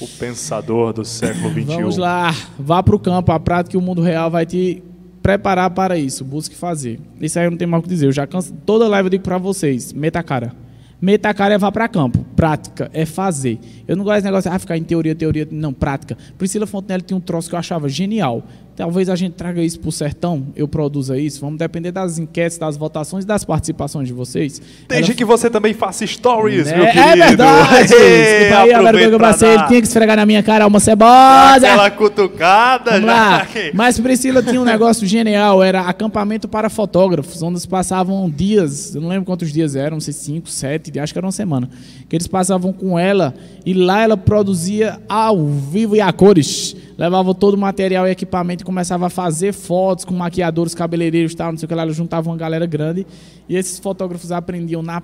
[0.00, 1.64] O pensador do século XXI.
[1.64, 2.34] Vamos lá.
[2.58, 3.32] Vá para o campo.
[3.32, 4.82] A prática que o mundo real vai te
[5.22, 6.24] preparar para isso.
[6.24, 7.00] Busque fazer.
[7.20, 8.06] Isso aí eu não tenho mais o que dizer.
[8.06, 8.52] Eu já canso.
[8.66, 10.52] Toda live eu digo para vocês: meta a cara.
[11.00, 12.24] Meta a cara é vá para campo.
[12.36, 13.58] Prática é fazer.
[13.86, 15.46] Eu não gosto desse negócio de ah, ficar em teoria, teoria.
[15.50, 16.16] Não, prática.
[16.38, 18.42] Priscila Fontenelle tinha um troço que eu achava genial.
[18.76, 21.40] Talvez a gente traga isso para o sertão, eu produza isso.
[21.40, 24.60] Vamos depender das enquetes, das votações e das participações de vocês.
[24.88, 25.16] Desde Ela...
[25.16, 27.08] que você também faça stories, é, meu querido.
[27.08, 27.94] É verdade.
[27.94, 31.54] Ei, aí, agora que eu passei, ele tinha que esfregar na minha cara uma cebosa.
[31.54, 32.90] Aquela cutucada.
[32.92, 33.46] Vamos lá.
[33.72, 39.00] Mas Priscila tinha um negócio genial, era acampamento para fotógrafos, onde eles passavam dias, eu
[39.00, 41.68] não lembro quantos dias eram, não sei, cinco, sete, acho que era uma semana,
[42.08, 43.34] que eles passavam com ela
[43.64, 48.62] e lá ela produzia ao vivo e a cores levava todo o material e equipamento
[48.62, 51.96] e começava a fazer fotos com maquiadores, cabeleireiros tal, não sei o que lá, eles
[51.96, 53.06] juntavam uma galera grande
[53.48, 55.02] e esses fotógrafos aprendiam na...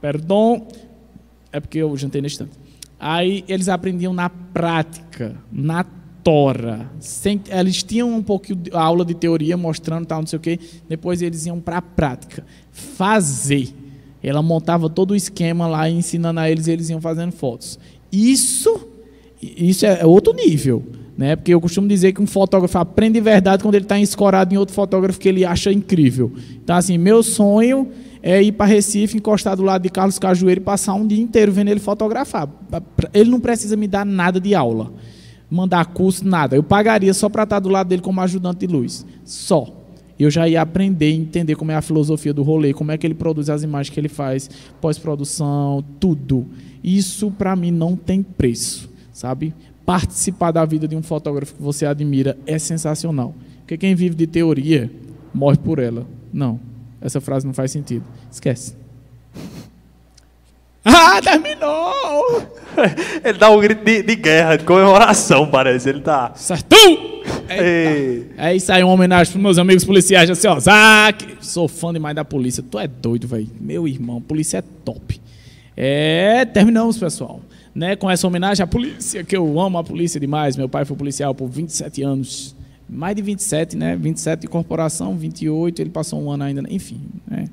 [0.00, 0.66] Perdão,
[1.52, 2.58] é porque eu jantei nesse instante.
[2.98, 5.84] Aí eles aprendiam na prática, na
[6.22, 6.90] tora.
[7.00, 10.58] Sem, eles tinham um pouco de aula de teoria mostrando tal, não sei o que,
[10.88, 12.44] depois eles iam para a prática.
[12.70, 13.74] Fazer.
[14.22, 17.78] Ela montava todo o esquema lá, ensinando a eles, e eles iam fazendo fotos.
[18.12, 18.89] Isso
[19.42, 20.84] isso é outro nível.
[21.16, 21.36] Né?
[21.36, 24.56] Porque eu costumo dizer que um fotógrafo aprende de verdade quando ele está escorado em
[24.56, 26.32] outro fotógrafo que ele acha incrível.
[26.64, 27.88] Então, assim, meu sonho
[28.22, 31.52] é ir para Recife, encostar do lado de Carlos Cajueiro e passar um dia inteiro
[31.52, 32.48] vendo ele fotografar.
[33.12, 34.92] Ele não precisa me dar nada de aula,
[35.50, 36.56] mandar curso, nada.
[36.56, 39.04] Eu pagaria só para estar do lado dele como ajudante de luz.
[39.22, 39.76] Só.
[40.18, 43.14] Eu já ia aprender entender como é a filosofia do rolê, como é que ele
[43.14, 46.46] produz as imagens que ele faz, pós-produção, tudo.
[46.84, 49.54] Isso, para mim, não tem preço sabe?
[49.84, 53.34] Participar da vida de um fotógrafo que você admira é sensacional.
[53.60, 54.90] Porque quem vive de teoria
[55.32, 56.06] morre por ela.
[56.32, 56.60] Não,
[57.00, 58.04] essa frase não faz sentido.
[58.30, 58.74] Esquece.
[60.82, 61.92] Ah, terminou!
[63.22, 65.90] Ele dá um grito de, de, guerra, de comemoração, parece.
[65.90, 66.32] Ele tá.
[66.34, 66.74] Certo!
[67.50, 70.58] É isso aí, uma homenagem para meus amigos policiais assim, ó.
[70.58, 71.36] Zac!
[71.42, 72.62] Sou fã demais da polícia.
[72.62, 73.46] Tu é doido, velho.
[73.60, 75.20] Meu irmão, polícia é top.
[75.76, 77.42] É, terminamos, pessoal
[77.80, 80.54] né, com essa homenagem à polícia, que eu amo a polícia demais.
[80.54, 82.54] Meu pai foi policial por 27 anos.
[82.86, 83.96] Mais de 27, né?
[83.96, 87.00] 27 de corporação, 28, ele passou um ano ainda, enfim.
[87.26, 87.46] Né?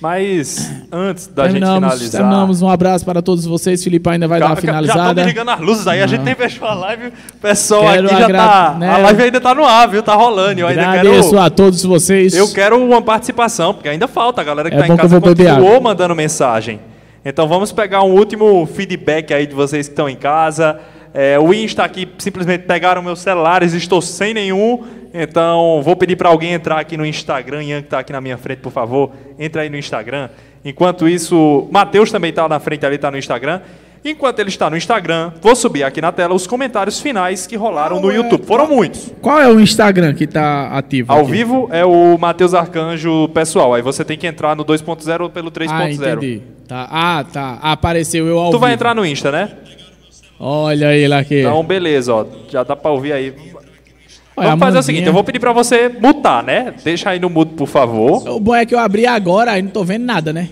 [0.00, 2.20] Mas antes da terminamos, gente finalizar.
[2.22, 3.84] Terminamos, um abraço para todos vocês.
[3.84, 5.02] Felipe ainda vai dar a finalizada.
[5.02, 7.12] Já estão ligando as luzes aí, a gente nem fechou a live.
[7.42, 8.76] Pessoal quero aqui já tá.
[8.78, 8.88] Né?
[8.88, 10.02] A live ainda está no ar, viu?
[10.02, 10.60] Tá rolando.
[10.60, 12.32] Eu ainda Agradeço quero, a todos vocês.
[12.32, 14.40] Eu quero uma participação, porque ainda falta.
[14.40, 16.80] A galera que é em casa continuou mandando mensagem.
[17.24, 20.80] Então vamos pegar um último feedback aí de vocês que estão em casa.
[21.12, 24.84] É, o Insta aqui simplesmente pegaram meus celulares, estou sem nenhum.
[25.12, 28.36] Então vou pedir para alguém entrar aqui no Instagram, Ian que está aqui na minha
[28.36, 30.28] frente, por favor, entra aí no Instagram.
[30.64, 33.60] Enquanto isso, Matheus também está na frente ali, está no Instagram.
[34.04, 37.96] Enquanto ele está no Instagram, vou subir aqui na tela os comentários finais que rolaram
[37.96, 38.16] Qual no é?
[38.16, 38.44] YouTube.
[38.46, 39.12] Foram muitos.
[39.20, 41.12] Qual é o Instagram que está ativo?
[41.12, 41.30] Ao aqui?
[41.32, 43.74] vivo é o Matheus Arcanjo pessoal.
[43.74, 45.68] Aí você tem que entrar no 2.0 ou pelo 3.0.
[45.70, 46.42] Ah, entendi.
[46.66, 46.88] Tá.
[46.90, 47.58] Ah, tá.
[47.60, 48.60] Apareceu eu ao Tu vivo.
[48.60, 49.50] vai entrar no Insta, né?
[50.38, 51.40] Olha ele aqui.
[51.40, 52.24] Então, beleza, ó.
[52.48, 53.34] Já dá pra ouvir aí.
[54.36, 56.72] Olha, Vamos fazer o seguinte, eu vou pedir pra você mutar, né?
[56.84, 58.28] Deixa aí no mudo, por favor.
[58.28, 60.48] O bom é que eu abri agora, aí não tô vendo nada, né?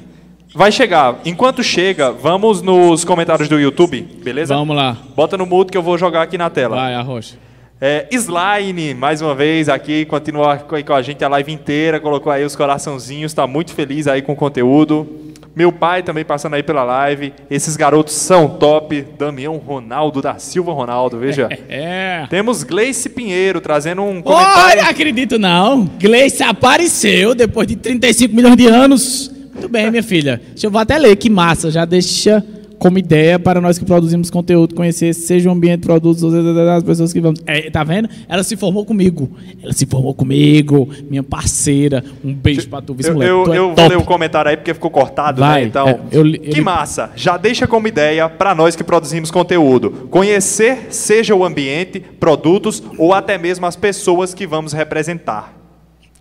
[0.56, 1.16] Vai chegar.
[1.26, 4.56] Enquanto chega, vamos nos comentários do YouTube, beleza?
[4.56, 4.96] Vamos lá.
[5.14, 6.76] Bota no mudo que eu vou jogar aqui na tela.
[6.76, 7.36] Vai, Arrocha.
[7.78, 12.42] É, Slime, mais uma vez aqui, continua com a gente a live inteira, colocou aí
[12.42, 15.06] os coraçãozinhos, está muito feliz aí com o conteúdo.
[15.54, 17.34] Meu pai também passando aí pela live.
[17.50, 19.06] Esses garotos são top.
[19.18, 21.50] Damião Ronaldo da Silva Ronaldo, veja.
[21.68, 22.26] É.
[22.30, 24.80] Temos Gleice Pinheiro trazendo um comentário.
[24.80, 25.84] Olha, acredito não.
[25.84, 29.35] Gleice apareceu depois de 35 milhões de anos.
[29.56, 30.40] Muito bem, minha filha.
[30.50, 31.70] Deixa eu vou até ler, que massa.
[31.70, 32.44] Já deixa
[32.78, 37.20] como ideia para nós que produzimos conteúdo, conhecer seja o ambiente, produtos, as pessoas que
[37.20, 37.40] vamos.
[37.46, 38.06] É, tá vendo?
[38.28, 39.30] Ela se formou comigo.
[39.62, 42.04] Ela se formou comigo, minha parceira.
[42.22, 44.56] Um beijo pra tu, vice Eu, eu, Tu é eu vou ler o comentário aí
[44.58, 45.68] porque ficou cortado, Vai, né?
[45.68, 47.10] Então, é, eu li- que massa!
[47.16, 49.90] Já deixa como ideia para nós que produzimos conteúdo.
[50.10, 55.55] Conhecer seja o ambiente, produtos ou até mesmo as pessoas que vamos representar.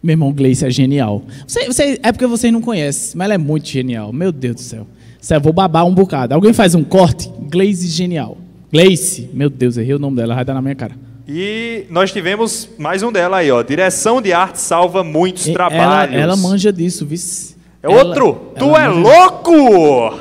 [0.05, 1.23] Meu irmão Gleice é genial.
[1.47, 4.13] Você, você- é porque vocês não conhecem, mas ela é muito genial.
[4.13, 4.85] Meu Deus do céu.
[5.19, 6.35] Céu, vou babar um bocado.
[6.35, 7.27] Alguém faz um corte?
[7.49, 8.37] Gleice genial.
[8.71, 10.93] Gleice, meu Deus, errei o nome dela, vai dar na minha cara.
[11.27, 13.63] E nós tivemos mais um dela aí, ó.
[13.63, 16.13] Direção de arte salva muitos E trabalhos.
[16.13, 17.54] Ela, ela manja disso, vice.
[17.85, 18.51] É outro?
[18.57, 19.55] tu ela é manja- louco!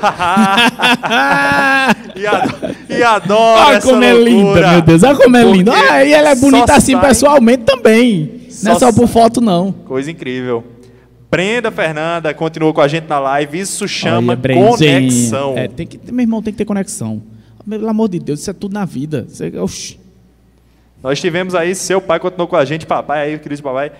[2.16, 4.70] e, ado- e adora Olha essa como é linda, loucura.
[4.72, 5.02] meu Deus.
[5.02, 5.72] Olha como é Porque linda.
[5.72, 8.40] Ah, e ela é bonita só assim sai- pessoalmente também.
[8.62, 9.72] não é Só só por foto, não.
[9.72, 10.64] Coisa incrível.
[11.30, 13.58] Brenda Fernanda continua com a gente na live.
[13.58, 15.54] Isso chama Olha, conexão.
[15.56, 17.20] É, tem que, meu irmão, tem que ter conexão.
[17.68, 19.26] Pelo amor de Deus, isso é tudo na vida.
[19.28, 19.50] Isso é-.
[21.02, 23.90] Nós tivemos aí, seu pai continuou com a gente, papai aí, querido papai.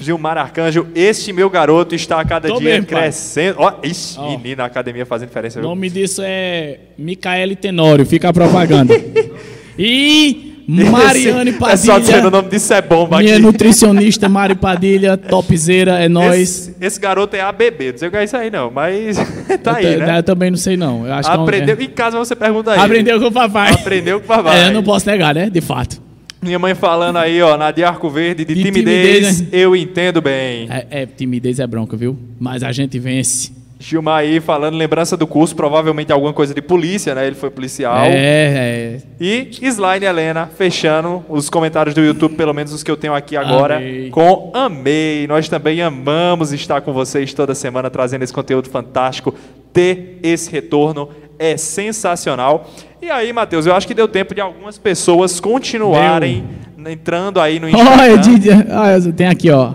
[0.00, 3.56] Gilmar Arcanjo, este meu garoto está a cada Tô dia mesmo, crescendo.
[3.58, 4.30] Ó, ixi, Ó.
[4.30, 5.58] menina, a academia fazendo diferença.
[5.58, 8.94] O nome disso é Micaele Tenório, fica a propaganda.
[9.76, 13.42] e Mariane Esse- É só dizendo o Padilha, nome disso é bomba minha aqui.
[13.42, 16.40] nutricionista Mari Padilha, topzera, é nóis.
[16.68, 19.16] Esse, esse garoto é ABB, não sei o que é isso aí não, mas
[19.64, 20.18] tá eu, aí, ta- né?
[20.18, 21.06] eu também não sei não.
[21.06, 22.80] Eu acho Aprendeu, que é em casa você pergunta um- aí.
[22.80, 23.72] Aprendeu com o papai.
[23.72, 24.60] Aprendeu com o papai.
[24.64, 25.48] É, eu não posso negar, né?
[25.50, 26.00] De fato.
[26.40, 29.48] Minha mãe falando aí, ó, na de Arco Verde, de, De timidez, timidez, né?
[29.52, 30.68] eu entendo bem.
[30.70, 32.16] É, é, timidez é bronca, viu?
[32.38, 33.52] Mas a gente vence.
[33.80, 37.26] Gilmar aí falando, lembrança do curso, provavelmente alguma coisa de polícia, né?
[37.26, 38.06] Ele foi policial.
[38.06, 38.98] É, é.
[39.20, 43.36] E Slime Helena, fechando os comentários do YouTube, pelo menos os que eu tenho aqui
[43.36, 44.10] agora, Amei.
[44.10, 45.28] com Amei.
[45.28, 49.32] Nós também amamos estar com vocês toda semana, trazendo esse conteúdo fantástico.
[49.72, 51.08] Ter esse retorno
[51.38, 52.68] é sensacional.
[53.00, 56.44] E aí, Matheus, eu acho que deu tempo de algumas pessoas continuarem
[56.86, 57.92] entrando aí no Instagram.
[58.02, 59.72] Olha, Didi, olha, tem aqui, ó.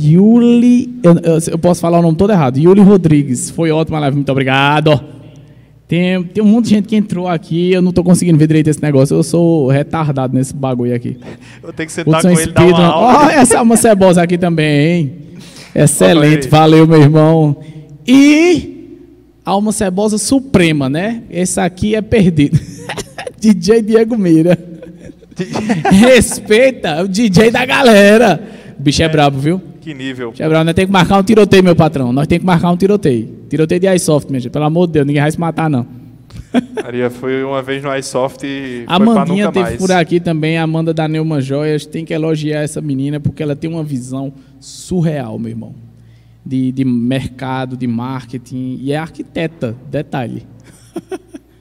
[0.00, 0.92] Yuli.
[1.02, 2.58] Eu, eu- eu posso falar o nome todo errado.
[2.58, 3.50] Yuli Rodrigues.
[3.50, 5.00] Foi ótima live, muito obrigado.
[5.86, 7.72] Tem, tem um monte de gente que entrou aqui.
[7.72, 9.14] Eu não tô conseguindo ver direito esse negócio.
[9.16, 11.16] Eu sou retardado nesse bagulho aqui.
[11.62, 12.74] Eu tenho que sentar Hudson com ele Speedrun.
[12.76, 13.26] uma aula.
[13.26, 15.12] Ó, essa alma cebosa aqui também, hein?
[15.74, 17.56] Excelente, valeu, meu irmão.
[18.06, 18.73] E
[19.44, 21.22] alma cebosa suprema, né?
[21.30, 22.58] Esse aqui é perdido.
[23.38, 24.58] DJ Diego Meira.
[25.90, 28.40] Respeita, o DJ da galera.
[28.78, 29.60] O bicho é, brabo, viu?
[29.80, 30.30] Que nível.
[30.30, 30.64] Bicho é brabo.
[30.64, 32.12] Nós temos que marcar um tiroteio, meu patrão.
[32.12, 33.44] Nós temos que marcar um tiroteio.
[33.50, 34.52] Tiroteio de iSoft, minha gente.
[34.52, 35.86] Pelo amor de Deus, ninguém vai se matar, não.
[36.82, 39.76] Maria, foi uma vez no iSoft e A nunca teve mais.
[39.76, 41.84] por aqui também, a Amanda da Neuma Joias.
[41.84, 45.83] Tem que elogiar essa menina porque ela tem uma visão surreal, meu irmão.
[46.44, 48.78] De, de mercado, de marketing.
[48.80, 50.46] E é arquiteta, detalhe.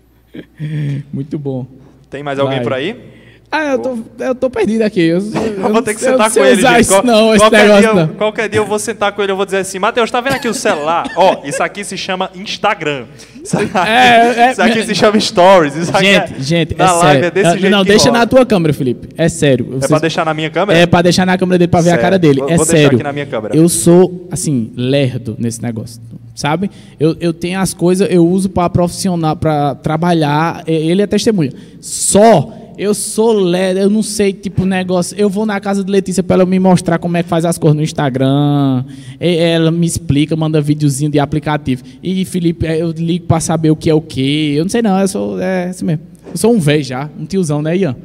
[1.11, 1.65] Muito bom.
[2.10, 2.64] Tem mais alguém Vai.
[2.64, 3.12] por aí?
[3.56, 5.02] Ah, eu tô, eu tô perdido aqui.
[5.02, 5.20] Eu,
[5.64, 6.80] Eu vou ter que eu sentar não com ele, gente.
[6.82, 8.02] Isso, Qual- não, esse qualquer, negócio dia, não.
[8.02, 10.34] eu- qualquer dia eu vou sentar com ele e vou dizer assim, Matheus, tá vendo
[10.34, 11.08] aqui o celular?
[11.16, 13.04] Ó, isso aqui se chama Instagram.
[13.44, 14.86] Isso aqui, É, é, isso aqui é.
[14.86, 15.76] se chama Stories.
[15.76, 17.26] Isso aqui Gente, é, gente, na é live sério.
[17.28, 18.20] é desse Ah, jeito não, deixa rola.
[18.20, 19.10] na tua câmera, Felipe.
[19.18, 19.66] É sério.
[19.68, 20.80] É Vocês- pra deixar na minha câmera?
[20.80, 22.02] É pra deixar na câmera dele pra ver a Sério.
[22.04, 22.40] cara dele.
[22.40, 22.96] Vou- é vou deixar sério.
[22.96, 23.56] aqui na minha câmera.
[23.56, 26.02] Eu sou, assim, lerdo nesse negócio.
[26.34, 26.72] Sabe?
[27.00, 30.64] Eu, eu tenho as coisas, eu uso para profissional, para trabalhar.
[30.66, 31.52] Ele é testemunha.
[31.80, 32.52] Só.
[32.78, 35.16] Eu sou lerdo, eu não sei, tipo, negócio.
[35.18, 37.58] Eu vou na casa de Letícia para ela me mostrar como é que faz as
[37.58, 38.84] coisas no Instagram.
[39.20, 41.84] E- Ela me explica, manda videozinho de aplicativo.
[42.02, 44.56] E Felipe, eu ligo para saber o que é o que.
[44.56, 45.00] Eu não sei, não.
[45.00, 45.40] Eu sou.
[45.40, 46.02] É assim mesmo.
[46.32, 47.95] Eu sou um velho já, um tiozão, né, Ian?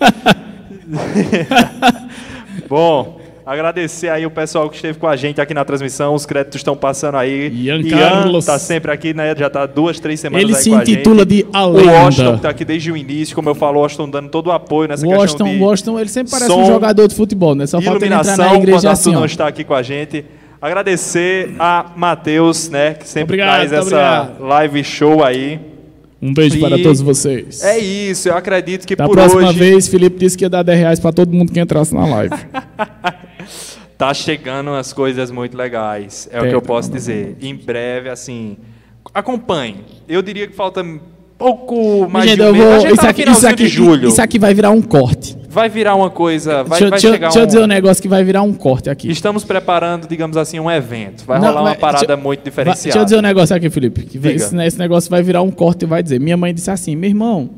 [2.68, 6.14] Bom, agradecer aí o pessoal que esteve com a gente aqui na transmissão.
[6.14, 7.48] Os créditos estão passando aí.
[7.52, 8.44] Ian Carlos.
[8.44, 9.34] tá sempre aqui, né?
[9.36, 10.92] Já tá duas, três semanas Ele se com a gente.
[10.92, 11.74] intitula de A O.
[11.86, 14.52] Washington que tá aqui desde o início, como eu falo, o Washington dando todo o
[14.52, 17.66] apoio nessa Washington, questão de Washington, ele sempre parece som, um jogador de futebol, né?
[17.66, 20.24] Só falta ele entrar iluminação, na igreja assim, não está aqui com a gente.
[20.60, 24.42] Agradecer a Matheus, né, que sempre Obrigado, traz essa obrigado.
[24.44, 25.60] live show aí.
[26.20, 27.62] Um beijo E para todos vocês.
[27.62, 30.64] É isso, eu acredito que da por próxima hoje vez, Felipe disse que ia dar
[30.64, 32.34] 10 reais para todo mundo que entrasse na live.
[33.98, 36.28] tá chegando umas coisas muito legais.
[36.32, 37.36] É o que eu posso dizer.
[37.42, 38.56] Em breve, assim,
[39.12, 39.78] acompanhe.
[40.08, 40.84] Eu diria que falta
[41.36, 42.64] pouco mais Gente, de um eu mês.
[42.64, 44.08] A vou, gente isso, tá no aqui, isso, aqui, de julho.
[44.08, 45.36] isso aqui vai virar um corte.
[45.50, 47.46] Vai virar uma coisa, vai, deixa eu- vai deixa, eu- deixa eu um...
[47.46, 49.10] dizer um negócio que vai virar um corte aqui.
[49.10, 51.24] Estamos preparando, digamos assim, um evento.
[51.24, 52.82] Vai Não, rolar uma parada deixa- muito diferenciada.
[52.84, 54.06] Deixa eu dizer um negócio aqui, Felipe.
[54.28, 56.20] Esse, esse negócio vai virar um corte e vai dizer.
[56.20, 57.50] Minha mãe disse assim, meu irmão.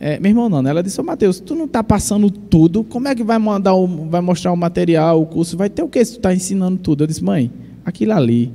[0.00, 0.70] É, meu irmão não, né?
[0.70, 3.86] Ela disse, ô Matheus, tu não tá passando tudo, como é que vai mandar o,
[4.08, 5.56] vai mostrar o material, o curso?
[5.56, 7.02] Vai ter o que se tu tá ensinando tudo?
[7.02, 7.50] Eu disse, mãe,
[7.84, 8.52] aquilo ali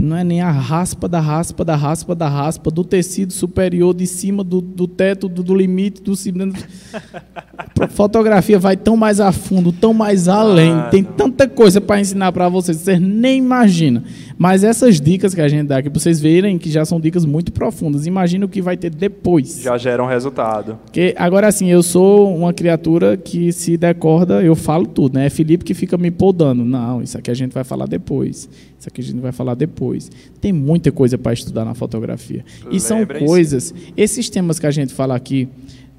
[0.00, 4.06] não é nem a raspa da raspa da raspa da raspa do tecido superior de
[4.06, 6.12] cima do, do teto, do, do limite, do.
[7.90, 10.72] Fotografia vai tão mais a fundo, tão mais além.
[10.72, 14.02] Ah, Tem tanta coisa para ensinar para vocês, vocês nem imaginam.
[14.38, 17.24] Mas essas dicas que a gente dá aqui, para vocês verem que já são dicas
[17.24, 18.06] muito profundas.
[18.06, 19.60] Imagina o que vai ter depois.
[19.62, 20.78] Já gera um resultado.
[20.84, 25.26] Porque, agora, assim, eu sou uma criatura que se decorda, eu falo tudo, né?
[25.26, 26.64] É Felipe que fica me podando.
[26.64, 28.48] Não, isso aqui a gente vai falar depois.
[28.78, 30.10] Isso aqui a gente vai falar depois.
[30.40, 32.44] Tem muita coisa para estudar na fotografia.
[32.70, 35.48] E são coisas, esses temas que a gente fala aqui,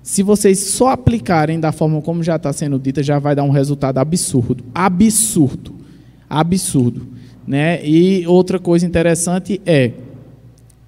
[0.04, 3.50] se vocês só aplicarem da forma como já está sendo dita, já vai dar um
[3.50, 4.64] resultado absurdo.
[4.74, 5.76] Absurdo.
[6.30, 7.17] Absurdo.
[7.48, 7.86] Né?
[7.86, 9.94] E outra coisa interessante é,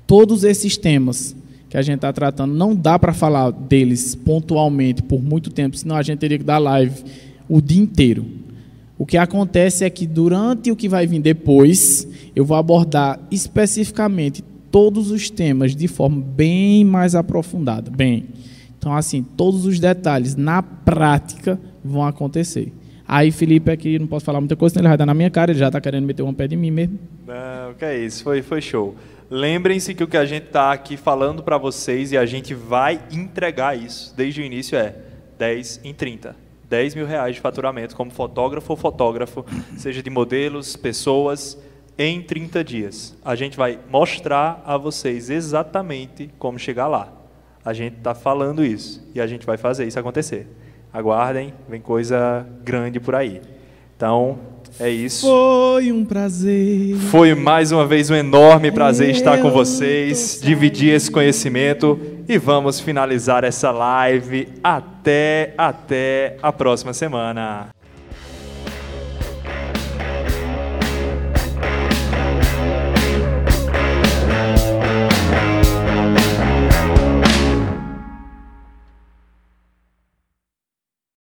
[0.06, 1.36] todos esses temas
[1.69, 5.95] que a gente está tratando, não dá para falar deles pontualmente por muito tempo, senão
[5.95, 7.03] a gente teria que dar live
[7.48, 8.26] o dia inteiro.
[8.98, 14.44] O que acontece é que durante o que vai vir depois, eu vou abordar especificamente
[14.72, 17.91] todos os temas de forma bem mais aprofundada.
[17.91, 18.26] Bem,
[18.77, 22.73] então assim, todos os detalhes na prática vão acontecer.
[23.11, 25.49] Aí Felipe aqui não posso falar muita coisa, senão ele vai dar na minha cara,
[25.49, 26.99] ele já está querendo meter uma pé de mim mesmo.
[27.26, 28.95] Não, que é isso, foi, foi show.
[29.31, 33.02] Lembrem-se que o que a gente está aqui falando para vocês e a gente vai
[33.11, 34.94] entregar isso desde o início é
[35.40, 36.36] 10 em 30.
[36.69, 39.44] 10 mil reais de faturamento como fotógrafo ou fotógrafo,
[39.76, 41.57] seja de modelos, pessoas,
[41.98, 43.18] em 30 dias.
[43.26, 47.11] A gente vai mostrar a vocês exatamente como chegar lá.
[47.65, 50.45] A gente está falando isso e a gente vai fazer isso acontecer.
[50.93, 53.41] Aguardem, vem coisa grande por aí.
[53.95, 54.39] Então,
[54.79, 55.27] é isso.
[55.27, 56.95] Foi um prazer.
[57.11, 62.79] Foi mais uma vez um enorme prazer estar com vocês, dividir esse conhecimento e vamos
[62.79, 67.69] finalizar essa live até até a próxima semana.